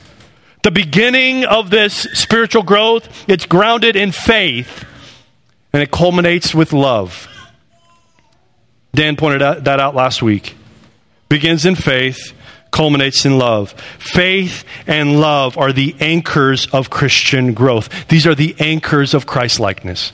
the 0.64 0.72
beginning 0.72 1.44
of 1.44 1.70
this 1.70 1.94
spiritual 2.14 2.64
growth, 2.64 3.08
it's 3.28 3.46
grounded 3.46 3.94
in 3.94 4.10
faith, 4.10 4.84
and 5.72 5.80
it 5.80 5.92
culminates 5.92 6.52
with 6.52 6.72
love. 6.72 7.28
Dan 8.92 9.14
pointed 9.14 9.62
that 9.66 9.78
out 9.78 9.94
last 9.94 10.20
week. 10.20 10.56
Begins 11.28 11.64
in 11.64 11.76
faith 11.76 12.32
culminates 12.74 13.24
in 13.24 13.38
love. 13.38 13.70
Faith 14.00 14.64
and 14.88 15.20
love 15.20 15.56
are 15.56 15.72
the 15.72 15.94
anchors 16.00 16.66
of 16.66 16.90
Christian 16.90 17.54
growth. 17.54 18.08
These 18.08 18.26
are 18.26 18.34
the 18.34 18.56
anchors 18.58 19.14
of 19.14 19.26
Christ 19.26 19.60
likeness. 19.60 20.12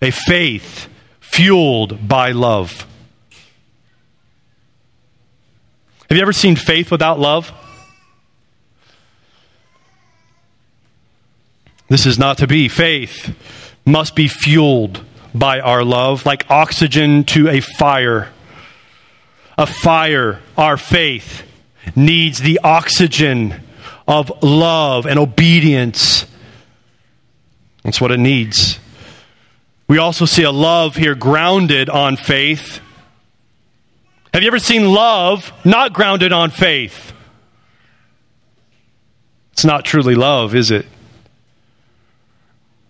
A 0.00 0.10
faith 0.10 0.88
fueled 1.20 2.08
by 2.08 2.32
love. 2.32 2.86
Have 6.08 6.16
you 6.16 6.22
ever 6.22 6.32
seen 6.32 6.56
faith 6.56 6.90
without 6.90 7.20
love? 7.20 7.52
This 11.88 12.06
is 12.06 12.18
not 12.18 12.38
to 12.38 12.46
be. 12.46 12.68
Faith 12.68 13.36
must 13.84 14.14
be 14.14 14.26
fueled 14.26 15.04
by 15.34 15.60
our 15.60 15.84
love, 15.84 16.24
like 16.24 16.50
oxygen 16.50 17.24
to 17.24 17.48
a 17.48 17.60
fire 17.60 18.30
a 19.58 19.66
fire, 19.66 20.40
our 20.56 20.76
faith, 20.76 21.42
needs 21.96 22.38
the 22.38 22.60
oxygen 22.62 23.60
of 24.06 24.42
love 24.42 25.04
and 25.04 25.18
obedience. 25.18 26.24
That's 27.82 28.00
what 28.00 28.12
it 28.12 28.20
needs. 28.20 28.78
We 29.88 29.98
also 29.98 30.26
see 30.26 30.44
a 30.44 30.52
love 30.52 30.94
here 30.94 31.16
grounded 31.16 31.90
on 31.90 32.16
faith. 32.16 32.80
Have 34.32 34.42
you 34.42 34.48
ever 34.48 34.60
seen 34.60 34.92
love 34.92 35.52
not 35.64 35.92
grounded 35.92 36.32
on 36.32 36.50
faith? 36.50 37.12
It's 39.52 39.64
not 39.64 39.84
truly 39.84 40.14
love, 40.14 40.54
is 40.54 40.70
it? 40.70 40.86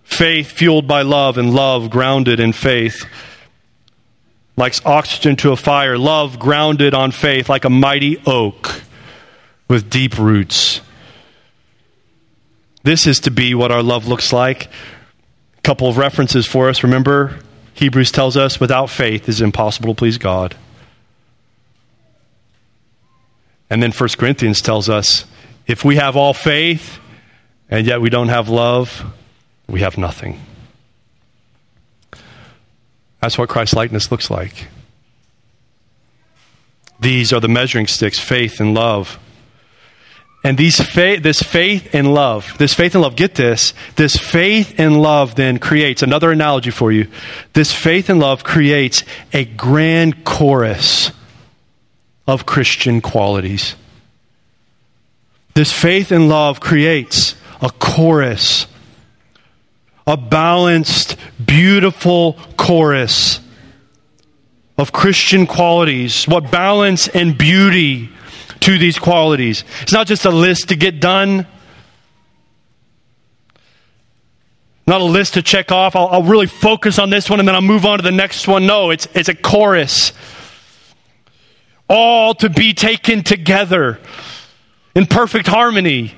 Faith 0.05 0.51
fueled 0.51 0.87
by 0.87 1.03
love 1.03 1.39
and 1.39 1.55
love 1.55 1.89
grounded 1.89 2.41
in 2.41 2.53
faith 2.53 3.07
like 4.59 4.75
oxygen 4.85 5.37
to 5.37 5.53
a 5.53 5.57
fire, 5.57 5.97
love 5.97 6.39
grounded 6.39 6.93
on 6.93 7.13
faith, 7.13 7.49
like 7.49 7.65
a 7.65 7.71
mighty 7.71 8.21
oak 8.27 8.83
with 9.69 9.89
deep 9.89 10.19
roots. 10.19 10.81
This 12.83 13.07
is 13.07 13.21
to 13.21 13.31
be 13.31 13.55
what 13.55 13.71
our 13.71 13.83
love 13.83 14.09
looks 14.09 14.33
like. 14.33 14.67
A 14.67 15.61
couple 15.63 15.89
of 15.89 15.97
references 15.97 16.45
for 16.47 16.69
us. 16.69 16.83
Remember, 16.83 17.39
Hebrews 17.75 18.11
tells 18.11 18.37
us 18.37 18.59
without 18.59 18.91
faith 18.91 19.23
it 19.23 19.29
is 19.29 19.41
impossible 19.41 19.95
to 19.95 19.99
please 19.99 20.19
God. 20.19 20.57
And 23.71 23.83
then 23.83 23.93
1 23.93 24.09
Corinthians 24.19 24.61
tells 24.61 24.89
us 24.89 25.25
if 25.67 25.85
we 25.85 25.97
have 25.97 26.17
all 26.17 26.35
faith 26.35 26.99
and 27.71 27.87
yet 27.87 28.01
we 28.01 28.11
don't 28.11 28.29
have 28.29 28.49
love, 28.49 29.05
we 29.69 29.81
have 29.81 29.99
nothing. 29.99 30.41
That's 33.21 33.37
what 33.37 33.49
Christ 33.49 33.75
likeness 33.75 34.11
looks 34.11 34.31
like. 34.31 34.69
These 37.01 37.33
are 37.33 37.41
the 37.41 37.49
measuring 37.49 37.87
sticks 37.87 38.19
faith 38.19 38.61
and 38.61 38.75
love. 38.75 39.19
And 40.45 40.57
these 40.57 40.81
fa- 40.81 41.19
this 41.21 41.43
faith 41.43 41.95
and 41.95 42.15
love, 42.15 42.57
this 42.59 42.75
faith 42.75 42.95
and 42.95 43.03
love, 43.03 43.17
get 43.17 43.35
this, 43.35 43.75
this 43.97 44.17
faith 44.17 44.75
and 44.79 45.03
love 45.03 45.35
then 45.35 45.59
creates 45.59 46.03
another 46.03 46.31
analogy 46.31 46.71
for 46.71 46.93
you. 46.93 47.09
This 47.55 47.73
faith 47.73 48.09
and 48.09 48.21
love 48.21 48.45
creates 48.45 49.03
a 49.33 49.45
grand 49.45 50.25
chorus 50.25 51.11
of 52.27 52.47
Christian 52.47 53.01
qualities. 53.01 53.75
This 55.55 55.73
faith 55.73 56.13
and 56.13 56.29
love 56.29 56.61
creates 56.61 57.35
a 57.61 57.71
chorus 57.71 58.69
a 60.09 60.17
balanced, 60.17 61.17
beautiful 61.45 62.33
chorus 62.57 63.41
of 64.79 64.91
Christian 64.91 65.47
qualities. 65.47 66.27
What 66.27 66.51
balance 66.51 67.09
and 67.09 67.37
beauty 67.37 68.11
to 68.61 68.79
these 68.79 68.99
qualities. 68.99 69.65
It's 69.83 69.93
not 69.93 70.07
just 70.07 70.25
a 70.25 70.31
list 70.31 70.71
to 70.71 70.77
get 70.77 70.99
done. 70.99 71.47
Not 74.87 75.03
a 75.03 75.05
list 75.05 75.35
to 75.35 75.43
check 75.43 75.71
off. 75.71 75.95
I'll, 75.95 76.09
I'll, 76.09 76.23
really 76.23 76.47
focus 76.47 76.99
on 76.99 77.11
this 77.11 77.29
one 77.29 77.39
and 77.39 77.47
then 77.47 77.55
I'll 77.55 77.61
move 77.61 77.85
on 77.85 77.99
to 77.99 78.03
the 78.03 78.11
next 78.11 78.49
one. 78.49 78.67
No, 78.67 78.91
it's, 78.91 79.07
it's 79.15 79.29
a 79.29 79.35
chorus. 79.35 80.13
All 81.89 82.35
to 82.37 82.49
be 82.49 82.73
taken 82.73 83.23
together 83.23 84.01
in 84.95 85.07
perfect 85.07 85.47
harmony. 85.47 86.15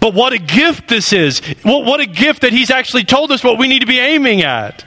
But 0.00 0.14
what 0.14 0.32
a 0.32 0.38
gift 0.38 0.88
this 0.88 1.12
is. 1.12 1.40
What 1.62 2.00
a 2.00 2.06
gift 2.06 2.42
that 2.42 2.52
he's 2.52 2.70
actually 2.70 3.04
told 3.04 3.30
us 3.32 3.44
what 3.44 3.58
we 3.58 3.68
need 3.68 3.80
to 3.80 3.86
be 3.86 3.98
aiming 3.98 4.42
at. 4.42 4.84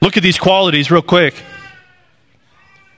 Look 0.00 0.16
at 0.16 0.22
these 0.22 0.38
qualities 0.38 0.90
real 0.90 1.02
quick. 1.02 1.34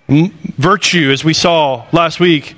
Virtue, 0.09 1.11
as 1.11 1.25
we 1.25 1.35
saw 1.35 1.87
last 1.93 2.21
week, 2.21 2.57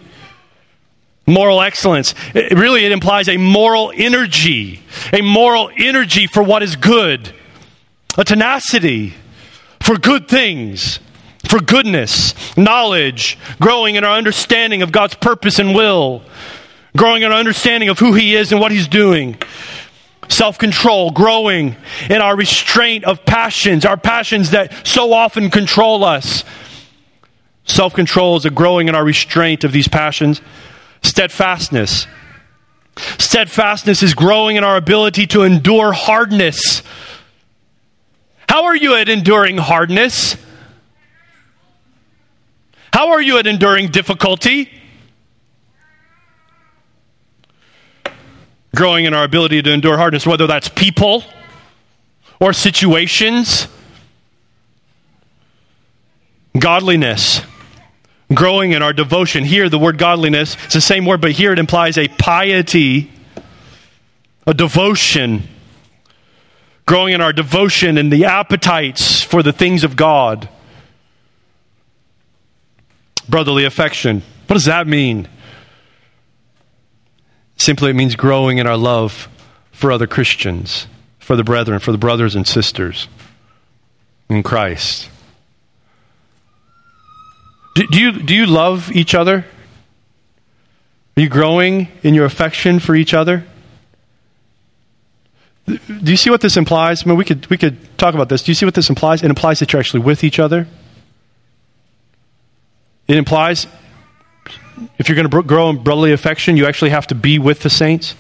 moral 1.27 1.61
excellence. 1.61 2.15
It 2.35 2.57
really, 2.57 2.85
it 2.85 2.93
implies 2.93 3.29
a 3.29 3.37
moral 3.37 3.93
energy, 3.95 4.81
a 5.13 5.23
moral 5.23 5.71
energy 5.77 6.29
for 6.29 6.43
what 6.43 6.63
is 6.63 6.77
good, 6.77 7.33
a 8.17 8.25
tenacity 8.25 9.15
for 9.81 9.97
good 9.97 10.29
things 10.29 11.01
for 11.47 11.61
goodness, 11.61 12.35
knowledge, 12.57 13.39
growing 13.61 13.95
in 13.95 14.05
our 14.05 14.17
understanding 14.17 14.83
of 14.83 14.93
God's 14.93 15.15
purpose 15.15 15.59
and 15.59 15.75
will, 15.75 16.23
growing 16.97 17.23
in 17.23 17.33
our 17.33 17.39
understanding 17.39 17.89
of 17.89 17.99
who 17.99 18.15
He 18.15 18.35
is 18.35 18.53
and 18.53 18.61
what 18.61 18.73
He's 18.73 18.89
doing. 18.89 19.37
Self 20.29 20.59
control, 20.59 21.11
growing 21.11 21.77
in 22.11 22.21
our 22.21 22.37
restraint 22.37 23.05
of 23.05 23.25
passions, 23.25 23.85
our 23.85 23.97
passions 23.97 24.51
that 24.51 24.87
so 24.87 25.13
often 25.13 25.51
control 25.51 26.05
us. 26.05 26.45
Self 27.65 27.95
control 27.95 28.37
is 28.37 28.45
a 28.45 28.51
growing 28.51 28.89
in 28.89 28.95
our 28.95 29.05
restraint 29.05 29.65
of 29.65 29.73
these 29.73 29.89
passions. 29.89 30.41
Steadfastness. 31.03 32.07
Steadfastness 33.19 34.03
is 34.03 34.15
growing 34.15 34.57
in 34.57 34.65
our 34.65 34.77
ability 34.77 35.27
to 35.29 35.43
endure 35.43 35.93
hardness. 35.93 36.83
How 38.49 38.65
are 38.65 38.77
you 38.77 38.95
at 38.95 39.09
enduring 39.09 39.59
hardness? 39.59 40.37
How 42.97 43.11
are 43.11 43.21
you 43.21 43.37
at 43.37 43.47
enduring 43.47 43.89
difficulty? 43.89 44.71
Growing 48.75 49.05
in 49.05 49.13
our 49.13 49.23
ability 49.23 49.61
to 49.61 49.71
endure 49.71 49.99
hardness, 49.99 50.27
whether 50.27 50.47
that's 50.47 50.71
people 50.71 51.23
or 52.41 52.55
situations. 52.55 53.69
Godliness. 56.59 57.43
Growing 58.33 58.73
in 58.73 58.81
our 58.81 58.95
devotion. 58.95 59.45
Here, 59.45 59.69
the 59.69 59.79
word 59.79 59.99
godliness, 59.99 60.57
it's 60.65 60.73
the 60.73 60.81
same 60.81 61.05
word, 61.05 61.21
but 61.21 61.33
here 61.33 61.53
it 61.53 61.59
implies 61.59 61.99
a 61.99 62.09
piety, 62.09 63.13
a 64.47 64.55
devotion. 64.55 65.43
Growing 66.87 67.13
in 67.13 67.21
our 67.21 67.35
devotion 67.35 67.99
and 67.99 68.11
the 68.11 68.25
appetites 68.25 69.21
for 69.23 69.43
the 69.43 69.53
things 69.53 69.85
of 69.85 69.97
God 69.97 70.49
brotherly 73.29 73.65
affection. 73.65 74.23
What 74.47 74.55
does 74.55 74.65
that 74.67 74.87
mean? 74.87 75.29
Simply, 77.57 77.91
it 77.91 77.95
means 77.95 78.17
growing 78.17 78.59
in 78.59 78.67
our 78.67 78.77
love 78.77 79.29
for 79.73 79.91
other 79.91 80.07
Christians, 80.07 80.87
for 81.19 81.37
the 81.37 81.45
brethren, 81.45 81.79
for 81.81 81.93
the 81.93 81.99
brothers 81.99 82.35
and 82.35 82.47
sisters 82.47 83.09
in 84.29 84.43
Christ. 84.43 85.09
Do, 87.75 87.87
do 87.89 88.01
you, 88.01 88.13
do 88.13 88.35
you 88.35 88.47
love 88.47 88.91
each 88.93 89.15
other? 89.15 89.45
Are 91.17 91.21
you 91.21 91.29
growing 91.29 91.89
in 92.03 92.15
your 92.15 92.27
affection 92.27 92.79
for 92.79 92.95
each 92.95 93.15
other? 93.15 93.45
Do 95.67 95.79
you 96.05 96.17
see 96.17 96.31
what 96.31 96.43
this 96.43 96.57
implies? 96.57 97.05
I 97.05 97.09
mean, 97.09 97.19
we 97.19 97.25
could, 97.25 97.47
we 97.49 97.59
could 97.59 97.99
talk 97.99 98.15
about 98.15 98.29
this. 98.29 98.43
Do 98.43 98.51
you 98.51 98.55
see 98.55 98.65
what 98.65 98.75
this 98.75 98.89
implies? 98.89 99.23
It 99.23 99.31
implies 99.31 99.59
that 99.59 99.73
you're 99.73 99.81
actually 99.81 100.01
with 100.01 100.23
each 100.23 100.39
other. 100.39 100.69
It 103.09 103.17
implies 103.17 103.67
if 104.99 105.09
you're 105.09 105.17
going 105.17 105.29
to 105.29 105.43
grow 105.43 105.71
in 105.71 105.83
brotherly 105.83 106.13
affection, 106.13 106.57
you 106.57 106.67
actually 106.67 106.91
have 106.91 107.07
to 107.09 107.15
be 107.15 107.39
with 107.39 107.61
the 107.61 107.71
saints. 107.71 108.15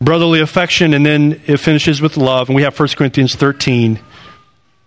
Brotherly 0.00 0.40
affection, 0.40 0.94
and 0.94 1.04
then 1.04 1.40
it 1.46 1.58
finishes 1.58 2.00
with 2.00 2.16
love. 2.16 2.48
And 2.48 2.56
we 2.56 2.62
have 2.62 2.78
1 2.78 2.88
Corinthians 2.90 3.34
13, 3.34 4.00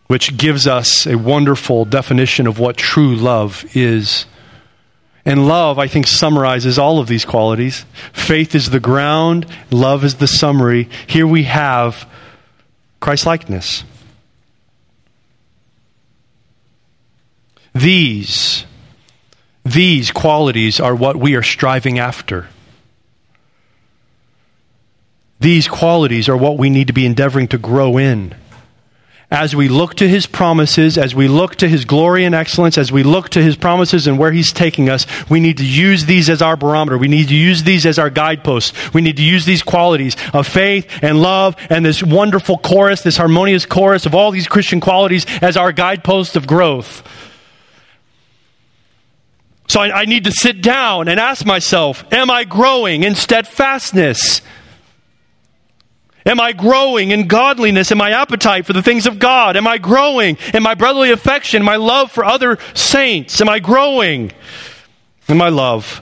which 0.07 0.36
gives 0.38 0.65
us 0.65 1.05
a 1.05 1.17
wonderful 1.17 1.86
definition 1.86 2.47
of 2.47 2.57
what 2.57 2.78
true 2.78 3.15
love 3.15 3.63
is. 3.76 4.26
And 5.26 5.47
love, 5.47 5.78
I 5.78 5.88
think, 5.88 6.07
summarizes 6.07 6.80
all 6.80 6.99
of 6.99 7.07
these 7.07 7.26
qualities. 7.26 7.86
Faith 8.11 8.55
is 8.55 8.71
the 8.71 8.80
ground, 8.80 9.45
love 9.71 10.03
is 10.03 10.15
the 10.15 10.28
summary. 10.28 10.89
Here 11.07 11.28
we 11.28 11.43
have 11.43 12.09
Christ 12.99 13.26
These, 17.74 18.65
these 19.63 20.11
qualities 20.11 20.80
are 20.80 20.95
what 20.95 21.15
we 21.15 21.36
are 21.36 21.43
striving 21.43 21.99
after. 21.99 22.47
These 25.39 25.67
qualities 25.67 26.30
are 26.30 26.38
what 26.38 26.57
we 26.57 26.69
need 26.69 26.88
to 26.88 26.93
be 26.93 27.05
endeavoring 27.05 27.47
to 27.49 27.57
grow 27.57 27.97
in 27.97 28.36
as 29.34 29.55
we 29.55 29.67
look 29.67 29.95
to 29.95 30.07
his 30.07 30.28
promises, 30.28 30.95
as 30.95 31.15
we 31.15 31.28
look 31.28 31.55
to 31.55 31.67
his 31.67 31.86
glory 31.86 32.24
and 32.24 32.36
excellence, 32.36 32.78
as 32.78 32.91
we 32.91 33.01
look 33.01 33.30
to 33.30 33.41
his 33.41 33.55
promises 33.55 34.05
and 34.05 34.19
where 34.19 34.32
he's 34.32 34.53
taking 34.53 34.89
us, 34.89 35.07
we 35.28 35.39
need 35.39 35.57
to 35.57 35.65
use 35.65 36.05
these 36.05 36.30
as 36.30 36.43
our 36.43 36.55
barometer. 36.55 36.99
We 36.99 37.07
need 37.07 37.30
to 37.30 37.36
use 37.36 37.63
these 37.63 37.88
as 37.88 37.97
our 37.97 38.11
guideposts. 38.11 38.93
We 38.93 39.01
need 39.01 39.17
to 39.17 39.24
use 39.24 39.45
these 39.45 39.63
qualities 39.63 40.15
of 40.34 40.45
faith 40.45 40.88
and 41.01 41.19
love 41.19 41.55
and 41.71 41.84
this 41.84 42.03
wonderful 42.03 42.59
chorus, 42.59 43.01
this 43.01 43.17
harmonious 43.17 43.65
chorus 43.65 44.05
of 44.05 44.13
all 44.13 44.30
these 44.30 44.47
Christian 44.47 44.80
qualities 44.80 45.26
as 45.41 45.57
our 45.57 45.71
guideposts 45.71 46.36
of 46.36 46.45
growth. 46.45 47.01
So 49.68 49.82
I, 49.82 50.01
I 50.01 50.05
need 50.05 50.26
to 50.26 50.32
sit 50.32 50.61
down 50.61 51.07
and 51.07 51.20
ask 51.20 51.45
myself, 51.45 52.03
am 52.11 52.30
I 52.30 52.43
growing 52.43 53.03
in 53.03 53.16
steadfastness? 53.16 54.41
Am 56.26 56.39
I 56.39 56.53
growing 56.53 57.11
in 57.11 57.28
godliness 57.28 57.91
and 57.91 57.97
my 57.97 58.11
appetite 58.11 58.66
for 58.66 58.74
the 58.74 58.82
things 58.82 59.05
of 59.05 59.20
God? 59.20 59.57
Am 59.57 59.68
I 59.68 59.78
growing 59.78 60.38
in 60.53 60.64
my 60.64 60.74
brotherly 60.74 61.11
affection, 61.11 61.64
my 61.64 61.76
love 61.76 62.11
for 62.11 62.24
other 62.24 62.59
saints? 62.74 63.41
Am 63.41 63.49
I 63.49 63.59
growing 63.59 64.32
in 65.28 65.38
my 65.38 65.49
love? 65.49 66.01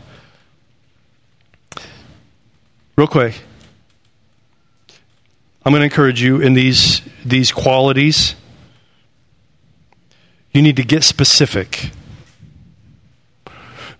Real 2.95 3.07
quick. 3.07 3.41
I'm 5.65 5.71
going 5.71 5.81
to 5.81 5.85
encourage 5.85 6.21
you 6.21 6.41
in 6.41 6.53
these, 6.53 7.01
these 7.25 7.51
qualities. 7.51 8.35
You 10.51 10.61
need 10.61 10.75
to 10.75 10.83
get 10.83 11.03
specific. 11.03 11.91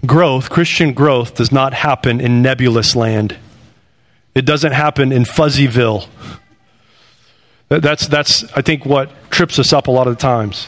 Growth, 0.05 0.49
Christian 0.49 0.93
growth, 0.93 1.35
does 1.35 1.51
not 1.51 1.73
happen 1.73 2.19
in 2.19 2.41
nebulous 2.41 2.95
land. 2.95 3.37
It 4.33 4.45
doesn't 4.45 4.71
happen 4.71 5.11
in 5.11 5.23
Fuzzyville. 5.23 6.07
That's, 7.69 8.07
that's, 8.07 8.43
I 8.53 8.61
think, 8.61 8.85
what 8.85 9.09
trips 9.31 9.59
us 9.59 9.71
up 9.71 9.87
a 9.87 9.91
lot 9.91 10.07
of 10.07 10.17
the 10.17 10.21
times. 10.21 10.67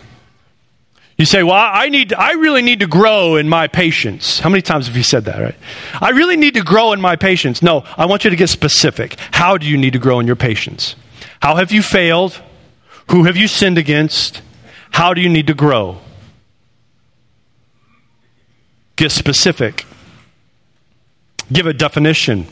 You 1.17 1.25
say, 1.25 1.43
Well, 1.43 1.55
I, 1.55 1.89
need, 1.89 2.13
I 2.13 2.33
really 2.33 2.61
need 2.61 2.79
to 2.79 2.87
grow 2.87 3.35
in 3.35 3.47
my 3.47 3.67
patience. 3.67 4.39
How 4.39 4.49
many 4.49 4.61
times 4.61 4.87
have 4.87 4.97
you 4.97 5.03
said 5.03 5.25
that, 5.25 5.39
right? 5.39 5.55
I 6.01 6.09
really 6.09 6.37
need 6.37 6.55
to 6.55 6.63
grow 6.63 6.91
in 6.93 7.01
my 7.01 7.15
patience. 7.15 7.61
No, 7.61 7.83
I 7.97 8.05
want 8.05 8.23
you 8.23 8.29
to 8.29 8.35
get 8.35 8.49
specific. 8.49 9.17
How 9.31 9.57
do 9.57 9.67
you 9.67 9.77
need 9.77 9.93
to 9.93 9.99
grow 9.99 10.19
in 10.19 10.27
your 10.27 10.35
patience? 10.35 10.95
How 11.39 11.55
have 11.55 11.71
you 11.71 11.81
failed? 11.81 12.41
Who 13.11 13.25
have 13.25 13.37
you 13.37 13.47
sinned 13.47 13.77
against? 13.77 14.41
How 14.91 15.13
do 15.13 15.21
you 15.21 15.29
need 15.29 15.47
to 15.47 15.53
grow? 15.53 15.99
Get 18.95 19.11
specific. 19.11 19.85
Give 21.51 21.65
a 21.65 21.73
definition. 21.73 22.47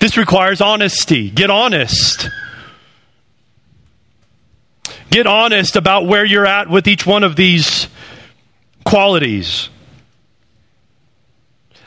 This 0.00 0.16
requires 0.16 0.60
honesty. 0.60 1.30
Get 1.30 1.50
honest. 1.50 2.28
Get 5.10 5.26
honest 5.26 5.76
about 5.76 6.06
where 6.06 6.24
you're 6.24 6.46
at 6.46 6.68
with 6.68 6.86
each 6.86 7.06
one 7.06 7.24
of 7.24 7.36
these 7.36 7.88
qualities. 8.84 9.68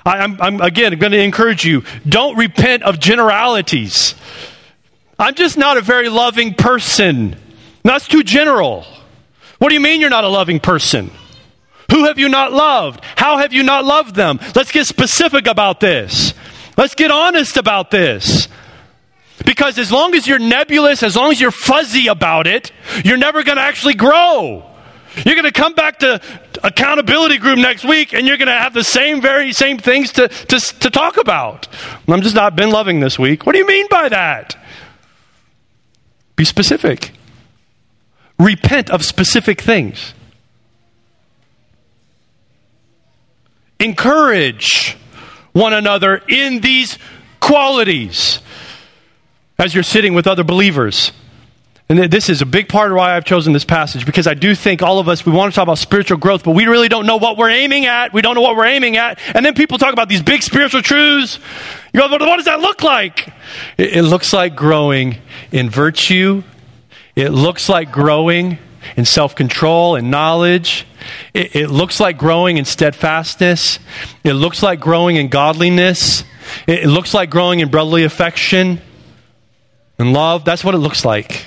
I, 0.06 0.24
am 0.24 0.42
I'm, 0.42 0.62
again 0.62 0.98
going 0.98 1.12
to 1.12 1.22
encourage 1.22 1.64
you 1.64 1.84
don't 2.08 2.36
repent 2.36 2.84
of 2.84 3.00
generalities. 3.00 4.16
I'm 5.20 5.36
just 5.36 5.58
not 5.58 5.78
a 5.78 5.82
very 5.82 6.10
loving 6.10 6.56
person. 6.56 7.36
That's 7.84 8.08
too 8.08 8.24
general. 8.24 8.86
What 9.60 9.70
do 9.70 9.76
you 9.76 9.80
mean 9.82 10.02
you're 10.02 10.10
not 10.10 10.24
a 10.24 10.30
loving 10.30 10.60
person? 10.60 11.12
Who 11.92 12.06
have 12.06 12.18
you 12.18 12.30
not 12.30 12.52
loved? 12.52 13.04
How 13.16 13.38
have 13.38 13.54
you 13.54 13.64
not 13.64 13.86
loved 13.86 14.16
them? 14.16 14.40
Let's 14.56 14.72
get 14.72 14.88
specific 14.88 15.46
about 15.46 15.80
this. 15.80 16.34
Let's 16.78 16.96
get 16.96 17.12
honest 17.12 17.58
about 17.58 17.92
this. 17.92 18.48
Because 19.46 19.78
as 19.78 19.92
long 19.92 20.16
as 20.16 20.28
you're 20.28 20.40
nebulous, 20.40 21.04
as 21.04 21.16
long 21.16 21.32
as 21.32 21.42
you're 21.42 21.52
fuzzy 21.52 22.08
about 22.08 22.48
it, 22.48 22.72
you're 23.04 23.18
never 23.18 23.44
going 23.44 23.58
to 23.58 23.64
actually 23.64 23.96
grow. 23.96 24.66
You're 25.26 25.36
going 25.36 25.46
to 25.46 25.52
come 25.52 25.74
back 25.74 26.00
to 26.00 26.22
accountability 26.64 27.38
group 27.38 27.58
next 27.58 27.84
week 27.84 28.14
and 28.14 28.26
you're 28.26 28.38
going 28.38 28.48
to 28.48 28.54
have 28.54 28.74
the 28.74 28.84
same 28.84 29.22
very 29.22 29.52
same 29.52 29.78
things 29.78 30.14
to, 30.14 30.30
to, 30.30 30.60
to 30.60 30.90
talk 30.90 31.18
about. 31.18 31.68
I'm 32.08 32.22
just 32.22 32.36
not 32.36 32.56
been 32.56 32.70
loving 32.70 33.02
this 33.02 33.20
week. 33.20 33.46
What 33.46 33.52
do 33.52 33.58
you 33.58 33.68
mean 33.68 33.88
by 33.90 34.08
that? 34.10 34.56
Be 36.36 36.46
specific. 36.46 37.12
Repent 38.40 38.90
of 38.90 39.04
specific 39.04 39.60
things. 39.62 40.14
Encourage 43.82 44.96
one 45.54 45.74
another 45.74 46.22
in 46.30 46.62
these 46.62 46.98
qualities 47.40 48.40
as 49.58 49.74
you're 49.74 49.84
sitting 49.84 50.14
with 50.14 50.28
other 50.28 50.44
believers. 50.44 51.12
And 51.90 52.00
this 52.10 52.30
is 52.30 52.42
a 52.42 52.46
big 52.46 52.70
part 52.70 52.92
of 52.92 52.98
why 52.98 53.18
I've 53.18 53.26
chosen 53.26 53.52
this 53.52 53.66
passage 53.66 54.06
because 54.06 54.26
I 54.26 54.34
do 54.34 54.56
think 54.56 54.82
all 54.82 55.00
of 55.00 55.10
us, 55.10 55.26
we 55.26 55.34
want 55.34 55.52
to 55.52 55.56
talk 55.56 55.64
about 55.64 55.78
spiritual 55.78 56.18
growth, 56.20 56.44
but 56.44 56.52
we 56.52 56.66
really 56.66 56.88
don't 56.88 57.06
know 57.06 57.18
what 57.18 57.38
we're 57.38 57.50
aiming 57.50 57.86
at. 57.86 58.14
We 58.14 58.22
don't 58.22 58.36
know 58.36 58.42
what 58.42 58.56
we're 58.56 58.68
aiming 58.68 58.96
at. 58.96 59.20
And 59.36 59.46
then 59.46 59.56
people 59.56 59.78
talk 59.78 59.92
about 59.92 60.08
these 60.08 60.22
big 60.22 60.42
spiritual 60.42 60.82
truths. 60.82 61.38
You 61.94 62.00
go, 62.00 62.08
what 62.08 62.38
does 62.38 62.46
that 62.46 62.62
look 62.62 62.82
like? 62.82 63.28
It, 63.78 63.98
it 63.98 64.04
looks 64.04 64.32
like 64.32 64.56
growing 64.56 65.18
in 65.52 65.70
virtue, 65.70 66.44
it 67.16 67.32
looks 67.32 67.68
like 67.68 67.92
growing 67.92 68.58
in 68.98 69.06
self 69.06 69.36
control 69.36 69.96
and 69.96 70.12
knowledge. 70.12 70.86
It, 71.34 71.56
it, 71.56 71.68
looks 71.70 72.00
like 72.00 72.18
growing 72.18 72.58
in 72.58 72.66
steadfastness. 72.66 73.80
It 74.24 74.34
looks 74.34 74.62
like 74.62 74.80
growing 74.80 75.16
in 75.16 75.30
godliness. 75.30 76.24
It, 76.68 76.84
it 76.84 76.88
looks 76.88 77.14
like 77.14 77.30
growing 77.30 77.60
in 77.60 77.70
brotherly 77.70 78.04
affection 78.04 78.82
and 79.98 80.14
love. 80.14 80.46
That's 80.46 80.64
what 80.64 80.76
it 80.76 80.80
looks 80.80 81.06
like. 81.06 81.46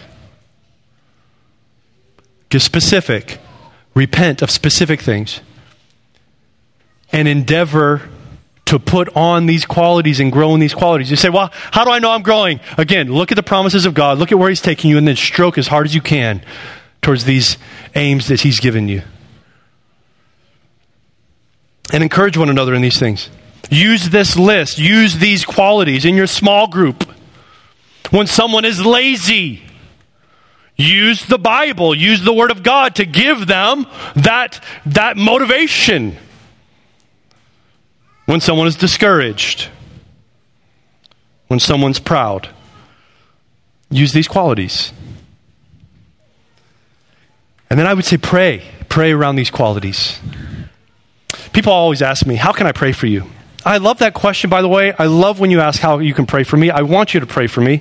Get 2.48 2.62
specific. 2.62 3.38
Repent 3.94 4.42
of 4.42 4.50
specific 4.50 5.00
things. 5.00 5.40
And 7.12 7.28
endeavor 7.28 8.08
to 8.66 8.78
put 8.78 9.14
on 9.14 9.46
these 9.46 9.66
qualities 9.66 10.20
and 10.20 10.32
grow 10.32 10.54
in 10.54 10.60
these 10.60 10.74
qualities. 10.74 11.10
You 11.10 11.16
say, 11.16 11.28
well, 11.28 11.50
how 11.52 11.84
do 11.84 11.90
I 11.90 11.98
know 11.98 12.10
I'm 12.10 12.22
growing? 12.22 12.60
Again, 12.78 13.12
look 13.12 13.30
at 13.30 13.36
the 13.36 13.42
promises 13.42 13.86
of 13.86 13.94
God, 13.94 14.18
look 14.18 14.32
at 14.32 14.38
where 14.38 14.48
He's 14.48 14.62
taking 14.62 14.90
you, 14.90 14.98
and 14.98 15.06
then 15.06 15.16
stroke 15.16 15.58
as 15.58 15.68
hard 15.68 15.86
as 15.86 15.94
you 15.94 16.00
can 16.00 16.42
towards 17.04 17.24
these 17.24 17.56
aims 17.94 18.26
that 18.28 18.40
He's 18.40 18.58
given 18.58 18.88
you. 18.88 19.02
And 21.92 22.02
encourage 22.02 22.36
one 22.36 22.48
another 22.48 22.74
in 22.74 22.82
these 22.82 22.98
things. 22.98 23.30
Use 23.70 24.08
this 24.08 24.36
list, 24.36 24.78
use 24.78 25.18
these 25.18 25.44
qualities 25.44 26.04
in 26.04 26.16
your 26.16 26.26
small 26.26 26.66
group. 26.66 27.08
When 28.10 28.26
someone 28.26 28.64
is 28.64 28.84
lazy, 28.84 29.62
use 30.76 31.24
the 31.26 31.38
Bible, 31.38 31.94
use 31.94 32.22
the 32.22 32.32
Word 32.32 32.50
of 32.50 32.62
God 32.62 32.96
to 32.96 33.04
give 33.04 33.46
them 33.46 33.86
that, 34.16 34.62
that 34.86 35.16
motivation. 35.16 36.16
When 38.26 38.40
someone 38.40 38.66
is 38.66 38.76
discouraged, 38.76 39.68
when 41.48 41.60
someone's 41.60 42.00
proud, 42.00 42.48
use 43.90 44.12
these 44.12 44.28
qualities. 44.28 44.92
And 47.70 47.78
then 47.78 47.86
I 47.86 47.94
would 47.94 48.04
say, 48.04 48.16
pray. 48.16 48.62
Pray 48.88 49.12
around 49.12 49.36
these 49.36 49.50
qualities. 49.50 50.20
People 51.52 51.72
always 51.72 52.02
ask 52.02 52.26
me, 52.26 52.36
How 52.36 52.52
can 52.52 52.66
I 52.66 52.72
pray 52.72 52.92
for 52.92 53.06
you? 53.06 53.24
I 53.64 53.78
love 53.78 53.98
that 53.98 54.12
question, 54.12 54.50
by 54.50 54.60
the 54.60 54.68
way. 54.68 54.92
I 54.92 55.06
love 55.06 55.40
when 55.40 55.50
you 55.50 55.60
ask 55.60 55.80
how 55.80 55.98
you 55.98 56.12
can 56.12 56.26
pray 56.26 56.44
for 56.44 56.58
me. 56.58 56.70
I 56.70 56.82
want 56.82 57.14
you 57.14 57.20
to 57.20 57.26
pray 57.26 57.46
for 57.46 57.62
me. 57.62 57.80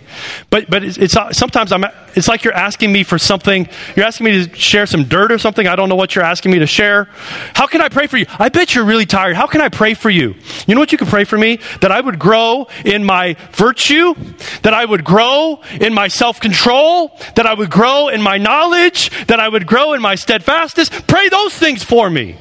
But, 0.50 0.70
but 0.70 0.82
it's, 0.82 0.98
it's 0.98 1.18
uh, 1.18 1.34
sometimes 1.34 1.74
I'm, 1.74 1.84
it's 2.16 2.30
like 2.30 2.46
you're 2.46 2.54
asking 2.54 2.94
me 2.94 3.04
for 3.04 3.18
something. 3.18 3.68
You're 3.96 4.06
asking 4.06 4.26
me 4.26 4.48
to 4.48 4.56
share 4.56 4.86
some 4.86 5.04
dirt 5.04 5.30
or 5.30 5.38
something. 5.38 5.68
I 5.68 5.76
don't 5.76 5.90
know 5.90 5.96
what 5.96 6.16
you're 6.16 6.24
asking 6.24 6.54
me 6.54 6.60
to 6.60 6.68
share. 6.68 7.10
How 7.54 7.68
can 7.68 7.82
I 7.82 7.90
pray 7.90 8.08
for 8.08 8.18
you? 8.18 8.26
I 8.40 8.48
bet 8.48 8.76
you're 8.76 8.86
really 8.86 9.06
tired. 9.06 9.36
How 9.36 9.46
can 9.46 9.60
I 9.60 9.68
pray 9.68 9.94
for 9.94 10.10
you? 10.10 10.36
You 10.68 10.76
know 10.76 10.80
what 10.80 10.94
you 10.94 10.98
can 10.98 11.08
pray 11.08 11.26
for 11.26 11.38
me? 11.38 11.60
That 11.82 11.92
I 11.92 12.00
would 12.00 12.18
grow 12.18 12.68
in 12.86 13.04
my 13.04 13.36
virtue, 13.52 14.14
that 14.62 14.74
I 14.74 14.86
would 14.86 15.04
grow 15.04 15.62
in 15.82 15.94
my 15.94 16.08
self 16.08 16.40
control, 16.40 17.20
that 17.36 17.46
I 17.46 17.54
would 17.54 17.70
grow 17.70 18.08
in 18.08 18.22
my 18.22 18.38
knowledge, 18.38 19.10
that 19.26 19.42
I 19.42 19.50
would 19.50 19.68
grow 19.68 19.92
in 19.92 20.02
my 20.02 20.16
steadfastness. 20.16 20.90
Pray 21.08 21.28
those 21.28 21.54
things 21.54 21.84
for 21.84 22.10
me. 22.10 22.38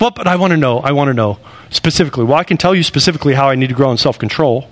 Well, 0.00 0.10
but 0.10 0.26
I 0.26 0.36
want 0.36 0.52
to 0.52 0.56
know. 0.56 0.78
I 0.78 0.92
want 0.92 1.08
to 1.08 1.14
know 1.14 1.38
specifically. 1.72 2.24
Well, 2.24 2.38
I 2.38 2.44
can 2.44 2.56
tell 2.56 2.74
you 2.74 2.82
specifically 2.82 3.34
how 3.34 3.48
I 3.48 3.54
need 3.54 3.68
to 3.68 3.74
grow 3.74 3.90
in 3.90 3.96
self 3.96 4.18
control. 4.18 4.68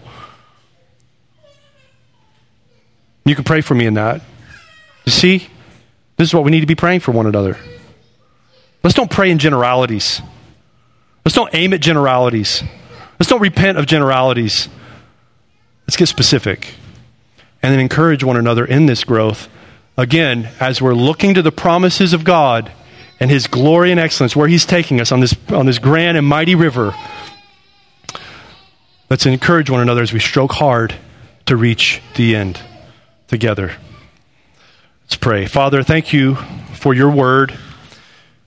You 3.24 3.34
can 3.34 3.44
pray 3.44 3.60
for 3.60 3.74
me 3.74 3.86
in 3.86 3.94
that. 3.94 4.22
You 5.04 5.12
see, 5.12 5.48
this 6.16 6.28
is 6.28 6.34
what 6.34 6.44
we 6.44 6.50
need 6.50 6.60
to 6.60 6.66
be 6.66 6.74
praying 6.74 7.00
for 7.00 7.12
one 7.12 7.26
another. 7.26 7.58
Let's 8.82 8.94
don't 8.94 9.10
pray 9.10 9.30
in 9.30 9.38
generalities. 9.38 10.22
Let's 11.24 11.34
don't 11.34 11.54
aim 11.54 11.72
at 11.72 11.80
generalities. 11.80 12.62
Let's 13.18 13.28
don't 13.28 13.40
repent 13.40 13.78
of 13.78 13.86
generalities. 13.86 14.68
Let's 15.86 15.96
get 15.96 16.06
specific 16.06 16.74
and 17.62 17.72
then 17.72 17.80
encourage 17.80 18.24
one 18.24 18.36
another 18.36 18.64
in 18.64 18.86
this 18.86 19.04
growth. 19.04 19.48
Again, 19.96 20.48
as 20.60 20.80
we're 20.80 20.94
looking 20.94 21.34
to 21.34 21.42
the 21.42 21.52
promises 21.52 22.12
of 22.14 22.24
God 22.24 22.72
and 23.20 23.30
His 23.30 23.46
glory 23.46 23.90
and 23.90 24.00
excellence, 24.00 24.34
where 24.34 24.48
He's 24.48 24.64
taking 24.64 25.00
us 25.00 25.12
on 25.12 25.20
this, 25.20 25.36
on 25.50 25.66
this 25.66 25.78
grand 25.78 26.16
and 26.16 26.26
mighty 26.26 26.54
river, 26.54 26.94
let's 29.10 29.26
encourage 29.26 29.70
one 29.70 29.80
another 29.80 30.02
as 30.02 30.12
we 30.12 30.18
stroke 30.18 30.52
hard 30.52 30.94
to 31.46 31.56
reach 31.56 32.00
the 32.16 32.34
end 32.34 32.60
together. 33.28 33.76
Let's 35.04 35.16
pray. 35.16 35.46
Father, 35.46 35.82
thank 35.82 36.12
you 36.12 36.36
for 36.74 36.94
your 36.94 37.10
word. 37.10 37.56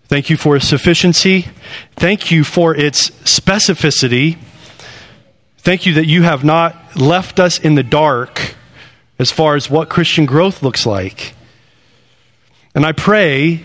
Thank 0.06 0.30
you 0.30 0.38
for 0.38 0.56
its 0.56 0.68
sufficiency. 0.68 1.48
Thank 1.96 2.32
you 2.32 2.44
for 2.44 2.76
its 2.76 3.10
specificity. 3.10 4.38
Thank 5.58 5.86
you 5.86 5.94
that 5.96 6.08
you 6.08 6.24
have 6.24 6.44
not 6.44 6.96
left 6.96 7.40
us 7.40 7.60
in 7.60 7.76
the 7.76 7.84
dark 7.84 8.56
as 9.20 9.32
far 9.32 9.56
as 9.56 9.70
what 9.70 9.90
Christian 9.90 10.26
growth 10.26 10.62
looks 10.62 10.86
like. 10.86 11.36
And 12.76 12.86
I 12.86 12.92
pray 12.92 13.64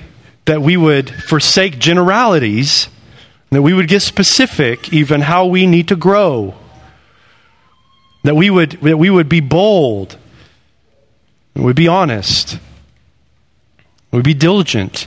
that 0.48 0.62
we 0.62 0.78
would 0.78 1.10
forsake 1.10 1.78
generalities, 1.78 2.88
that 3.50 3.60
we 3.60 3.74
would 3.74 3.86
get 3.86 4.00
specific, 4.00 4.90
even 4.94 5.20
how 5.20 5.44
we 5.44 5.66
need 5.66 5.88
to 5.88 5.94
grow. 5.94 6.54
That 8.24 8.34
we 8.34 8.48
would, 8.48 8.72
that 8.80 8.96
we 8.96 9.10
would 9.10 9.28
be 9.28 9.40
bold, 9.40 10.16
we 11.54 11.62
would 11.62 11.76
be 11.76 11.86
honest, 11.86 12.58
we 14.10 14.16
would 14.16 14.24
be 14.24 14.32
diligent. 14.32 15.06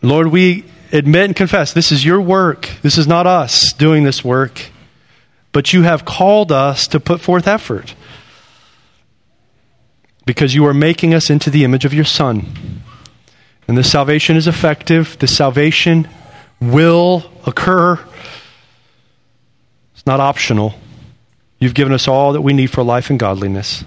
Lord, 0.00 0.28
we 0.28 0.64
admit 0.90 1.26
and 1.26 1.36
confess 1.36 1.74
this 1.74 1.92
is 1.92 2.02
your 2.02 2.20
work. 2.20 2.70
This 2.80 2.96
is 2.96 3.06
not 3.06 3.26
us 3.26 3.74
doing 3.74 4.04
this 4.04 4.24
work, 4.24 4.70
but 5.52 5.74
you 5.74 5.82
have 5.82 6.06
called 6.06 6.50
us 6.50 6.86
to 6.88 6.98
put 6.98 7.20
forth 7.20 7.46
effort 7.46 7.94
because 10.24 10.54
you 10.54 10.64
are 10.64 10.72
making 10.72 11.12
us 11.12 11.28
into 11.28 11.50
the 11.50 11.62
image 11.62 11.84
of 11.84 11.92
your 11.92 12.06
Son. 12.06 12.80
And 13.70 13.78
this 13.78 13.92
salvation 13.92 14.36
is 14.36 14.48
effective. 14.48 15.16
This 15.20 15.36
salvation 15.36 16.08
will 16.60 17.30
occur. 17.46 18.04
It's 19.94 20.04
not 20.04 20.18
optional. 20.18 20.74
You've 21.60 21.74
given 21.74 21.92
us 21.92 22.08
all 22.08 22.32
that 22.32 22.40
we 22.40 22.52
need 22.52 22.72
for 22.72 22.82
life 22.82 23.10
and 23.10 23.20
godliness. 23.20 23.84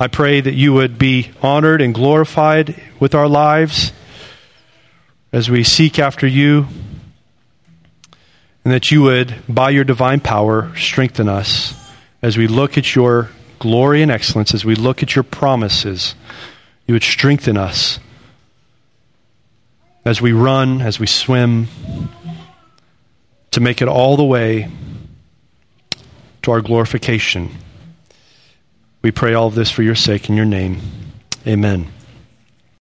I 0.00 0.08
pray 0.08 0.40
that 0.40 0.54
you 0.54 0.72
would 0.72 0.98
be 0.98 1.30
honored 1.42 1.80
and 1.80 1.94
glorified 1.94 2.82
with 2.98 3.14
our 3.14 3.28
lives 3.28 3.92
as 5.32 5.48
we 5.48 5.62
seek 5.62 6.00
after 6.00 6.26
you, 6.26 6.66
and 8.64 8.74
that 8.74 8.90
you 8.90 9.02
would, 9.02 9.32
by 9.48 9.70
your 9.70 9.84
divine 9.84 10.18
power, 10.18 10.74
strengthen 10.74 11.28
us 11.28 11.88
as 12.20 12.36
we 12.36 12.48
look 12.48 12.76
at 12.76 12.96
your 12.96 13.30
glory 13.60 14.02
and 14.02 14.10
excellence, 14.10 14.52
as 14.54 14.64
we 14.64 14.74
look 14.74 15.04
at 15.04 15.14
your 15.14 15.22
promises, 15.22 16.16
you 16.88 16.94
would 16.94 17.04
strengthen 17.04 17.56
us 17.56 18.00
as 20.06 20.22
we 20.22 20.32
run, 20.32 20.80
as 20.80 21.00
we 21.00 21.06
swim, 21.06 21.66
to 23.50 23.60
make 23.60 23.82
it 23.82 23.88
all 23.88 24.16
the 24.16 24.24
way 24.24 24.70
to 26.42 26.52
our 26.52 26.60
glorification. 26.60 27.50
We 29.02 29.10
pray 29.10 29.34
all 29.34 29.50
this 29.50 29.68
for 29.68 29.82
your 29.82 29.96
sake 29.96 30.28
in 30.28 30.36
your 30.36 30.46
name. 30.46 30.80
Amen. 31.44 31.92